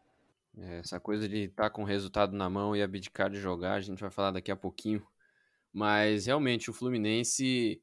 É, 0.56 0.78
essa 0.78 0.98
coisa 0.98 1.28
de 1.28 1.44
estar 1.44 1.70
com 1.70 1.82
o 1.82 1.86
resultado 1.86 2.34
na 2.34 2.50
mão 2.50 2.74
e 2.74 2.82
abdicar 2.82 3.30
de 3.30 3.38
jogar, 3.38 3.74
a 3.74 3.80
gente 3.80 4.00
vai 4.00 4.10
falar 4.10 4.32
daqui 4.32 4.50
a 4.50 4.56
pouquinho. 4.56 5.02
Mas 5.72 6.26
realmente 6.26 6.70
o 6.70 6.72
Fluminense 6.72 7.80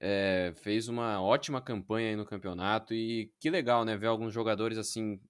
é, 0.00 0.52
fez 0.56 0.88
uma 0.88 1.22
ótima 1.22 1.60
campanha 1.60 2.10
aí 2.10 2.16
no 2.16 2.24
campeonato 2.24 2.94
e 2.94 3.30
que 3.38 3.50
legal, 3.50 3.84
né? 3.84 3.96
Ver 3.96 4.06
alguns 4.06 4.32
jogadores 4.32 4.78
assim 4.78 5.20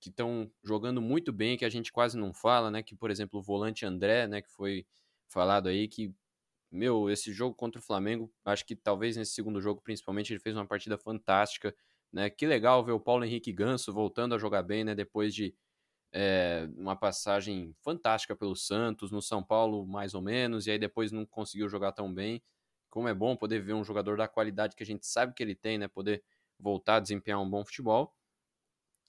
que 0.00 0.10
estão 0.10 0.50
jogando 0.64 1.02
muito 1.02 1.32
bem, 1.32 1.56
que 1.58 1.64
a 1.64 1.68
gente 1.68 1.92
quase 1.92 2.16
não 2.16 2.32
fala, 2.32 2.70
né? 2.70 2.82
Que, 2.82 2.96
por 2.96 3.10
exemplo, 3.10 3.40
o 3.40 3.42
volante 3.42 3.84
André, 3.84 4.26
né? 4.26 4.40
Que 4.42 4.50
foi 4.50 4.86
falado 5.28 5.68
aí, 5.68 5.88
que, 5.88 6.14
meu, 6.70 7.10
esse 7.10 7.32
jogo 7.32 7.54
contra 7.54 7.80
o 7.80 7.84
Flamengo, 7.84 8.32
acho 8.44 8.64
que 8.66 8.76
talvez 8.76 9.16
nesse 9.16 9.32
segundo 9.34 9.60
jogo, 9.60 9.82
principalmente, 9.82 10.32
ele 10.32 10.40
fez 10.40 10.56
uma 10.56 10.66
partida 10.66 10.96
fantástica, 10.98 11.74
né? 12.12 12.30
Que 12.30 12.46
legal 12.46 12.84
ver 12.84 12.92
o 12.92 13.00
Paulo 13.00 13.24
Henrique 13.24 13.52
Ganso 13.52 13.92
voltando 13.92 14.34
a 14.34 14.38
jogar 14.38 14.62
bem, 14.62 14.84
né? 14.84 14.94
Depois 14.94 15.34
de 15.34 15.54
é, 16.12 16.68
uma 16.76 16.96
passagem 16.96 17.74
fantástica 17.82 18.36
pelo 18.36 18.56
Santos, 18.56 19.10
no 19.10 19.22
São 19.22 19.42
Paulo, 19.42 19.86
mais 19.86 20.14
ou 20.14 20.22
menos, 20.22 20.66
e 20.66 20.70
aí 20.70 20.78
depois 20.78 21.12
não 21.12 21.26
conseguiu 21.26 21.68
jogar 21.68 21.92
tão 21.92 22.12
bem 22.12 22.42
como 22.98 23.06
é 23.06 23.14
bom 23.14 23.36
poder 23.36 23.62
ver 23.62 23.74
um 23.74 23.84
jogador 23.84 24.16
da 24.16 24.26
qualidade 24.26 24.74
que 24.74 24.82
a 24.82 24.86
gente 24.86 25.06
sabe 25.06 25.32
que 25.32 25.40
ele 25.40 25.54
tem, 25.54 25.78
né? 25.78 25.86
Poder 25.86 26.20
voltar 26.58 26.96
a 26.96 27.00
desempenhar 27.00 27.40
um 27.40 27.48
bom 27.48 27.64
futebol. 27.64 28.12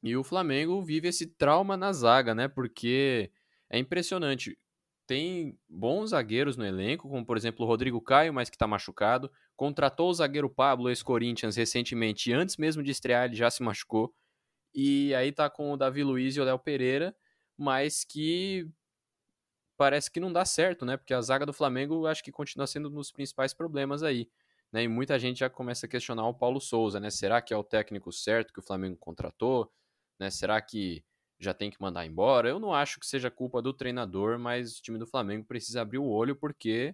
E 0.03 0.15
o 0.15 0.23
Flamengo 0.23 0.79
vive 0.83 1.07
esse 1.07 1.25
trauma 1.25 1.75
na 1.75 1.91
zaga, 1.91 2.35
né? 2.35 2.47
Porque 2.47 3.31
é 3.67 3.79
impressionante. 3.79 4.59
Tem 5.07 5.57
bons 5.67 6.11
zagueiros 6.11 6.55
no 6.55 6.63
elenco, 6.63 7.09
como 7.09 7.25
por 7.25 7.35
exemplo 7.35 7.65
o 7.65 7.67
Rodrigo 7.67 7.99
Caio, 7.99 8.31
mas 8.31 8.47
que 8.47 8.55
está 8.55 8.67
machucado. 8.67 9.31
Contratou 9.55 10.11
o 10.11 10.13
zagueiro 10.13 10.51
Pablo, 10.51 10.87
ex-Corinthians, 10.89 11.55
recentemente, 11.55 12.29
e 12.29 12.33
antes 12.33 12.57
mesmo 12.57 12.83
de 12.83 12.91
estrear, 12.91 13.25
ele 13.25 13.35
já 13.35 13.49
se 13.49 13.63
machucou. 13.63 14.13
E 14.71 15.15
aí 15.15 15.31
tá 15.31 15.49
com 15.49 15.71
o 15.71 15.77
Davi 15.77 16.03
Luiz 16.03 16.35
e 16.35 16.39
o 16.39 16.43
Léo 16.43 16.59
Pereira, 16.59 17.15
mas 17.57 18.03
que 18.03 18.69
parece 19.79 20.11
que 20.11 20.19
não 20.19 20.31
dá 20.33 20.43
certo, 20.43 20.85
né? 20.85 20.97
Porque 20.97 21.13
a 21.13 21.21
zaga 21.21 21.45
do 21.45 21.53
Flamengo 21.53 22.05
acho 22.05 22.21
que 22.21 22.33
continua 22.33 22.67
sendo 22.67 22.89
um 22.89 22.95
dos 22.95 23.13
principais 23.13 23.53
problemas 23.53 24.03
aí. 24.03 24.29
Né? 24.73 24.83
E 24.83 24.87
muita 24.89 25.17
gente 25.17 25.39
já 25.39 25.49
começa 25.49 25.85
a 25.85 25.89
questionar 25.89 26.27
o 26.27 26.33
Paulo 26.33 26.59
Souza, 26.59 26.99
né? 26.99 27.09
Será 27.09 27.41
que 27.41 27.53
é 27.53 27.57
o 27.57 27.63
técnico 27.63 28.11
certo 28.11 28.51
que 28.51 28.59
o 28.59 28.61
Flamengo 28.61 28.97
contratou? 28.97 29.71
Né? 30.19 30.29
Será 30.29 30.61
que 30.61 31.01
já 31.39 31.53
tem 31.53 31.71
que 31.71 31.81
mandar 31.81 32.05
embora? 32.05 32.49
Eu 32.49 32.59
não 32.59 32.73
acho 32.73 32.99
que 32.99 33.07
seja 33.07 33.31
culpa 33.31 33.61
do 33.61 33.73
treinador, 33.73 34.37
mas 34.37 34.77
o 34.77 34.81
time 34.81 34.99
do 34.99 35.07
Flamengo 35.07 35.45
precisa 35.45 35.81
abrir 35.81 35.99
o 35.99 36.09
olho 36.09 36.35
porque 36.35 36.93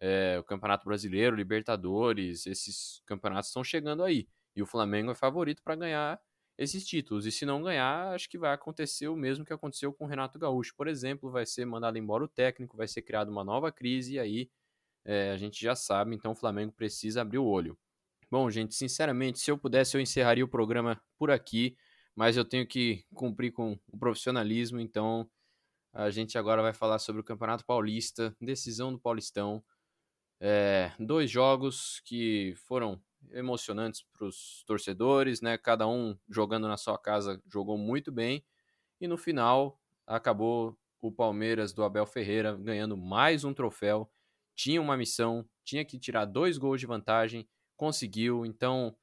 é, 0.00 0.38
o 0.40 0.44
Campeonato 0.44 0.86
Brasileiro, 0.86 1.36
Libertadores, 1.36 2.46
esses 2.46 3.02
campeonatos 3.04 3.50
estão 3.50 3.62
chegando 3.62 4.02
aí. 4.02 4.26
E 4.56 4.62
o 4.62 4.66
Flamengo 4.66 5.10
é 5.10 5.14
favorito 5.14 5.62
para 5.62 5.76
ganhar 5.76 6.18
esses 6.58 6.86
títulos. 6.86 7.26
E 7.26 7.32
se 7.32 7.44
não 7.46 7.62
ganhar, 7.62 8.14
acho 8.14 8.28
que 8.28 8.38
vai 8.38 8.52
acontecer 8.54 9.08
o 9.08 9.16
mesmo 9.16 9.44
que 9.44 9.52
aconteceu 9.52 9.92
com 9.92 10.04
o 10.04 10.08
Renato 10.08 10.38
Gaúcho, 10.38 10.74
por 10.76 10.88
exemplo, 10.88 11.30
vai 11.30 11.46
ser 11.46 11.64
mandado 11.66 11.98
embora 11.98 12.24
o 12.24 12.28
técnico, 12.28 12.76
vai 12.76 12.88
ser 12.88 13.02
criada 13.02 13.30
uma 13.30 13.44
nova 13.44 13.72
crise 13.72 14.14
e 14.14 14.18
aí 14.18 14.50
é, 15.04 15.30
a 15.32 15.36
gente 15.36 15.60
já 15.62 15.74
sabe, 15.76 16.14
então 16.14 16.32
o 16.32 16.34
Flamengo 16.36 16.72
precisa 16.72 17.22
abrir 17.22 17.38
o 17.38 17.46
olho. 17.46 17.78
Bom, 18.30 18.50
gente, 18.50 18.74
sinceramente, 18.74 19.38
se 19.38 19.50
eu 19.50 19.58
pudesse, 19.58 19.96
eu 19.96 20.00
encerraria 20.00 20.44
o 20.44 20.48
programa 20.48 21.00
por 21.18 21.30
aqui, 21.30 21.76
mas 22.16 22.36
eu 22.36 22.44
tenho 22.44 22.66
que 22.66 23.04
cumprir 23.14 23.52
com 23.52 23.78
o 23.92 23.98
profissionalismo, 23.98 24.80
então 24.80 25.28
A 25.92 26.10
gente 26.10 26.36
agora 26.36 26.60
vai 26.60 26.72
falar 26.72 26.98
sobre 26.98 27.20
o 27.20 27.24
Campeonato 27.24 27.64
Paulista, 27.64 28.36
decisão 28.40 28.92
do 28.92 28.98
Paulistão. 28.98 29.64
É, 30.40 30.92
dois 30.98 31.30
jogos 31.30 32.00
que 32.04 32.54
foram 32.66 33.00
emocionantes 33.32 34.04
para 34.12 34.26
os 34.26 34.62
torcedores, 34.66 35.40
né? 35.40 35.58
Cada 35.58 35.86
um 35.86 36.16
jogando 36.28 36.68
na 36.68 36.76
sua 36.76 36.98
casa 36.98 37.40
jogou 37.46 37.78
muito 37.78 38.12
bem. 38.12 38.44
E 39.00 39.06
no 39.06 39.16
final 39.16 39.80
acabou 40.06 40.78
o 41.00 41.12
Palmeiras 41.12 41.72
do 41.72 41.84
Abel 41.84 42.06
Ferreira 42.06 42.56
ganhando 42.56 42.96
mais 42.96 43.44
um 43.44 43.52
troféu. 43.52 44.10
Tinha 44.54 44.80
uma 44.80 44.96
missão, 44.96 45.44
tinha 45.64 45.84
que 45.84 45.98
tirar 45.98 46.24
dois 46.24 46.56
gols 46.56 46.80
de 46.80 46.86
vantagem, 46.86 47.48
conseguiu. 47.76 48.46
Então, 48.46 48.96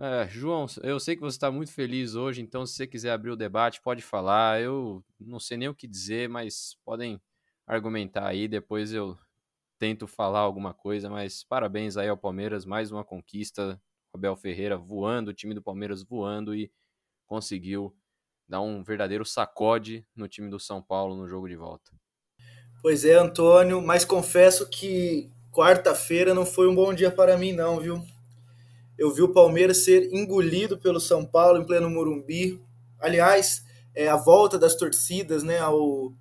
é, 0.00 0.26
João, 0.28 0.66
eu 0.82 0.98
sei 0.98 1.14
que 1.14 1.20
você 1.20 1.36
está 1.36 1.50
muito 1.50 1.72
feliz 1.72 2.14
hoje, 2.14 2.40
então 2.40 2.64
se 2.64 2.74
você 2.74 2.86
quiser 2.86 3.12
abrir 3.12 3.30
o 3.30 3.36
debate, 3.36 3.82
pode 3.82 4.02
falar. 4.02 4.60
Eu 4.60 5.04
não 5.20 5.38
sei 5.38 5.56
nem 5.56 5.68
o 5.68 5.74
que 5.74 5.86
dizer, 5.86 6.28
mas 6.28 6.76
podem 6.84 7.20
argumentar 7.66 8.26
aí. 8.26 8.48
Depois 8.48 8.92
eu 8.92 9.18
tento 9.80 10.06
falar 10.06 10.40
alguma 10.40 10.74
coisa, 10.74 11.08
mas 11.08 11.42
parabéns 11.42 11.96
aí 11.96 12.06
ao 12.06 12.16
Palmeiras, 12.16 12.66
mais 12.66 12.92
uma 12.92 13.02
conquista. 13.02 13.80
Abel 14.12 14.36
Ferreira 14.36 14.76
voando, 14.76 15.30
o 15.30 15.34
time 15.34 15.54
do 15.54 15.62
Palmeiras 15.62 16.02
voando 16.02 16.54
e 16.54 16.70
conseguiu 17.26 17.96
dar 18.46 18.60
um 18.60 18.82
verdadeiro 18.82 19.24
sacode 19.24 20.06
no 20.14 20.28
time 20.28 20.50
do 20.50 20.60
São 20.60 20.82
Paulo 20.82 21.16
no 21.16 21.26
jogo 21.26 21.48
de 21.48 21.56
volta. 21.56 21.92
Pois 22.82 23.06
é, 23.06 23.14
Antônio, 23.14 23.80
mas 23.80 24.04
confesso 24.04 24.68
que 24.68 25.30
quarta-feira 25.50 26.34
não 26.34 26.44
foi 26.44 26.68
um 26.68 26.74
bom 26.74 26.92
dia 26.92 27.10
para 27.10 27.38
mim, 27.38 27.52
não, 27.52 27.80
viu? 27.80 28.04
Eu 28.98 29.10
vi 29.14 29.22
o 29.22 29.32
Palmeiras 29.32 29.84
ser 29.84 30.12
engolido 30.12 30.76
pelo 30.76 31.00
São 31.00 31.24
Paulo 31.24 31.58
em 31.58 31.64
pleno 31.64 31.88
Morumbi. 31.88 32.60
Aliás, 32.98 33.64
é, 33.94 34.08
a 34.08 34.16
volta 34.16 34.58
das 34.58 34.74
torcidas 34.74 35.42
né, 35.42 35.58
ao, 35.58 36.12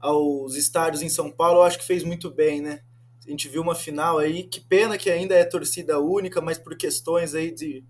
aos 0.00 0.56
estádios 0.56 1.02
em 1.02 1.08
São 1.08 1.30
Paulo, 1.30 1.60
eu 1.60 1.62
acho 1.62 1.78
que 1.78 1.86
fez 1.86 2.02
muito 2.02 2.28
bem, 2.28 2.60
né? 2.60 2.82
A 3.26 3.30
gente 3.30 3.48
viu 3.48 3.62
uma 3.62 3.74
final 3.74 4.18
aí, 4.18 4.42
que 4.42 4.60
pena 4.60 4.98
que 4.98 5.10
ainda 5.10 5.34
é 5.34 5.44
torcida 5.44 5.98
única, 5.98 6.40
mas 6.40 6.58
por 6.58 6.76
questões 6.76 7.34
aí 7.34 7.50
de, 7.50 7.82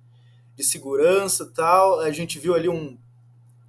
de 0.55 0.65
segurança 0.65 1.51
tal, 1.55 2.01
a 2.01 2.11
gente 2.11 2.39
viu 2.39 2.55
ali 2.55 2.69
um 2.69 2.97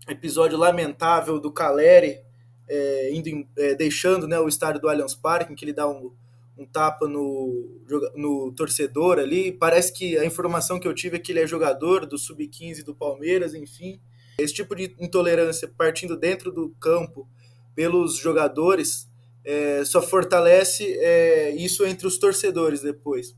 episódio 0.07 0.57
lamentável 0.57 1.39
do 1.39 1.51
Caleri 1.51 2.19
é, 2.67 3.13
indo, 3.13 3.47
é, 3.57 3.73
deixando 3.75 4.27
né, 4.27 4.39
o 4.39 4.47
estádio 4.47 4.81
do 4.81 4.89
Allianz 4.89 5.15
Parque, 5.15 5.53
em 5.53 5.55
que 5.55 5.65
ele 5.65 5.73
dá 5.73 5.87
um, 5.87 6.11
um 6.57 6.65
tapa 6.65 7.07
no, 7.07 7.81
no 8.15 8.51
torcedor 8.53 9.19
ali. 9.19 9.51
Parece 9.51 9.91
que 9.93 10.17
a 10.17 10.25
informação 10.25 10.79
que 10.79 10.87
eu 10.87 10.93
tive 10.93 11.17
é 11.17 11.19
que 11.19 11.31
ele 11.31 11.41
é 11.41 11.47
jogador 11.47 12.05
do 12.05 12.17
Sub-15 12.17 12.83
do 12.83 12.95
Palmeiras, 12.95 13.53
enfim. 13.53 13.99
Esse 14.37 14.53
tipo 14.53 14.75
de 14.75 14.95
intolerância 14.99 15.67
partindo 15.77 16.17
dentro 16.17 16.51
do 16.51 16.69
campo 16.79 17.27
pelos 17.73 18.17
jogadores 18.17 19.09
é, 19.45 19.85
só 19.85 20.01
fortalece 20.01 20.83
é, 20.99 21.51
isso 21.51 21.85
entre 21.85 22.07
os 22.07 22.17
torcedores 22.17 22.81
depois. 22.81 23.35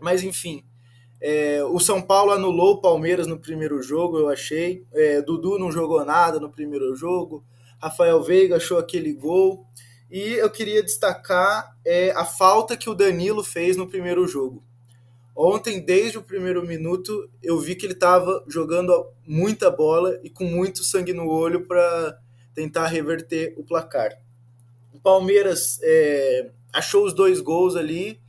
Mas 0.00 0.22
enfim, 0.22 0.64
é, 1.20 1.62
o 1.64 1.78
São 1.78 2.02
Paulo 2.02 2.32
anulou 2.32 2.74
o 2.74 2.80
Palmeiras 2.80 3.26
no 3.26 3.38
primeiro 3.38 3.82
jogo, 3.82 4.18
eu 4.18 4.28
achei. 4.28 4.84
É, 4.92 5.22
Dudu 5.22 5.58
não 5.58 5.70
jogou 5.70 6.04
nada 6.04 6.38
no 6.38 6.50
primeiro 6.50 6.94
jogo. 6.94 7.44
Rafael 7.80 8.22
Veiga 8.22 8.56
achou 8.56 8.78
aquele 8.78 9.12
gol. 9.12 9.64
E 10.10 10.34
eu 10.34 10.50
queria 10.50 10.82
destacar 10.82 11.76
é, 11.84 12.10
a 12.12 12.24
falta 12.24 12.76
que 12.76 12.88
o 12.88 12.94
Danilo 12.94 13.44
fez 13.44 13.76
no 13.76 13.88
primeiro 13.88 14.26
jogo. 14.26 14.64
Ontem, 15.36 15.80
desde 15.80 16.18
o 16.18 16.22
primeiro 16.22 16.66
minuto, 16.66 17.30
eu 17.42 17.60
vi 17.60 17.76
que 17.76 17.86
ele 17.86 17.92
estava 17.92 18.42
jogando 18.48 19.06
muita 19.24 19.70
bola 19.70 20.18
e 20.24 20.30
com 20.30 20.44
muito 20.44 20.82
sangue 20.82 21.12
no 21.12 21.28
olho 21.28 21.66
para 21.66 22.18
tentar 22.54 22.88
reverter 22.88 23.54
o 23.56 23.62
placar. 23.62 24.18
O 24.98 25.00
Palmeiras 25.00 25.78
é, 25.80 26.50
achou 26.72 27.04
os 27.04 27.12
dois 27.12 27.40
gols 27.40 27.76
ali 27.76 28.20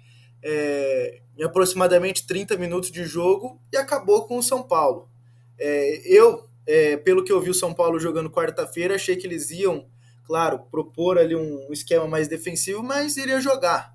é, 0.44 1.20
em 1.36 1.44
aproximadamente 1.44 2.28
30 2.28 2.56
minutos 2.58 2.92
de 2.92 3.06
jogo 3.06 3.60
e 3.74 3.78
acabou 3.78 4.28
com 4.28 4.38
o 4.38 4.44
São 4.44 4.62
Paulo. 4.62 5.10
É, 5.58 6.02
eu, 6.06 6.48
é, 6.68 6.96
pelo 6.96 7.24
que 7.24 7.32
eu 7.32 7.42
vi 7.42 7.50
o 7.50 7.56
São 7.56 7.74
Paulo 7.74 8.00
jogando 8.00 8.30
quarta-feira, 8.30 8.94
achei 8.94 9.16
que 9.16 9.26
eles 9.26 9.50
iam, 9.50 9.90
claro, 10.24 10.60
propor 10.70 11.18
ali 11.18 11.36
um 11.36 11.74
esquema 11.74 12.08
mais 12.08 12.28
defensivo, 12.28 12.84
mas 12.84 13.18
iria 13.18 13.42
jogar. 13.42 13.92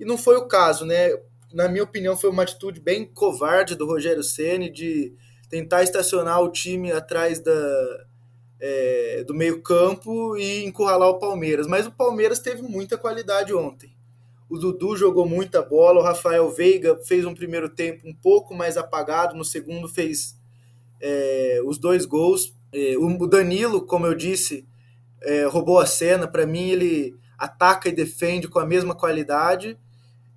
E 0.00 0.04
não 0.06 0.16
foi 0.16 0.36
o 0.38 0.48
caso, 0.48 0.86
né? 0.86 1.10
Na 1.52 1.68
minha 1.68 1.84
opinião, 1.84 2.16
foi 2.16 2.30
uma 2.30 2.42
atitude 2.42 2.80
bem 2.80 3.04
covarde 3.04 3.74
do 3.74 3.86
Rogério 3.86 4.22
Ceni 4.22 4.70
de 4.70 5.14
tentar 5.50 5.82
estacionar 5.82 6.40
o 6.40 6.50
time 6.50 6.90
atrás 6.90 7.38
da, 7.38 8.06
é, 8.60 9.24
do 9.26 9.34
meio-campo 9.34 10.36
e 10.36 10.64
encurralar 10.64 11.08
o 11.08 11.18
Palmeiras. 11.18 11.66
Mas 11.66 11.86
o 11.86 11.92
Palmeiras 11.92 12.38
teve 12.38 12.62
muita 12.62 12.96
qualidade 12.96 13.52
ontem. 13.54 13.94
O 14.48 14.58
Dudu 14.58 14.96
jogou 14.96 15.26
muita 15.26 15.62
bola, 15.62 16.00
o 16.00 16.02
Rafael 16.02 16.48
Veiga 16.50 16.96
fez 17.04 17.24
um 17.24 17.34
primeiro 17.34 17.68
tempo 17.68 18.06
um 18.06 18.14
pouco 18.14 18.54
mais 18.54 18.76
apagado, 18.76 19.34
no 19.34 19.44
segundo 19.44 19.88
fez 19.88 20.36
é, 21.00 21.60
os 21.64 21.78
dois 21.78 22.04
gols. 22.04 22.54
É, 22.72 22.96
o 22.98 23.26
Danilo, 23.26 23.86
como 23.86 24.06
eu 24.06 24.14
disse, 24.14 24.66
é, 25.22 25.44
roubou 25.44 25.78
a 25.78 25.86
cena. 25.86 26.28
Para 26.28 26.46
mim, 26.46 26.70
ele 26.70 27.14
ataca 27.38 27.88
e 27.88 27.92
defende 27.92 28.48
com 28.48 28.58
a 28.58 28.66
mesma 28.66 28.94
qualidade. 28.94 29.78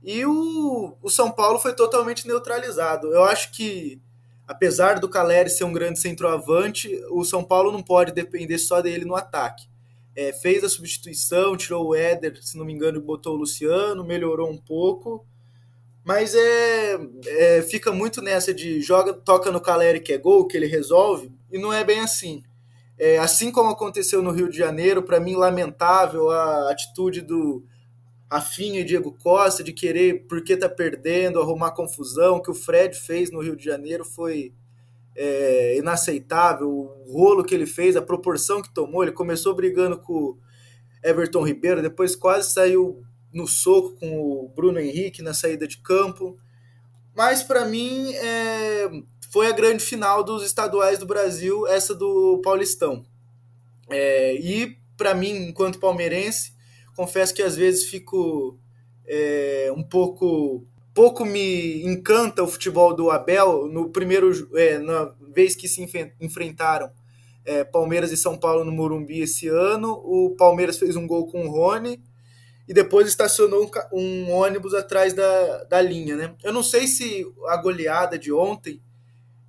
E 0.03 0.25
o, 0.25 0.95
o 1.01 1.09
São 1.09 1.31
Paulo 1.31 1.59
foi 1.59 1.73
totalmente 1.73 2.27
neutralizado. 2.27 3.13
Eu 3.13 3.23
acho 3.23 3.51
que 3.51 4.01
apesar 4.47 4.99
do 4.99 5.09
Caleri 5.09 5.49
ser 5.49 5.65
um 5.65 5.73
grande 5.73 5.99
centroavante, 5.99 6.89
o 7.11 7.23
São 7.25 7.43
Paulo 7.43 7.71
não 7.71 7.83
pode 7.83 8.13
depender 8.13 8.57
só 8.57 8.81
dele 8.81 9.03
no 9.03 9.15
ataque. 9.15 9.67
É, 10.15 10.31
fez 10.31 10.63
a 10.63 10.69
substituição, 10.69 11.57
tirou 11.57 11.89
o 11.89 11.95
Éder, 11.95 12.41
se 12.41 12.57
não 12.57 12.65
me 12.65 12.73
engano, 12.73 13.01
botou 13.01 13.35
o 13.35 13.37
Luciano, 13.37 14.03
melhorou 14.03 14.49
um 14.49 14.57
pouco, 14.57 15.25
mas 16.03 16.33
é, 16.33 16.97
é, 17.27 17.61
fica 17.61 17.91
muito 17.91 18.21
nessa 18.21 18.53
de 18.53 18.81
joga, 18.81 19.13
toca 19.13 19.51
no 19.51 19.59
Caleri 19.59 19.99
que 19.99 20.13
é 20.13 20.17
gol, 20.17 20.47
que 20.47 20.55
ele 20.55 20.65
resolve, 20.65 21.31
e 21.51 21.59
não 21.59 21.71
é 21.71 21.83
bem 21.83 21.99
assim. 21.99 22.41
É, 22.97 23.19
assim 23.19 23.51
como 23.51 23.69
aconteceu 23.69 24.23
no 24.23 24.31
Rio 24.31 24.49
de 24.49 24.57
Janeiro, 24.57 25.03
para 25.03 25.19
mim 25.19 25.35
lamentável 25.35 26.31
a 26.31 26.71
atitude 26.71 27.21
do 27.21 27.63
Rafinha 28.29 28.81
e 28.81 28.83
Diego 28.83 29.11
Costa 29.11 29.63
de 29.63 29.71
querer, 29.71 30.25
porque 30.27 30.57
tá 30.57 30.67
perdendo, 30.67 31.39
arrumar 31.39 31.71
confusão, 31.71 32.41
que 32.41 32.51
o 32.51 32.53
Fred 32.53 32.95
fez 32.95 33.31
no 33.31 33.41
Rio 33.41 33.55
de 33.55 33.63
Janeiro 33.63 34.03
foi 34.03 34.53
é, 35.15 35.77
inaceitável. 35.77 36.69
O 36.69 37.11
rolo 37.11 37.43
que 37.43 37.55
ele 37.55 37.65
fez, 37.65 37.95
a 37.95 38.01
proporção 38.01 38.61
que 38.61 38.73
tomou, 38.73 39.03
ele 39.03 39.13
começou 39.13 39.55
brigando 39.55 39.97
com 39.97 40.13
o 40.13 40.37
Everton 41.03 41.45
Ribeiro, 41.45 41.81
depois 41.81 42.15
quase 42.15 42.51
saiu 42.51 43.01
no 43.33 43.47
soco 43.47 43.95
com 43.99 44.19
o 44.19 44.49
Bruno 44.55 44.79
Henrique 44.79 45.21
na 45.21 45.33
saída 45.33 45.67
de 45.67 45.77
campo. 45.77 46.37
Mas 47.15 47.43
para 47.43 47.65
mim 47.65 48.13
é, 48.13 48.89
foi 49.31 49.47
a 49.47 49.53
grande 49.53 49.83
final 49.83 50.23
dos 50.23 50.43
estaduais 50.43 50.99
do 50.99 51.05
Brasil, 51.05 51.65
essa 51.65 51.95
do 51.95 52.41
Paulistão. 52.43 53.05
É, 53.89 54.35
e 54.35 54.77
para 54.97 55.13
mim, 55.13 55.47
enquanto 55.49 55.79
palmeirense, 55.79 56.56
confesso 56.97 57.31
que 57.31 57.43
às 57.43 57.55
vezes 57.55 57.85
fico 57.85 58.57
é, 59.07 59.71
um 59.77 59.83
pouco 59.83 60.65
pouco 60.95 61.23
me 61.23 61.85
encanta 61.85 62.41
o 62.41 62.47
futebol 62.47 62.91
do 62.95 63.11
Abel. 63.11 63.67
No 63.67 63.89
primeiro 63.91 64.31
é, 64.57 64.79
na 64.79 65.13
vez 65.31 65.55
que 65.55 65.67
se 65.67 65.87
enfrentaram 66.19 66.89
é, 67.45 67.63
Palmeiras 67.63 68.11
e 68.11 68.17
São 68.17 68.35
Paulo 68.35 68.65
no 68.65 68.71
Morumbi 68.71 69.21
esse 69.21 69.47
ano 69.47 69.91
o 70.03 70.35
Palmeiras 70.35 70.79
fez 70.79 70.95
um 70.95 71.05
gol 71.05 71.27
com 71.27 71.45
o 71.45 71.51
Rony 71.51 72.01
e 72.67 72.73
depois 72.73 73.07
estacionou 73.07 73.69
um, 73.93 74.31
ônibus 74.31 74.73
atrás 74.73 75.13
da, 75.13 75.63
da 75.65 75.79
linha 75.79 76.17
né? 76.17 76.35
Eu 76.43 76.51
não 76.51 76.63
sei 76.63 76.87
se 76.87 77.25
a 77.47 77.55
goleada 77.57 78.17
de 78.17 78.33
ontem 78.33 78.81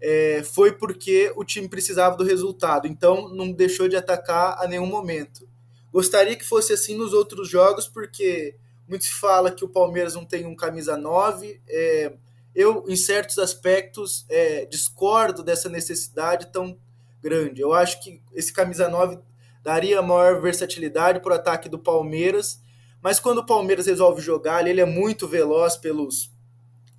é, 0.01 0.43
foi 0.45 0.73
porque 0.73 1.33
o 1.35 1.43
time 1.45 1.67
precisava 1.67 2.15
do 2.15 2.25
resultado 2.25 2.87
então 2.87 3.35
não 3.35 3.51
deixou 3.51 3.89
de 3.89 3.97
atacar 3.97 4.63
a 4.63 4.69
nenhum 4.69 4.87
momento 4.87 5.49
Gostaria 5.93 6.36
que 6.36 6.45
fosse 6.45 6.72
assim 6.72 6.97
nos 6.97 7.12
outros 7.12 7.49
jogos, 7.49 7.89
porque 7.89 8.57
muito 8.89 9.05
se 9.05 9.12
fala 9.12 9.51
que 9.51 9.64
o 9.64 9.68
Palmeiras 9.68 10.14
não 10.14 10.24
tem 10.24 10.47
um 10.47 10.57
camisa 10.57 10.97
9. 10.97 11.61
É, 11.68 12.12
eu, 12.55 12.84
em 12.89 12.97
certos 12.97 13.39
aspectos, 13.39 14.24
é, 14.28 14.64
discordo 14.66 15.43
dessa 15.43 15.68
necessidade 15.68 16.51
tão 16.53 16.78
grande. 17.22 17.61
Eu 17.61 17.72
acho 17.72 18.03
que 18.03 18.22
esse 18.34 18.53
camisa 18.53 18.89
9 18.89 19.18
daria 19.62 20.01
maior 20.01 20.41
versatilidade 20.41 21.20
para 21.20 21.32
o 21.32 21.36
ataque 21.36 21.68
do 21.68 21.78
Palmeiras, 21.78 22.61
mas 23.03 23.20
quando 23.20 23.39
o 23.39 23.47
Palmeiras 23.47 23.86
resolve 23.86 24.20
jogar, 24.20 24.66
ele 24.66 24.80
é 24.80 24.86
muito 24.86 25.28
veloz 25.28 25.76
pelos 25.76 26.32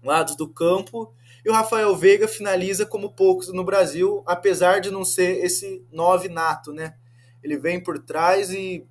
lados 0.03 0.35
do 0.35 0.47
campo. 0.47 1.13
E 1.43 1.49
o 1.49 1.53
Rafael 1.53 1.95
Veiga 1.95 2.27
finaliza 2.27 2.85
como 2.85 3.13
poucos 3.13 3.51
no 3.51 3.63
Brasil, 3.63 4.23
apesar 4.25 4.79
de 4.79 4.91
não 4.91 5.03
ser 5.03 5.43
esse 5.43 5.83
9 5.91 6.29
nato, 6.29 6.71
né? 6.71 6.95
Ele 7.43 7.57
vem 7.57 7.81
por 7.81 7.99
trás 7.99 8.51
e, 8.51 8.85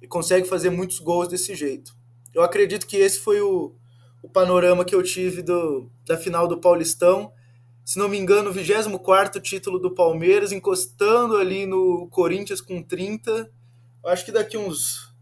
e 0.00 0.06
consegue 0.06 0.48
fazer 0.48 0.70
muitos 0.70 0.98
gols 0.98 1.28
desse 1.28 1.54
jeito. 1.54 1.94
Eu 2.34 2.42
acredito 2.42 2.86
que 2.86 2.96
esse 2.96 3.18
foi 3.18 3.40
o, 3.40 3.74
o 4.22 4.28
panorama 4.28 4.84
que 4.84 4.94
eu 4.94 5.02
tive 5.02 5.42
do, 5.42 5.90
da 6.06 6.16
final 6.16 6.48
do 6.48 6.58
Paulistão. 6.58 7.32
Se 7.84 7.98
não 7.98 8.08
me 8.08 8.18
engano, 8.18 8.50
o 8.50 8.52
24 8.52 9.40
título 9.40 9.78
do 9.78 9.94
Palmeiras, 9.94 10.52
encostando 10.52 11.36
ali 11.36 11.66
no 11.66 12.08
Corinthians 12.08 12.60
com 12.60 12.82
30, 12.82 13.50
Eu 14.02 14.10
acho 14.10 14.24
que 14.24 14.32
daqui 14.32 14.56
uns 14.56 15.12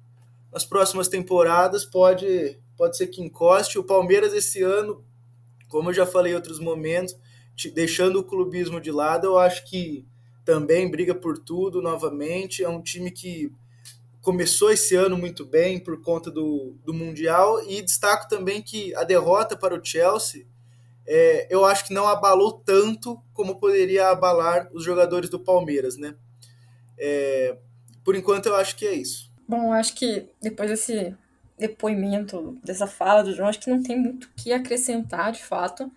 nas 0.53 0.65
próximas 0.65 1.09
temporadas 1.09 1.85
pode 1.85 2.59
pode 2.77 2.97
ser 2.97 3.09
que 3.09 3.21
encoste 3.21 3.79
o 3.79 3.85
Palmeiras 3.85 4.33
esse 4.33 4.63
ano, 4.63 5.05
como 5.69 5.91
eu 5.91 5.95
já 5.95 6.07
falei 6.07 6.33
em 6.33 6.35
outros 6.35 6.59
momentos, 6.59 7.15
deixando 7.75 8.19
o 8.19 8.25
clubismo 8.25 8.81
de 8.81 8.91
lado, 8.91 9.27
eu 9.27 9.39
acho 9.39 9.69
que 9.69 10.09
também 10.45 10.91
briga 10.91 11.15
por 11.15 11.39
tudo 11.39 11.83
novamente. 11.83 12.63
É 12.63 12.69
um 12.69 12.83
time 12.83 13.11
que 13.11 13.53
começou 14.21 14.71
esse 14.71 14.95
ano 14.95 15.17
muito 15.17 15.45
bem 15.45 15.79
por 15.79 16.01
conta 16.03 16.31
do, 16.31 16.75
do 16.85 16.93
Mundial 16.93 17.63
e 17.69 17.81
destaco 17.83 18.29
também 18.29 18.63
que 18.63 18.95
a 18.95 19.05
derrota 19.05 19.57
para 19.57 19.75
o 19.75 19.85
Chelsea 19.85 20.47
é, 21.13 21.49
eu 21.51 21.65
acho 21.65 21.87
que 21.87 21.93
não 21.93 22.07
abalou 22.07 22.53
tanto 22.53 23.21
como 23.35 23.59
poderia 23.59 24.11
abalar 24.11 24.71
os 24.73 24.85
jogadores 24.85 25.29
do 25.29 25.41
Palmeiras, 25.41 25.97
né? 25.97 26.15
É, 26.97 27.57
por 28.05 28.15
enquanto 28.15 28.47
eu 28.47 28.55
acho 28.55 28.77
que 28.77 28.87
é 28.87 28.95
isso. 28.95 29.29
Bom, 29.49 29.73
acho 29.73 29.97
que 29.97 30.29
depois 30.41 30.71
desse 30.71 31.17
depoimento, 31.59 32.57
dessa 32.63 32.87
fala 32.87 33.25
do 33.25 33.35
João, 33.35 33.49
acho 33.49 33.59
que 33.59 33.71
não 33.71 33.83
tem 33.83 33.99
muito 33.99 34.27
o 34.27 34.31
que 34.37 34.53
acrescentar 34.53 35.33
de 35.33 35.43
fato. 35.43 35.91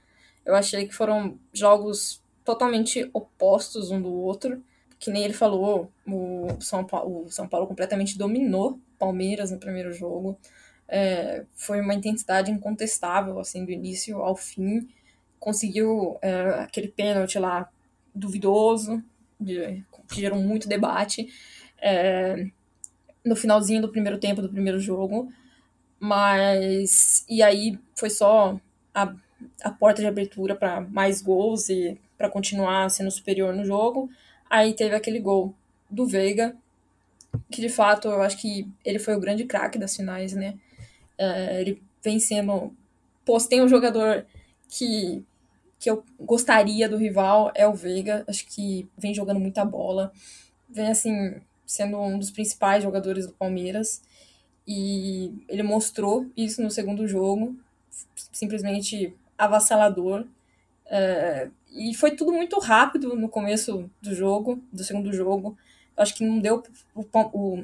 Eu 0.43 0.55
achei 0.55 0.87
que 0.87 0.95
foram 0.95 1.37
jogos 1.53 2.22
totalmente 2.43 3.09
opostos 3.13 3.91
um 3.91 4.01
do 4.01 4.11
outro. 4.11 4.63
Que 4.99 5.11
nem 5.11 5.23
ele 5.23 5.33
falou, 5.33 5.91
o 6.07 6.47
São 6.61 6.85
Paulo, 6.85 7.25
o 7.25 7.29
São 7.29 7.47
Paulo 7.47 7.67
completamente 7.67 8.17
dominou 8.17 8.79
Palmeiras 8.97 9.51
no 9.51 9.59
primeiro 9.59 9.91
jogo. 9.91 10.37
É, 10.87 11.45
foi 11.53 11.81
uma 11.81 11.93
intensidade 11.93 12.51
incontestável, 12.51 13.37
assim, 13.39 13.65
do 13.65 13.71
início 13.71 14.21
ao 14.21 14.35
fim. 14.35 14.87
Conseguiu 15.39 16.17
é, 16.21 16.61
aquele 16.61 16.87
pênalti 16.87 17.37
lá 17.37 17.69
duvidoso, 18.15 19.03
de, 19.37 19.83
que 20.07 20.21
gerou 20.21 20.39
muito 20.39 20.69
debate, 20.69 21.27
é, 21.81 22.47
no 23.25 23.35
finalzinho 23.35 23.81
do 23.81 23.89
primeiro 23.89 24.17
tempo 24.19 24.41
do 24.41 24.49
primeiro 24.49 24.79
jogo. 24.79 25.27
Mas. 25.99 27.25
E 27.27 27.43
aí 27.43 27.77
foi 27.93 28.09
só 28.09 28.57
a 28.93 29.13
a 29.63 29.71
porta 29.71 30.01
de 30.01 30.07
abertura 30.07 30.55
para 30.55 30.81
mais 30.81 31.21
gols 31.21 31.69
e 31.69 31.99
para 32.23 32.29
continuar 32.29 32.89
sendo 32.89 33.11
superior 33.11 33.53
no 33.53 33.65
jogo. 33.65 34.09
Aí 34.49 34.73
teve 34.73 34.95
aquele 34.95 35.19
gol 35.19 35.53
do 35.89 36.07
Veiga, 36.07 36.55
que 37.51 37.59
de 37.59 37.67
fato 37.67 38.07
eu 38.07 38.21
acho 38.21 38.37
que 38.37 38.65
ele 38.85 38.97
foi 38.97 39.13
o 39.13 39.19
grande 39.19 39.43
craque 39.43 39.77
das 39.77 39.93
finais, 39.93 40.31
né? 40.31 40.57
É, 41.17 41.59
ele 41.59 41.83
vem 42.01 42.21
sendo. 42.21 42.73
Pô, 43.25 43.37
tem 43.39 43.61
um 43.61 43.67
jogador 43.67 44.25
que, 44.69 45.21
que 45.77 45.89
eu 45.89 46.01
gostaria 46.17 46.87
do 46.87 46.95
rival, 46.95 47.51
é 47.53 47.67
o 47.67 47.73
Veiga. 47.73 48.23
Acho 48.25 48.47
que 48.47 48.87
vem 48.97 49.13
jogando 49.13 49.41
muita 49.41 49.65
bola. 49.65 50.13
Vem, 50.69 50.87
assim, 50.87 51.35
sendo 51.65 51.99
um 51.99 52.17
dos 52.17 52.31
principais 52.31 52.83
jogadores 52.83 53.27
do 53.27 53.33
Palmeiras. 53.33 54.01
E 54.65 55.43
ele 55.49 55.61
mostrou 55.61 56.25
isso 56.37 56.61
no 56.61 56.71
segundo 56.71 57.05
jogo. 57.05 57.53
Simplesmente 58.31 59.13
avassalador. 59.37 60.25
E 61.71 61.93
foi 61.95 62.11
tudo 62.11 62.31
muito 62.31 62.59
rápido 62.59 63.15
no 63.15 63.27
começo 63.29 63.89
do 64.01 64.13
jogo, 64.13 64.61
do 64.71 64.83
segundo 64.83 65.11
jogo. 65.11 65.57
Acho 65.97 66.15
que 66.15 66.25
não 66.25 66.39
deu. 66.39 66.63
O, 66.93 67.05
o, 67.33 67.63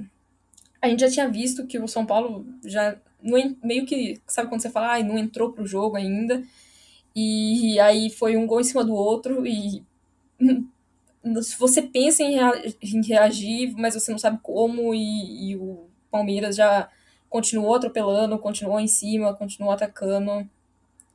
a 0.82 0.88
gente 0.88 1.02
já 1.02 1.10
tinha 1.10 1.30
visto 1.30 1.68
que 1.68 1.80
o 1.80 1.88
São 1.88 2.06
Paulo 2.06 2.46
já 2.64 2.98
não, 3.22 3.56
meio 3.64 3.86
que. 3.86 4.20
Sabe 4.28 4.50
quando 4.50 4.62
você 4.62 4.70
fala, 4.70 4.96
ah, 4.96 5.04
não 5.04 5.18
entrou 5.18 5.52
pro 5.52 5.68
jogo 5.68 5.96
ainda. 5.96 6.44
E 7.16 7.80
aí 7.80 8.10
foi 8.10 8.38
um 8.38 8.48
gol 8.48 8.62
em 8.62 8.64
cima 8.64 8.84
do 8.84 8.94
outro. 8.94 9.46
E 9.46 9.84
você 11.58 11.82
pensa 11.82 12.24
em, 12.24 12.38
em 12.82 13.02
reagir, 13.06 13.74
mas 13.78 13.94
você 13.94 14.12
não 14.12 14.20
sabe 14.20 14.40
como. 14.42 14.94
E, 14.94 15.52
e 15.52 15.56
o 15.56 15.88
Palmeiras 16.10 16.56
já 16.56 16.90
continuou 17.30 17.76
atropelando, 17.76 18.40
continuou 18.40 18.80
em 18.80 18.88
cima, 18.88 19.36
continuou 19.36 19.74
atacando. 19.74 20.50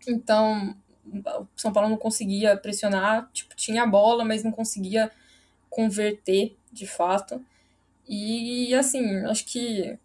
Então, 0.07 0.76
o 1.07 1.46
São 1.57 1.72
Paulo 1.72 1.88
não 1.88 1.96
conseguia 1.96 2.57
pressionar, 2.57 3.28
tipo, 3.32 3.55
tinha 3.55 3.82
a 3.82 3.86
bola, 3.86 4.24
mas 4.24 4.42
não 4.42 4.50
conseguia 4.50 5.11
converter 5.68 6.57
de 6.72 6.86
fato. 6.86 7.44
E 8.09 8.74
assim, 8.74 9.24
acho 9.26 9.44
que, 9.46 9.98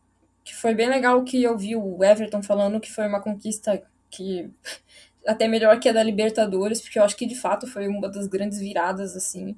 que 0.43 0.55
foi 0.55 0.73
bem 0.73 0.89
legal 0.89 1.23
que 1.23 1.43
eu 1.43 1.57
vi 1.57 1.75
o 1.75 2.03
Everton 2.03 2.41
falando 2.41 2.79
que 2.79 2.91
foi 2.91 3.07
uma 3.07 3.21
conquista 3.21 3.81
que 4.09 4.49
até 5.27 5.47
melhor 5.47 5.79
que 5.79 5.89
a 5.89 5.93
da 5.93 6.03
Libertadores, 6.03 6.81
porque 6.81 6.97
eu 6.99 7.03
acho 7.03 7.15
que 7.15 7.25
de 7.25 7.35
fato 7.35 7.67
foi 7.67 7.87
uma 7.87 8.09
das 8.09 8.27
grandes 8.27 8.59
viradas 8.59 9.15
assim 9.15 9.55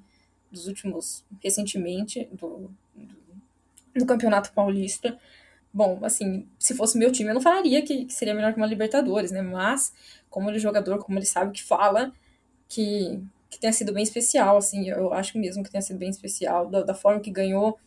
dos 0.51 0.67
últimos 0.67 1.23
recentemente 1.41 2.27
do, 2.31 2.69
do, 2.93 3.15
do 3.95 4.05
Campeonato 4.05 4.51
Paulista. 4.51 5.17
Bom, 5.74 5.99
assim, 6.03 6.47
se 6.59 6.76
fosse 6.76 6.97
meu 6.97 7.11
time, 7.11 7.30
eu 7.30 7.34
não 7.34 7.41
falaria 7.41 7.82
que, 7.82 8.05
que 8.05 8.13
seria 8.13 8.34
melhor 8.34 8.53
que 8.53 8.57
uma 8.57 8.67
Libertadores, 8.67 9.32
né? 9.32 9.41
Mas 9.41 9.93
como 10.30 10.49
ele 10.49 10.57
é 10.57 10.59
jogador, 10.59 10.99
como 10.99 11.17
ele 11.17 11.26
sabe 11.26 11.51
que 11.53 11.63
fala, 11.63 12.11
que, 12.67 13.22
que 13.49 13.59
tenha 13.59 13.74
sido 13.74 13.93
bem 13.93 14.03
especial, 14.03 14.57
assim, 14.57 14.89
eu 14.89 15.13
acho 15.13 15.38
mesmo 15.38 15.63
que 15.63 15.72
tenha 15.72 15.82
sido 15.82 15.97
bem 15.97 16.09
especial, 16.09 16.69
da, 16.69 16.84
da 16.84 16.93
forma 16.93 17.22
que 17.22 17.32
ganhou 17.32 17.80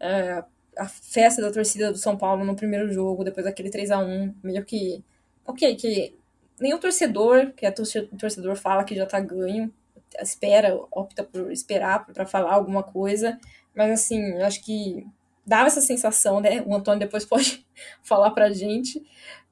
é, 0.00 0.44
a 0.76 0.88
festa 0.88 1.42
da 1.42 1.50
torcida 1.52 1.92
do 1.92 1.98
São 1.98 2.16
Paulo 2.16 2.44
no 2.44 2.56
primeiro 2.56 2.92
jogo, 2.92 3.24
depois 3.24 3.44
daquele 3.44 3.70
3 3.70 3.90
a 3.90 3.98
1 3.98 4.34
meio 4.42 4.64
que, 4.64 5.04
ok, 5.46 5.74
que 5.76 6.16
nenhum 6.60 6.78
torcedor, 6.78 7.52
que 7.52 7.66
é 7.66 7.70
torcedor 7.70 8.56
fala 8.56 8.84
que 8.84 8.94
já 8.94 9.06
tá 9.06 9.20
ganho, 9.20 9.72
espera, 10.20 10.74
opta 10.90 11.24
por 11.24 11.52
esperar 11.52 12.06
para 12.06 12.26
falar 12.26 12.52
alguma 12.54 12.82
coisa, 12.82 13.38
mas 13.74 13.90
assim, 13.90 14.20
eu 14.34 14.44
acho 14.44 14.64
que 14.64 15.06
dava 15.48 15.66
essa 15.66 15.80
sensação, 15.80 16.40
né? 16.40 16.62
O 16.62 16.74
Antônio 16.74 17.00
depois 17.00 17.24
pode 17.26 17.66
falar 18.02 18.30
pra 18.30 18.50
gente, 18.50 19.04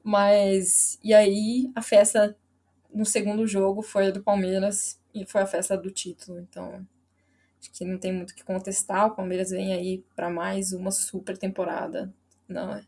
mas 0.03 0.99
e 1.03 1.13
aí 1.13 1.71
a 1.75 1.81
festa 1.81 2.37
no 2.93 3.05
segundo 3.05 3.45
jogo 3.45 3.81
foi 3.81 4.07
a 4.07 4.11
do 4.11 4.23
Palmeiras 4.23 4.99
e 5.13 5.25
foi 5.25 5.41
a 5.41 5.47
festa 5.47 5.77
do 5.77 5.91
título. 5.91 6.39
Então, 6.39 6.85
acho 7.59 7.71
que 7.71 7.85
não 7.85 7.97
tem 7.97 8.13
muito 8.13 8.31
o 8.31 8.35
que 8.35 8.43
contestar. 8.43 9.07
O 9.07 9.15
Palmeiras 9.15 9.49
vem 9.49 9.73
aí 9.73 10.03
para 10.15 10.29
mais 10.29 10.71
uma 10.71 10.91
super 10.91 11.37
temporada. 11.37 12.13
Não, 12.47 12.81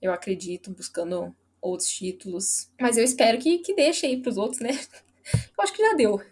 eu 0.00 0.12
acredito 0.12 0.70
buscando 0.70 1.34
outros 1.60 1.88
títulos, 1.88 2.70
mas 2.80 2.96
eu 2.96 3.04
espero 3.04 3.38
que 3.38 3.58
que 3.58 3.74
deixe 3.74 4.06
aí 4.06 4.20
para 4.20 4.30
os 4.30 4.36
outros, 4.36 4.60
né? 4.60 4.70
Eu 5.58 5.64
acho 5.64 5.72
que 5.72 5.82
já 5.82 5.92
deu. 5.94 6.22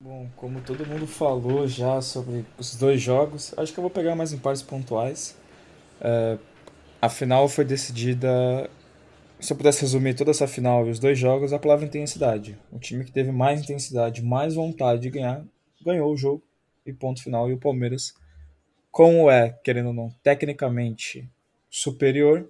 Bom, 0.00 0.30
como 0.36 0.60
todo 0.60 0.86
mundo 0.86 1.04
falou 1.04 1.66
já 1.66 2.00
sobre 2.00 2.46
os 2.56 2.76
dois 2.76 3.00
jogos, 3.00 3.52
acho 3.58 3.72
que 3.72 3.78
eu 3.78 3.82
vou 3.82 3.90
pegar 3.90 4.14
mais 4.14 4.32
em 4.32 4.38
partes 4.38 4.62
pontuais. 4.62 5.34
É, 6.00 6.38
a 7.00 7.08
final 7.08 7.48
foi 7.48 7.64
decidida 7.64 8.70
se 9.38 9.52
eu 9.52 9.56
pudesse 9.56 9.82
resumir 9.82 10.14
toda 10.14 10.30
essa 10.30 10.46
final 10.46 10.86
e 10.86 10.90
os 10.90 10.98
dois 10.98 11.18
jogos, 11.18 11.52
a 11.52 11.58
palavra 11.58 11.84
intensidade. 11.84 12.58
O 12.72 12.78
time 12.78 13.04
que 13.04 13.12
teve 13.12 13.30
mais 13.30 13.60
intensidade, 13.60 14.22
mais 14.22 14.54
vontade 14.54 15.02
de 15.02 15.10
ganhar, 15.10 15.44
ganhou 15.84 16.12
o 16.12 16.16
jogo 16.16 16.42
e 16.84 16.92
ponto 16.92 17.22
final. 17.22 17.50
E 17.50 17.52
o 17.52 17.58
Palmeiras, 17.58 18.14
como 18.90 19.30
é, 19.30 19.50
querendo 19.62 19.88
ou 19.88 19.92
não, 19.92 20.10
tecnicamente 20.22 21.28
superior, 21.68 22.48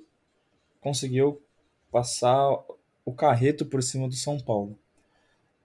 conseguiu 0.80 1.42
passar 1.90 2.56
o 3.04 3.12
carreto 3.12 3.66
por 3.66 3.82
cima 3.82 4.08
do 4.08 4.14
São 4.14 4.38
Paulo. 4.38 4.78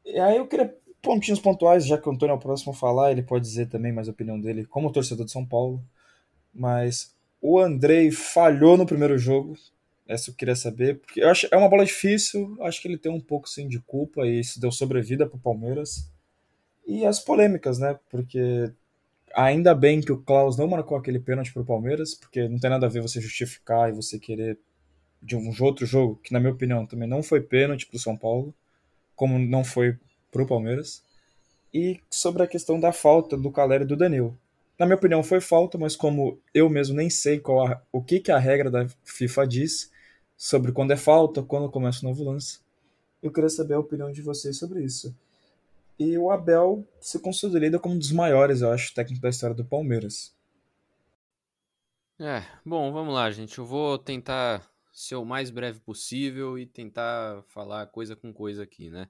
E 0.04 0.20
aí 0.20 0.38
eu 0.38 0.48
queria 0.48 0.76
pontinhos 1.02 1.40
pontuais, 1.40 1.86
já 1.86 1.98
que 1.98 2.08
o 2.08 2.12
Antônio 2.12 2.34
é 2.34 2.36
o 2.36 2.40
próximo 2.40 2.72
a 2.72 2.76
falar, 2.76 3.12
ele 3.12 3.24
pode 3.24 3.46
dizer 3.46 3.68
também 3.68 3.92
mais 3.92 4.08
a 4.08 4.12
opinião 4.12 4.40
dele 4.40 4.66
como 4.66 4.92
torcedor 4.92 5.26
de 5.26 5.32
São 5.32 5.46
Paulo. 5.46 5.84
Mas 6.54 7.16
o 7.42 7.60
Andrei 7.60 8.12
falhou 8.12 8.78
no 8.78 8.86
primeiro 8.86 9.18
jogo, 9.18 9.58
essa 10.08 10.30
eu 10.30 10.36
queria 10.36 10.56
saber, 10.56 11.00
porque 11.00 11.22
eu 11.22 11.30
acho 11.30 11.48
é 11.52 11.58
uma 11.58 11.70
bola 11.70 11.86
difícil, 11.86 12.56
acho 12.62 12.82
que 12.82 12.88
ele 12.88 12.98
tem 12.98 13.12
um 13.12 13.20
pouco 13.20 13.50
sim 13.50 13.68
de 13.68 13.80
culpa 13.80 14.28
e 14.28 14.40
isso 14.40 14.60
deu 14.60 14.72
sobrevida 14.72 15.26
para 15.26 15.38
o 15.38 15.42
Palmeiras. 15.42 16.10
E 16.86 17.06
as 17.06 17.20
polêmicas, 17.20 17.80
né? 17.80 17.98
Porque 18.10 18.72
ainda 19.34 19.74
bem 19.74 20.02
que 20.02 20.12
o 20.12 20.22
Klaus 20.22 20.58
não 20.58 20.68
marcou 20.68 20.98
aquele 20.98 21.20
pênalti 21.20 21.54
para 21.54 21.62
o 21.62 21.66
Palmeiras, 21.66 22.14
porque 22.14 22.48
não 22.48 22.60
tem 22.60 22.70
nada 22.70 22.86
a 22.86 22.90
ver 22.90 23.02
você 23.02 23.22
justificar 23.22 23.90
e 23.90 23.94
você 23.94 24.20
querer 24.20 24.60
de 25.22 25.36
um 25.36 25.54
outro 25.62 25.86
jogo, 25.86 26.20
que 26.24 26.34
na 26.34 26.40
minha 26.40 26.52
opinião 26.52 26.86
também 26.86 27.08
não 27.08 27.24
foi 27.24 27.42
pênalti 27.42 27.86
para 27.88 27.98
o 27.98 28.00
São 28.00 28.18
Paulo, 28.18 28.54
como 29.16 29.38
não 29.40 29.64
foi 29.64 29.98
para 30.32 30.42
o 30.42 30.48
Palmeiras. 30.48 31.04
E 31.74 32.02
sobre 32.10 32.44
a 32.44 32.48
questão 32.48 32.80
da 32.80 32.92
falta 32.92 33.38
do 33.38 33.52
Caleri 33.52 33.84
e 33.84 33.88
do 33.88 33.96
Danilo. 33.96 34.38
Na 34.82 34.88
minha 34.88 34.96
opinião 34.96 35.22
foi 35.22 35.40
falta, 35.40 35.78
mas 35.78 35.96
como 35.96 36.42
eu 36.56 36.68
mesmo 36.68 36.96
nem 36.96 37.08
sei 37.08 37.40
qual 37.40 37.68
a, 37.68 37.80
o 37.92 38.04
que, 38.04 38.20
que 38.20 38.32
a 38.32 38.40
regra 38.40 38.72
da 38.72 38.88
FIFA 39.04 39.46
diz, 39.46 39.92
sobre 40.36 40.72
quando 40.72 40.90
é 40.90 40.98
falta, 40.98 41.44
quando 41.44 41.70
começa 41.70 42.04
o 42.04 42.10
novo 42.10 42.24
lance. 42.24 42.62
Eu 43.22 43.32
queria 43.32 43.48
saber 43.48 43.76
a 43.76 43.80
opinião 43.80 44.12
de 44.12 44.24
vocês 44.24 44.58
sobre 44.58 44.84
isso. 44.84 45.16
E 46.00 46.18
o 46.18 46.32
Abel 46.32 46.84
se 47.00 47.20
consolida 47.20 47.78
como 47.78 47.94
um 47.94 48.00
dos 48.00 48.12
maiores, 48.12 48.62
eu 48.62 48.72
acho, 48.72 48.92
técnicos 48.96 49.22
da 49.22 49.30
história 49.30 49.56
do 49.56 49.64
Palmeiras. 49.64 50.36
É, 52.20 52.44
bom, 52.66 52.92
vamos 52.92 53.14
lá, 53.14 53.30
gente. 53.30 53.60
Eu 53.60 53.66
vou 53.66 54.00
tentar 54.00 54.68
ser 54.92 55.14
o 55.14 55.24
mais 55.24 55.52
breve 55.52 55.80
possível 55.80 56.58
e 56.58 56.66
tentar 56.66 57.44
falar 57.50 57.86
coisa 57.86 58.16
com 58.16 58.34
coisa 58.34 58.64
aqui, 58.64 58.90
né? 58.90 59.08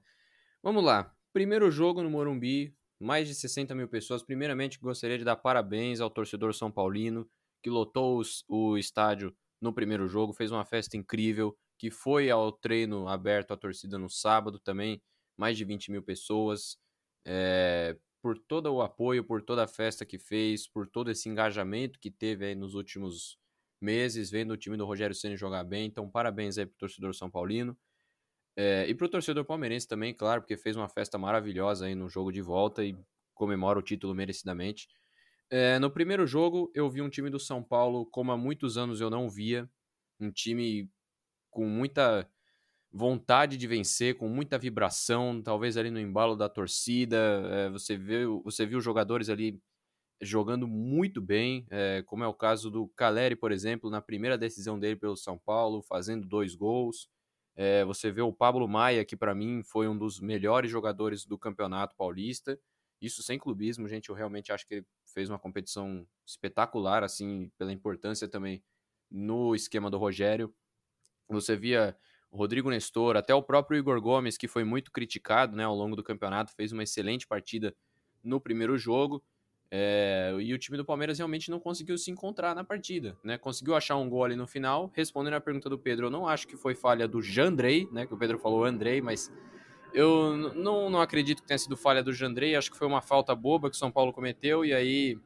Vamos 0.62 0.84
lá. 0.84 1.16
Primeiro 1.32 1.70
jogo 1.70 2.02
no 2.02 2.10
Morumbi, 2.10 2.76
mais 3.02 3.28
de 3.28 3.34
60 3.34 3.74
mil 3.74 3.88
pessoas. 3.88 4.22
Primeiramente, 4.22 4.78
gostaria 4.78 5.18
de 5.18 5.24
dar 5.24 5.36
parabéns 5.36 6.00
ao 6.00 6.10
torcedor 6.10 6.54
São 6.54 6.70
Paulino 6.70 7.28
que 7.62 7.70
lotou 7.70 8.22
o 8.48 8.76
estádio 8.76 9.34
no 9.60 9.72
primeiro 9.72 10.08
jogo, 10.08 10.32
fez 10.32 10.50
uma 10.50 10.64
festa 10.64 10.96
incrível, 10.96 11.56
que 11.78 11.90
foi 11.90 12.30
ao 12.30 12.50
treino 12.50 13.06
aberto 13.08 13.52
à 13.52 13.56
torcida 13.56 13.96
no 13.96 14.10
sábado 14.10 14.58
também, 14.58 15.00
mais 15.36 15.56
de 15.56 15.64
20 15.64 15.92
mil 15.92 16.02
pessoas, 16.02 16.76
é, 17.24 17.96
por 18.20 18.38
todo 18.38 18.72
o 18.72 18.82
apoio, 18.82 19.24
por 19.24 19.42
toda 19.42 19.64
a 19.64 19.68
festa 19.68 20.04
que 20.04 20.18
fez, 20.18 20.66
por 20.66 20.88
todo 20.88 21.10
esse 21.10 21.28
engajamento 21.28 21.98
que 22.00 22.10
teve 22.10 22.46
aí 22.46 22.54
nos 22.54 22.74
últimos 22.74 23.38
meses, 23.80 24.30
vendo 24.30 24.52
o 24.52 24.56
time 24.56 24.76
do 24.76 24.84
Rogério 24.84 25.14
Ceni 25.14 25.36
jogar 25.36 25.64
bem. 25.64 25.86
Então, 25.86 26.08
parabéns 26.08 26.58
aí 26.58 26.66
pro 26.66 26.78
torcedor 26.78 27.14
São 27.14 27.30
Paulino. 27.30 27.76
É, 28.56 28.86
e 28.88 28.94
pro 28.94 29.08
torcedor 29.08 29.44
palmeirense 29.44 29.88
também, 29.88 30.12
claro, 30.12 30.42
porque 30.42 30.56
fez 30.56 30.76
uma 30.76 30.88
festa 30.88 31.16
maravilhosa 31.16 31.86
aí 31.86 31.94
no 31.94 32.08
jogo 32.08 32.30
de 32.30 32.42
volta 32.42 32.84
e 32.84 32.96
comemora 33.34 33.78
o 33.78 33.82
título 33.82 34.14
merecidamente. 34.14 34.88
É, 35.50 35.78
no 35.78 35.90
primeiro 35.90 36.26
jogo, 36.26 36.70
eu 36.74 36.88
vi 36.88 37.02
um 37.02 37.10
time 37.10 37.28
do 37.30 37.38
São 37.38 37.62
Paulo 37.62 38.06
como 38.06 38.32
há 38.32 38.36
muitos 38.36 38.76
anos 38.78 39.00
eu 39.00 39.10
não 39.10 39.28
via. 39.28 39.68
Um 40.20 40.30
time 40.30 40.90
com 41.50 41.66
muita 41.66 42.28
vontade 42.92 43.56
de 43.56 43.66
vencer, 43.66 44.16
com 44.16 44.28
muita 44.28 44.58
vibração, 44.58 45.42
talvez 45.42 45.76
ali 45.76 45.90
no 45.90 46.00
embalo 46.00 46.36
da 46.36 46.48
torcida. 46.48 47.16
É, 47.50 47.70
você, 47.70 47.96
viu, 47.96 48.42
você 48.44 48.66
viu 48.66 48.80
jogadores 48.80 49.28
ali 49.28 49.60
jogando 50.20 50.68
muito 50.68 51.20
bem, 51.20 51.66
é, 51.70 52.02
como 52.06 52.22
é 52.22 52.28
o 52.28 52.34
caso 52.34 52.70
do 52.70 52.86
Caleri, 52.88 53.34
por 53.34 53.50
exemplo, 53.50 53.90
na 53.90 54.00
primeira 54.00 54.38
decisão 54.38 54.78
dele 54.78 54.96
pelo 54.96 55.16
São 55.16 55.36
Paulo, 55.36 55.82
fazendo 55.82 56.26
dois 56.26 56.54
gols. 56.54 57.08
É, 57.54 57.84
você 57.84 58.10
vê 58.10 58.22
o 58.22 58.32
Pablo 58.32 58.66
Maia, 58.66 59.04
que 59.04 59.16
para 59.16 59.34
mim 59.34 59.62
foi 59.62 59.86
um 59.88 59.96
dos 59.96 60.20
melhores 60.20 60.70
jogadores 60.70 61.26
do 61.26 61.38
Campeonato 61.38 61.94
Paulista. 61.96 62.58
Isso 63.00 63.22
sem 63.22 63.38
clubismo, 63.38 63.88
gente. 63.88 64.08
Eu 64.08 64.14
realmente 64.14 64.52
acho 64.52 64.66
que 64.66 64.74
ele 64.76 64.86
fez 65.06 65.28
uma 65.28 65.38
competição 65.38 66.06
espetacular, 66.26 67.02
assim, 67.04 67.50
pela 67.58 67.72
importância 67.72 68.28
também 68.28 68.62
no 69.10 69.54
esquema 69.54 69.90
do 69.90 69.98
Rogério. 69.98 70.54
Você 71.28 71.56
via 71.56 71.96
o 72.30 72.36
Rodrigo 72.36 72.70
Nestor, 72.70 73.16
até 73.16 73.34
o 73.34 73.42
próprio 73.42 73.78
Igor 73.78 74.00
Gomes, 74.00 74.38
que 74.38 74.48
foi 74.48 74.64
muito 74.64 74.90
criticado 74.90 75.54
né, 75.54 75.64
ao 75.64 75.74
longo 75.74 75.94
do 75.94 76.02
campeonato, 76.02 76.54
fez 76.54 76.72
uma 76.72 76.82
excelente 76.82 77.26
partida 77.26 77.76
no 78.22 78.40
primeiro 78.40 78.78
jogo. 78.78 79.22
É, 79.74 80.36
e 80.38 80.52
o 80.52 80.58
time 80.58 80.76
do 80.76 80.84
Palmeiras 80.84 81.16
realmente 81.16 81.50
não 81.50 81.58
conseguiu 81.58 81.96
se 81.96 82.10
encontrar 82.10 82.54
na 82.54 82.62
partida, 82.62 83.16
né? 83.24 83.38
Conseguiu 83.38 83.74
achar 83.74 83.96
um 83.96 84.06
gol 84.06 84.22
ali 84.22 84.36
no 84.36 84.46
final. 84.46 84.92
Respondendo 84.92 85.32
à 85.32 85.40
pergunta 85.40 85.70
do 85.70 85.78
Pedro, 85.78 86.08
eu 86.08 86.10
não 86.10 86.28
acho 86.28 86.46
que 86.46 86.58
foi 86.58 86.74
falha 86.74 87.08
do 87.08 87.22
Jandrei, 87.22 87.88
né? 87.90 88.06
Que 88.06 88.12
o 88.12 88.18
Pedro 88.18 88.38
falou 88.38 88.66
Andrei, 88.66 89.00
mas 89.00 89.32
eu 89.94 90.36
não, 90.54 90.90
não 90.90 91.00
acredito 91.00 91.40
que 91.40 91.48
tenha 91.48 91.56
sido 91.56 91.74
falha 91.74 92.02
do 92.02 92.12
Jandrei. 92.12 92.54
Acho 92.54 92.70
que 92.70 92.76
foi 92.76 92.86
uma 92.86 93.00
falta 93.00 93.34
boba 93.34 93.70
que 93.70 93.76
o 93.76 93.78
São 93.78 93.90
Paulo 93.90 94.12
cometeu 94.12 94.62
e 94.62 94.74
aí 94.74 95.18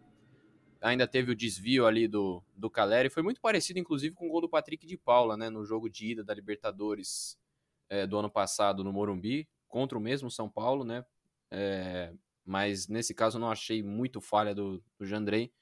ainda 0.80 1.08
teve 1.08 1.32
o 1.32 1.34
desvio 1.34 1.84
ali 1.84 2.06
do, 2.06 2.40
do 2.54 2.70
Caleri. 2.70 3.10
Foi 3.10 3.24
muito 3.24 3.40
parecido, 3.40 3.80
inclusive, 3.80 4.14
com 4.14 4.28
o 4.28 4.30
gol 4.30 4.42
do 4.42 4.48
Patrick 4.48 4.86
de 4.86 4.96
Paula, 4.96 5.36
né? 5.36 5.50
No 5.50 5.64
jogo 5.64 5.90
de 5.90 6.12
ida 6.12 6.22
da 6.22 6.32
Libertadores 6.32 7.36
é, 7.90 8.06
do 8.06 8.16
ano 8.16 8.30
passado 8.30 8.84
no 8.84 8.92
Morumbi, 8.92 9.48
contra 9.66 9.98
o 9.98 10.00
mesmo 10.00 10.30
São 10.30 10.48
Paulo, 10.48 10.84
né? 10.84 11.04
É, 11.50 12.12
mas 12.46 12.88
nesse 12.88 13.14
caso 13.14 13.38
não 13.38 13.50
achei 13.50 13.82
muito 13.82 14.20
falha 14.20 14.54
do, 14.54 14.82
do 14.98 15.04
Jandrei. 15.04 15.52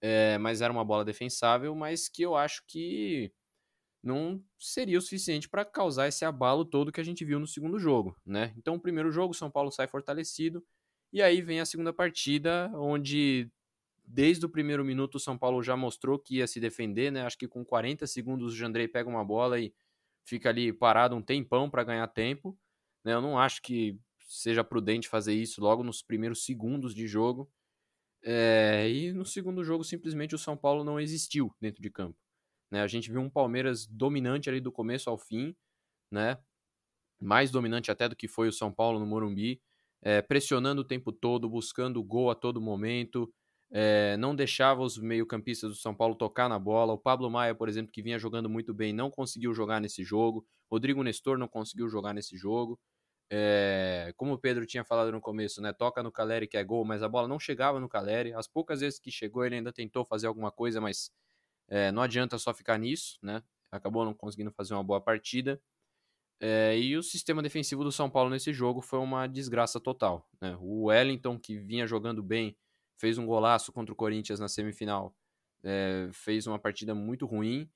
É, 0.00 0.38
mas 0.38 0.60
era 0.60 0.72
uma 0.72 0.84
bola 0.84 1.04
defensável, 1.04 1.74
mas 1.74 2.08
que 2.08 2.22
eu 2.22 2.36
acho 2.36 2.62
que 2.66 3.32
não 4.02 4.42
seria 4.58 4.98
o 4.98 5.02
suficiente 5.02 5.48
para 5.48 5.64
causar 5.64 6.08
esse 6.08 6.24
abalo 6.24 6.64
todo 6.64 6.92
que 6.92 7.00
a 7.00 7.04
gente 7.04 7.24
viu 7.24 7.38
no 7.40 7.46
segundo 7.46 7.78
jogo, 7.78 8.16
né? 8.24 8.54
Então, 8.56 8.76
o 8.76 8.80
primeiro 8.80 9.10
jogo, 9.10 9.34
São 9.34 9.50
Paulo 9.50 9.72
sai 9.72 9.88
fortalecido, 9.88 10.64
e 11.12 11.22
aí 11.22 11.40
vem 11.42 11.60
a 11.60 11.66
segunda 11.66 11.92
partida, 11.92 12.70
onde 12.74 13.50
desde 14.04 14.46
o 14.46 14.48
primeiro 14.48 14.84
minuto 14.84 15.16
o 15.16 15.20
São 15.20 15.36
Paulo 15.36 15.62
já 15.62 15.76
mostrou 15.76 16.18
que 16.18 16.36
ia 16.36 16.46
se 16.46 16.60
defender, 16.60 17.10
né? 17.10 17.22
Acho 17.22 17.38
que 17.38 17.48
com 17.48 17.64
40 17.64 18.06
segundos 18.06 18.54
o 18.54 18.56
Jandrei 18.56 18.88
pega 18.88 19.08
uma 19.08 19.24
bola 19.24 19.60
e 19.60 19.74
fica 20.24 20.48
ali 20.48 20.72
parado 20.72 21.16
um 21.16 21.22
tempão 21.22 21.68
para 21.68 21.84
ganhar 21.84 22.06
tempo, 22.08 22.58
né? 23.04 23.14
Eu 23.14 23.20
não 23.20 23.38
acho 23.38 23.62
que 23.62 23.98
seja 24.28 24.62
prudente 24.62 25.08
fazer 25.08 25.34
isso 25.34 25.60
logo 25.60 25.82
nos 25.82 26.02
primeiros 26.02 26.44
segundos 26.44 26.94
de 26.94 27.06
jogo. 27.06 27.50
É, 28.22 28.88
e 28.90 29.12
no 29.12 29.24
segundo 29.24 29.64
jogo, 29.64 29.82
simplesmente 29.82 30.34
o 30.34 30.38
São 30.38 30.56
Paulo 30.56 30.84
não 30.84 31.00
existiu 31.00 31.50
dentro 31.60 31.80
de 31.80 31.90
campo. 31.90 32.18
Né? 32.70 32.82
A 32.82 32.86
gente 32.86 33.10
viu 33.10 33.20
um 33.20 33.30
Palmeiras 33.30 33.86
dominante 33.86 34.50
ali 34.50 34.60
do 34.60 34.70
começo 34.70 35.08
ao 35.08 35.16
fim, 35.16 35.56
né? 36.10 36.38
mais 37.20 37.50
dominante 37.50 37.90
até 37.90 38.08
do 38.08 38.14
que 38.14 38.28
foi 38.28 38.48
o 38.48 38.52
São 38.52 38.72
Paulo 38.72 38.98
no 38.98 39.06
Morumbi, 39.06 39.60
é, 40.02 40.22
pressionando 40.22 40.82
o 40.82 40.84
tempo 40.84 41.10
todo, 41.10 41.48
buscando 41.48 42.02
gol 42.02 42.30
a 42.30 42.34
todo 42.34 42.60
momento, 42.60 43.32
é, 43.70 44.16
não 44.16 44.34
deixava 44.34 44.82
os 44.82 44.98
meio-campistas 44.98 45.70
do 45.70 45.76
São 45.76 45.94
Paulo 45.94 46.14
tocar 46.14 46.48
na 46.48 46.58
bola. 46.58 46.92
O 46.92 46.98
Pablo 46.98 47.30
Maia, 47.30 47.54
por 47.54 47.68
exemplo, 47.68 47.92
que 47.92 48.02
vinha 48.02 48.18
jogando 48.18 48.48
muito 48.48 48.72
bem, 48.72 48.92
não 48.92 49.10
conseguiu 49.10 49.52
jogar 49.52 49.80
nesse 49.80 50.04
jogo. 50.04 50.46
Rodrigo 50.70 51.02
Nestor 51.02 51.36
não 51.38 51.48
conseguiu 51.48 51.88
jogar 51.88 52.14
nesse 52.14 52.36
jogo. 52.36 52.78
É, 53.30 54.12
como 54.16 54.32
o 54.32 54.38
Pedro 54.38 54.64
tinha 54.64 54.82
falado 54.84 55.12
no 55.12 55.20
começo, 55.20 55.60
né? 55.60 55.72
Toca 55.72 56.02
no 56.02 56.10
Caleri 56.10 56.46
que 56.46 56.56
é 56.56 56.64
gol, 56.64 56.84
mas 56.84 57.02
a 57.02 57.08
bola 57.08 57.28
não 57.28 57.38
chegava 57.38 57.78
no 57.78 57.88
Caleri. 57.88 58.32
As 58.32 58.48
poucas 58.48 58.80
vezes 58.80 58.98
que 58.98 59.10
chegou, 59.10 59.44
ele 59.44 59.56
ainda 59.56 59.72
tentou 59.72 60.04
fazer 60.04 60.26
alguma 60.26 60.50
coisa, 60.50 60.80
mas 60.80 61.10
é, 61.68 61.92
não 61.92 62.02
adianta 62.02 62.38
só 62.38 62.54
ficar 62.54 62.78
nisso, 62.78 63.18
né? 63.22 63.42
Acabou 63.70 64.04
não 64.04 64.14
conseguindo 64.14 64.50
fazer 64.50 64.72
uma 64.72 64.82
boa 64.82 65.00
partida. 65.00 65.60
É, 66.40 66.78
e 66.78 66.96
o 66.96 67.02
sistema 67.02 67.42
defensivo 67.42 67.84
do 67.84 67.92
São 67.92 68.08
Paulo 68.08 68.30
nesse 68.30 68.52
jogo 68.52 68.80
foi 68.80 68.98
uma 68.98 69.26
desgraça 69.26 69.78
total. 69.78 70.26
Né? 70.40 70.56
O 70.60 70.84
Wellington, 70.84 71.38
que 71.38 71.58
vinha 71.58 71.86
jogando 71.86 72.22
bem, 72.22 72.56
fez 72.96 73.18
um 73.18 73.26
golaço 73.26 73.72
contra 73.72 73.92
o 73.92 73.96
Corinthians 73.96 74.40
na 74.40 74.48
semifinal, 74.48 75.14
fez 76.12 76.46
uma 76.46 76.58
partida 76.58 76.94
muito 76.94 77.26
ruim. 77.26 77.68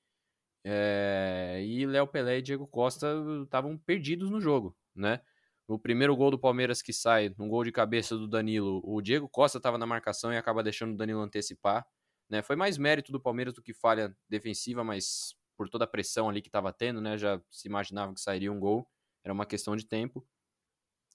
E 0.65 1.85
Léo 1.85 2.07
Pelé 2.07 2.37
e 2.37 2.41
Diego 2.41 2.65
Costa 2.65 3.07
estavam 3.43 3.77
perdidos 3.77 4.29
no 4.29 4.39
jogo, 4.41 4.75
né? 4.95 5.21
No 5.67 5.79
primeiro 5.79 6.15
gol 6.15 6.29
do 6.29 6.37
Palmeiras 6.37 6.81
que 6.81 6.91
sai, 6.91 7.33
um 7.39 7.47
gol 7.47 7.63
de 7.63 7.71
cabeça 7.71 8.17
do 8.17 8.27
Danilo, 8.27 8.81
o 8.83 9.01
Diego 9.01 9.29
Costa 9.29 9.57
estava 9.57 9.77
na 9.77 9.85
marcação 9.85 10.33
e 10.33 10.37
acaba 10.37 10.61
deixando 10.61 10.93
o 10.93 10.97
Danilo 10.97 11.21
antecipar. 11.21 11.85
Né? 12.29 12.41
Foi 12.41 12.55
mais 12.55 12.77
mérito 12.77 13.11
do 13.11 13.19
Palmeiras 13.19 13.53
do 13.53 13.61
que 13.61 13.73
falha 13.73 14.15
defensiva, 14.27 14.83
mas 14.83 15.35
por 15.55 15.69
toda 15.69 15.85
a 15.85 15.87
pressão 15.87 16.29
ali 16.29 16.41
que 16.41 16.49
estava 16.49 16.73
tendo, 16.73 16.99
né? 16.99 17.17
Já 17.17 17.41
se 17.49 17.67
imaginava 17.67 18.13
que 18.13 18.19
sairia 18.19 18.51
um 18.51 18.59
gol, 18.59 18.87
era 19.23 19.33
uma 19.33 19.45
questão 19.45 19.75
de 19.75 19.85
tempo. 19.85 20.25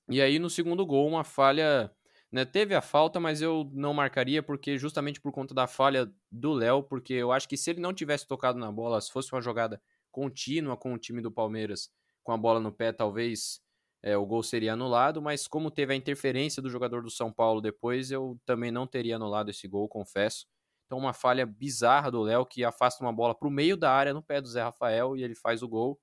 E 0.08 0.22
aí 0.22 0.38
no 0.38 0.48
segundo 0.48 0.86
gol, 0.86 1.06
uma 1.06 1.24
falha. 1.24 1.92
Né? 2.30 2.44
Teve 2.44 2.74
a 2.74 2.80
falta, 2.80 3.18
mas 3.18 3.42
eu 3.42 3.70
não 3.72 3.92
marcaria 3.92 4.42
porque 4.42 4.78
justamente 4.78 5.20
por 5.20 5.32
conta 5.32 5.54
da 5.54 5.66
falha 5.66 6.10
do 6.30 6.52
Léo, 6.52 6.82
porque 6.82 7.14
eu 7.14 7.32
acho 7.32 7.48
que 7.48 7.56
se 7.56 7.70
ele 7.70 7.80
não 7.80 7.92
tivesse 7.92 8.26
tocado 8.26 8.58
na 8.58 8.70
bola, 8.70 9.00
se 9.00 9.10
fosse 9.10 9.32
uma 9.32 9.40
jogada 9.40 9.80
contínua 10.10 10.76
com 10.76 10.94
o 10.94 10.98
time 10.98 11.20
do 11.20 11.30
Palmeiras, 11.30 11.90
com 12.22 12.32
a 12.32 12.36
bola 12.36 12.60
no 12.60 12.72
pé, 12.72 12.92
talvez 12.92 13.60
é, 14.02 14.16
o 14.16 14.24
gol 14.24 14.42
seria 14.42 14.74
anulado, 14.74 15.20
mas 15.20 15.46
como 15.48 15.70
teve 15.70 15.92
a 15.92 15.96
interferência 15.96 16.62
do 16.62 16.70
jogador 16.70 17.02
do 17.02 17.10
São 17.10 17.32
Paulo 17.32 17.60
depois, 17.60 18.10
eu 18.10 18.38
também 18.46 18.70
não 18.70 18.86
teria 18.86 19.16
anulado 19.16 19.50
esse 19.50 19.66
gol, 19.66 19.88
confesso. 19.88 20.46
Então, 20.86 20.98
uma 20.98 21.12
falha 21.12 21.44
bizarra 21.44 22.10
do 22.10 22.22
Léo 22.22 22.46
que 22.46 22.64
afasta 22.64 23.04
uma 23.04 23.12
bola 23.12 23.34
para 23.34 23.48
o 23.48 23.50
meio 23.50 23.76
da 23.76 23.92
área 23.92 24.14
no 24.14 24.22
pé 24.22 24.40
do 24.40 24.48
Zé 24.48 24.62
Rafael 24.62 25.16
e 25.16 25.22
ele 25.22 25.34
faz 25.34 25.62
o 25.62 25.68
gol. 25.68 26.00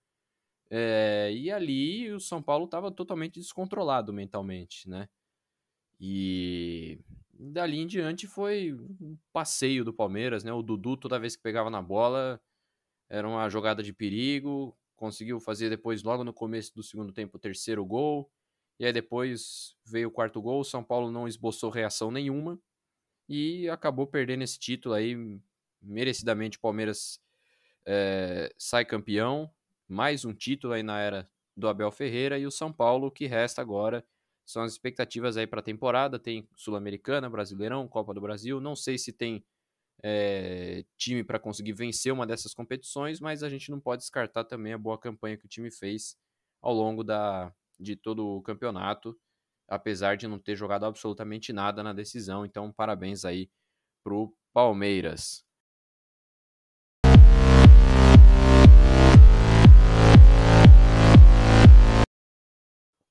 É, 0.69 1.31
e 1.33 1.51
ali 1.51 2.11
o 2.11 2.19
São 2.19 2.41
Paulo 2.41 2.65
estava 2.65 2.91
totalmente 2.91 3.39
descontrolado 3.39 4.11
mentalmente, 4.13 4.89
né? 4.89 5.07
E 5.99 6.99
dali 7.33 7.79
em 7.79 7.87
diante 7.87 8.27
foi 8.27 8.73
um 8.73 9.17
passeio 9.33 9.85
do 9.85 9.93
Palmeiras, 9.93 10.43
né? 10.43 10.53
O 10.53 10.61
Dudu, 10.61 10.97
toda 10.97 11.19
vez 11.19 11.35
que 11.35 11.43
pegava 11.43 11.69
na 11.69 11.81
bola, 11.81 12.41
era 13.09 13.27
uma 13.27 13.49
jogada 13.49 13.83
de 13.83 13.93
perigo 13.93 14.75
conseguiu 14.95 15.39
fazer 15.39 15.69
depois, 15.69 16.03
logo 16.03 16.23
no 16.23 16.33
começo 16.33 16.73
do 16.73 16.83
segundo 16.83 17.11
tempo, 17.11 17.37
o 17.37 17.39
terceiro 17.39 17.85
gol. 17.85 18.29
E 18.79 18.85
aí 18.85 18.91
depois 18.91 19.75
veio 19.85 20.09
o 20.09 20.11
quarto 20.11 20.41
gol, 20.41 20.63
São 20.63 20.83
Paulo 20.83 21.11
não 21.11 21.27
esboçou 21.27 21.69
reação 21.69 22.11
nenhuma. 22.11 22.59
E 23.27 23.69
acabou 23.69 24.05
perdendo 24.05 24.43
esse 24.43 24.59
título 24.59 24.93
aí, 24.93 25.39
merecidamente 25.81 26.57
o 26.57 26.61
Palmeiras 26.61 27.19
é, 27.85 28.53
sai 28.57 28.85
campeão, 28.85 29.51
mais 29.87 30.25
um 30.25 30.33
título 30.33 30.73
aí 30.73 30.83
na 30.83 30.99
era 30.99 31.29
do 31.55 31.67
Abel 31.67 31.91
Ferreira 31.91 32.37
e 32.37 32.45
o 32.45 32.51
São 32.51 32.71
Paulo, 32.71 33.11
que 33.11 33.25
resta 33.25 33.61
agora 33.61 34.05
são 34.45 34.61
as 34.61 34.73
expectativas 34.73 35.37
aí 35.37 35.47
para 35.47 35.59
a 35.59 35.63
temporada, 35.63 36.19
tem 36.19 36.47
Sul-Americana, 36.55 37.29
Brasileirão, 37.29 37.87
Copa 37.87 38.13
do 38.13 38.21
Brasil, 38.21 38.61
não 38.61 38.75
sei 38.75 38.97
se 38.97 39.11
tem 39.11 39.43
é, 40.03 40.83
time 40.97 41.23
para 41.23 41.39
conseguir 41.39 41.73
vencer 41.73 42.11
uma 42.11 42.25
dessas 42.25 42.53
competições, 42.53 43.19
mas 43.19 43.43
a 43.43 43.49
gente 43.49 43.71
não 43.71 43.79
pode 43.79 44.01
descartar 44.01 44.43
também 44.43 44.73
a 44.73 44.77
boa 44.77 44.97
campanha 44.97 45.37
que 45.37 45.45
o 45.45 45.49
time 45.49 45.71
fez 45.71 46.17
ao 46.61 46.73
longo 46.73 47.03
da, 47.03 47.53
de 47.79 47.95
todo 47.95 48.25
o 48.27 48.41
campeonato, 48.41 49.17
apesar 49.67 50.17
de 50.17 50.27
não 50.27 50.39
ter 50.39 50.55
jogado 50.55 50.85
absolutamente 50.85 51.53
nada 51.53 51.81
na 51.83 51.93
decisão. 51.93 52.45
Então, 52.45 52.71
parabéns 52.71 53.25
aí 53.25 53.49
pro 54.03 54.35
Palmeiras. 54.53 55.45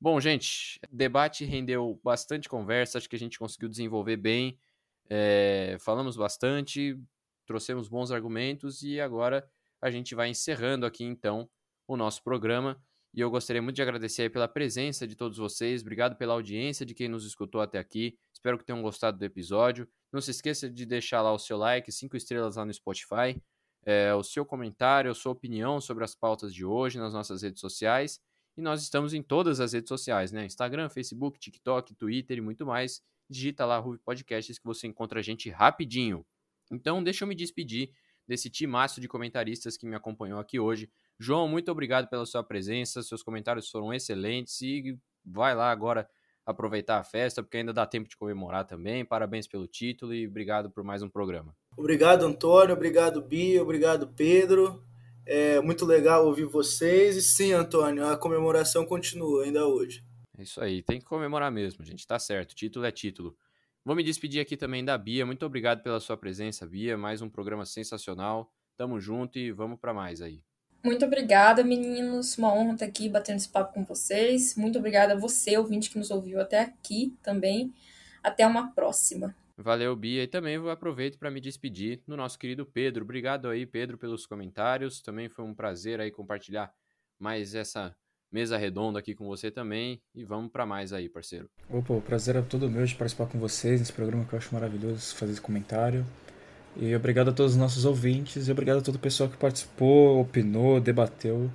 Bom, 0.01 0.20
gente, 0.20 0.78
debate 0.93 1.47
rendeu 1.47 1.99
bastante 2.05 2.47
conversa, 2.47 2.99
acho 2.99 3.09
que 3.09 3.16
a 3.16 3.18
gente 3.18 3.39
conseguiu 3.39 3.70
desenvolver 3.70 4.18
bem. 4.18 4.59
É, 5.09 5.76
falamos 5.80 6.16
bastante. 6.16 6.98
trouxemos 7.46 7.88
bons 7.88 8.11
argumentos 8.11 8.82
e 8.82 9.00
agora 9.00 9.46
a 9.80 9.90
gente 9.90 10.14
vai 10.14 10.28
encerrando 10.28 10.86
aqui 10.86 11.05
então 11.05 11.48
o 11.86 11.96
nosso 11.96 12.22
programa. 12.22 12.80
E 13.12 13.20
eu 13.20 13.30
gostaria 13.30 13.62
muito 13.62 13.76
de 13.76 13.82
agradecer 13.82 14.28
pela 14.30 14.48
presença 14.48 15.07
de 15.07 15.14
todos 15.14 15.38
vocês. 15.38 15.82
Obrigado 15.82 16.16
pela 16.16 16.32
audiência 16.32 16.84
de 16.84 16.94
quem 16.94 17.09
nos 17.09 17.24
escutou 17.24 17.61
até 17.61 17.78
aqui. 17.78 18.18
Espero 18.32 18.59
que 18.59 18.64
tenham 18.64 18.82
gostado 18.82 19.16
do 19.16 19.24
episódio. 19.24 19.88
Não 20.12 20.20
se 20.20 20.32
esqueça 20.32 20.68
de 20.68 20.84
deixar 20.84 21.22
lá 21.22 21.32
o 21.32 21.38
seu 21.38 21.57
like, 21.57 21.92
cinco 21.92 22.16
estrelas 22.16 22.57
lá 22.57 22.64
no 22.64 22.74
Spotify, 22.74 23.40
é, 23.86 24.12
o 24.14 24.22
seu 24.24 24.44
comentário, 24.44 25.11
a 25.11 25.14
sua 25.14 25.30
opinião 25.30 25.80
sobre 25.80 26.02
as 26.02 26.14
pautas 26.14 26.52
de 26.52 26.64
hoje 26.64 26.98
nas 26.98 27.12
nossas 27.12 27.42
redes 27.42 27.61
sociais. 27.61 28.18
E 28.57 28.61
nós 28.61 28.82
estamos 28.82 29.14
em 29.14 29.22
todas 29.22 29.61
as 29.61 29.72
redes 29.72 29.88
sociais, 29.88 30.32
né? 30.32 30.44
Instagram, 30.46 30.88
Facebook, 30.88 31.38
TikTok, 31.38 31.94
Twitter 31.94 32.38
e 32.38 32.40
muito 32.40 32.66
mais. 32.66 33.00
Digita 33.29 33.64
lá 33.64 33.79
Ruve 33.79 33.99
Podcasts 33.99 34.59
que 34.59 34.64
você 34.64 34.87
encontra 34.87 35.20
a 35.20 35.22
gente 35.22 35.51
rapidinho. 35.51 36.25
Então, 36.70 37.03
deixa 37.03 37.25
eu 37.25 37.29
me 37.29 37.35
despedir 37.35 37.91
desse 38.27 38.49
timaço 38.49 39.01
de 39.01 39.09
comentaristas 39.09 39.77
que 39.77 39.87
me 39.87 39.95
acompanhou 39.95 40.39
aqui 40.39 40.59
hoje. 40.59 40.91
João, 41.18 41.47
muito 41.47 41.70
obrigado 41.70 42.09
pela 42.09 42.27
sua 42.27 42.43
presença, 42.43 43.03
seus 43.03 43.22
comentários 43.22 43.68
foram 43.70 43.93
excelentes 43.93 44.61
e 44.62 44.99
vai 45.25 45.55
lá 45.55 45.70
agora 45.70 46.09
aproveitar 46.45 46.99
a 46.99 47.05
festa, 47.05 47.43
porque 47.43 47.59
ainda 47.59 47.72
dá 47.72 47.87
tempo 47.87 48.09
de 48.09 48.16
comemorar 48.16 48.66
também. 48.66 49.05
Parabéns 49.05 49.47
pelo 49.47 49.66
título 49.66 50.14
e 50.14 50.27
obrigado 50.27 50.70
por 50.70 50.85
mais 50.85 51.03
um 51.03 51.09
programa. 51.09 51.55
Obrigado, 51.77 52.25
Antônio, 52.25 52.75
obrigado, 52.75 53.22
Bia, 53.22 53.62
obrigado, 53.62 54.09
Pedro. 54.09 54.83
É 55.27 55.61
muito 55.61 55.87
legal 55.87 56.27
ouvir 56.27 56.45
vocês. 56.45 57.16
E 57.16 57.22
sim, 57.22 57.53
Antônio, 57.53 58.07
a 58.07 58.16
comemoração 58.16 58.85
continua 58.85 59.45
ainda 59.45 59.66
hoje. 59.66 60.05
É 60.37 60.43
isso 60.43 60.61
aí, 60.61 60.82
tem 60.82 60.99
que 60.99 61.07
comemorar 61.07 61.51
mesmo, 61.51 61.85
gente. 61.85 62.07
Tá 62.07 62.18
certo, 62.18 62.55
título 62.55 62.85
é 62.85 62.91
título. 62.91 63.37
Vou 63.85 63.95
me 63.95 64.03
despedir 64.03 64.41
aqui 64.41 64.57
também 64.57 64.85
da 64.85 64.97
Bia. 64.97 65.26
Muito 65.26 65.45
obrigado 65.45 65.82
pela 65.82 66.01
sua 66.01 66.16
presença, 66.16 66.66
Bia. 66.66 66.97
Mais 66.97 67.20
um 67.20 67.28
programa 67.28 67.66
sensacional. 67.66 68.51
Tamo 68.76 68.99
junto 68.99 69.39
e 69.39 69.53
vamos 69.53 69.78
para 69.78 69.93
mais 69.93 70.22
aí. 70.22 70.43
Muito 70.82 71.05
obrigada, 71.05 71.62
meninos. 71.62 72.37
Uma 72.37 72.53
honra 72.53 72.72
estar 72.72 72.87
aqui 72.87 73.09
batendo 73.09 73.37
esse 73.37 73.49
papo 73.49 73.74
com 73.74 73.85
vocês. 73.85 74.57
Muito 74.57 74.78
obrigada 74.78 75.12
a 75.12 75.16
você, 75.16 75.57
ouvinte, 75.57 75.91
que 75.91 75.99
nos 75.99 76.11
ouviu 76.11 76.41
até 76.41 76.61
aqui 76.61 77.16
também. 77.22 77.72
Até 78.22 78.47
uma 78.47 78.72
próxima. 78.72 79.35
Valeu, 79.57 79.95
Bia. 79.95 80.24
E 80.24 80.26
também 80.26 80.59
vou 80.59 80.70
aproveitar 80.70 81.18
para 81.18 81.30
me 81.30 81.41
despedir 81.41 82.03
do 82.09 82.16
nosso 82.16 82.39
querido 82.39 82.66
Pedro. 82.66 83.05
Obrigado 83.05 83.49
aí, 83.49 83.64
Pedro, 83.64 83.97
pelos 83.97 84.26
comentários. 84.26 85.01
Também 85.01 85.28
foi 85.28 85.45
um 85.45 85.55
prazer 85.55 86.01
aí 86.01 86.11
compartilhar 86.11 86.72
mais 87.18 87.55
essa 87.55 87.95
mesa 88.35 88.59
redonda 88.59 88.99
aqui 88.99 89.14
com 89.14 89.26
você 89.26 89.49
também. 89.49 90.03
E 90.12 90.24
vamos 90.24 90.51
para 90.51 90.66
mais 90.66 90.93
aí, 90.93 91.09
parceiro. 91.09 91.49
Opa, 91.70 91.95
o 91.95 92.03
prazer 92.03 92.35
é 92.35 92.43
todo 92.43 92.68
meu 92.68 92.85
de 92.85 92.95
participar 92.97 93.26
com 93.26 93.39
vocês 93.39 93.78
nesse 93.78 93.93
programa 93.93 94.24
que 94.24 94.32
eu 94.32 94.39
acho 94.39 94.53
maravilhoso 94.53 95.14
fazer 95.14 95.32
esse 95.32 95.41
comentário. 95.41 96.05
E 96.76 96.93
obrigado 96.97 97.30
a 97.30 97.32
todos 97.32 97.53
os 97.53 97.59
nossos 97.59 97.85
ouvintes 97.85 98.49
e 98.49 98.51
obrigado 98.51 98.78
a 98.78 98.82
todo 98.82 98.97
o 98.97 98.99
pessoal 98.99 99.30
que 99.30 99.37
participou, 99.37 100.20
opinou, 100.20 100.80
debateu. 100.80 101.49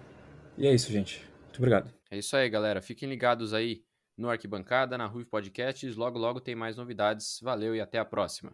E 0.57 0.65
é 0.65 0.73
isso, 0.73 0.89
gente. 0.89 1.21
Muito 1.43 1.57
obrigado. 1.57 1.93
É 2.09 2.17
isso 2.17 2.37
aí, 2.37 2.49
galera. 2.49 2.81
Fiquem 2.81 3.09
ligados 3.09 3.53
aí 3.53 3.83
no 4.17 4.29
Arquibancada, 4.29 4.97
na 4.97 5.05
Ruve 5.05 5.25
Podcasts. 5.25 5.97
Logo, 5.97 6.17
logo 6.17 6.39
tem 6.39 6.55
mais 6.55 6.77
novidades. 6.77 7.39
Valeu 7.43 7.75
e 7.75 7.81
até 7.81 7.99
a 7.99 8.05
próxima. 8.05 8.53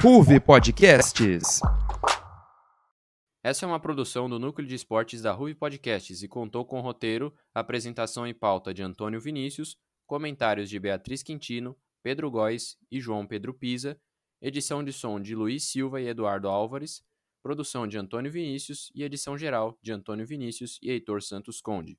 Ruve 0.00 0.40
Podcasts. 0.40 1.60
Essa 3.44 3.66
é 3.66 3.68
uma 3.68 3.80
produção 3.80 4.30
do 4.30 4.38
Núcleo 4.38 4.68
de 4.68 4.76
Esportes 4.76 5.20
da 5.20 5.32
Ruve 5.32 5.56
Podcasts 5.56 6.22
e 6.22 6.28
contou 6.28 6.64
com 6.64 6.80
roteiro, 6.80 7.34
apresentação 7.52 8.24
e 8.24 8.32
pauta 8.32 8.72
de 8.72 8.84
Antônio 8.84 9.20
Vinícius, 9.20 9.76
comentários 10.06 10.70
de 10.70 10.78
Beatriz 10.78 11.24
Quintino, 11.24 11.76
Pedro 12.04 12.30
Góes 12.30 12.76
e 12.88 13.00
João 13.00 13.26
Pedro 13.26 13.52
Pisa, 13.52 14.00
edição 14.40 14.84
de 14.84 14.92
som 14.92 15.20
de 15.20 15.34
Luiz 15.34 15.64
Silva 15.64 16.00
e 16.00 16.06
Eduardo 16.06 16.46
Álvares, 16.46 17.02
produção 17.42 17.88
de 17.88 17.98
Antônio 17.98 18.30
Vinícius 18.30 18.92
e 18.94 19.02
edição 19.02 19.36
geral 19.36 19.76
de 19.82 19.90
Antônio 19.90 20.24
Vinícius 20.24 20.78
e 20.80 20.92
Heitor 20.92 21.20
Santos 21.20 21.60
Conde. 21.60 21.98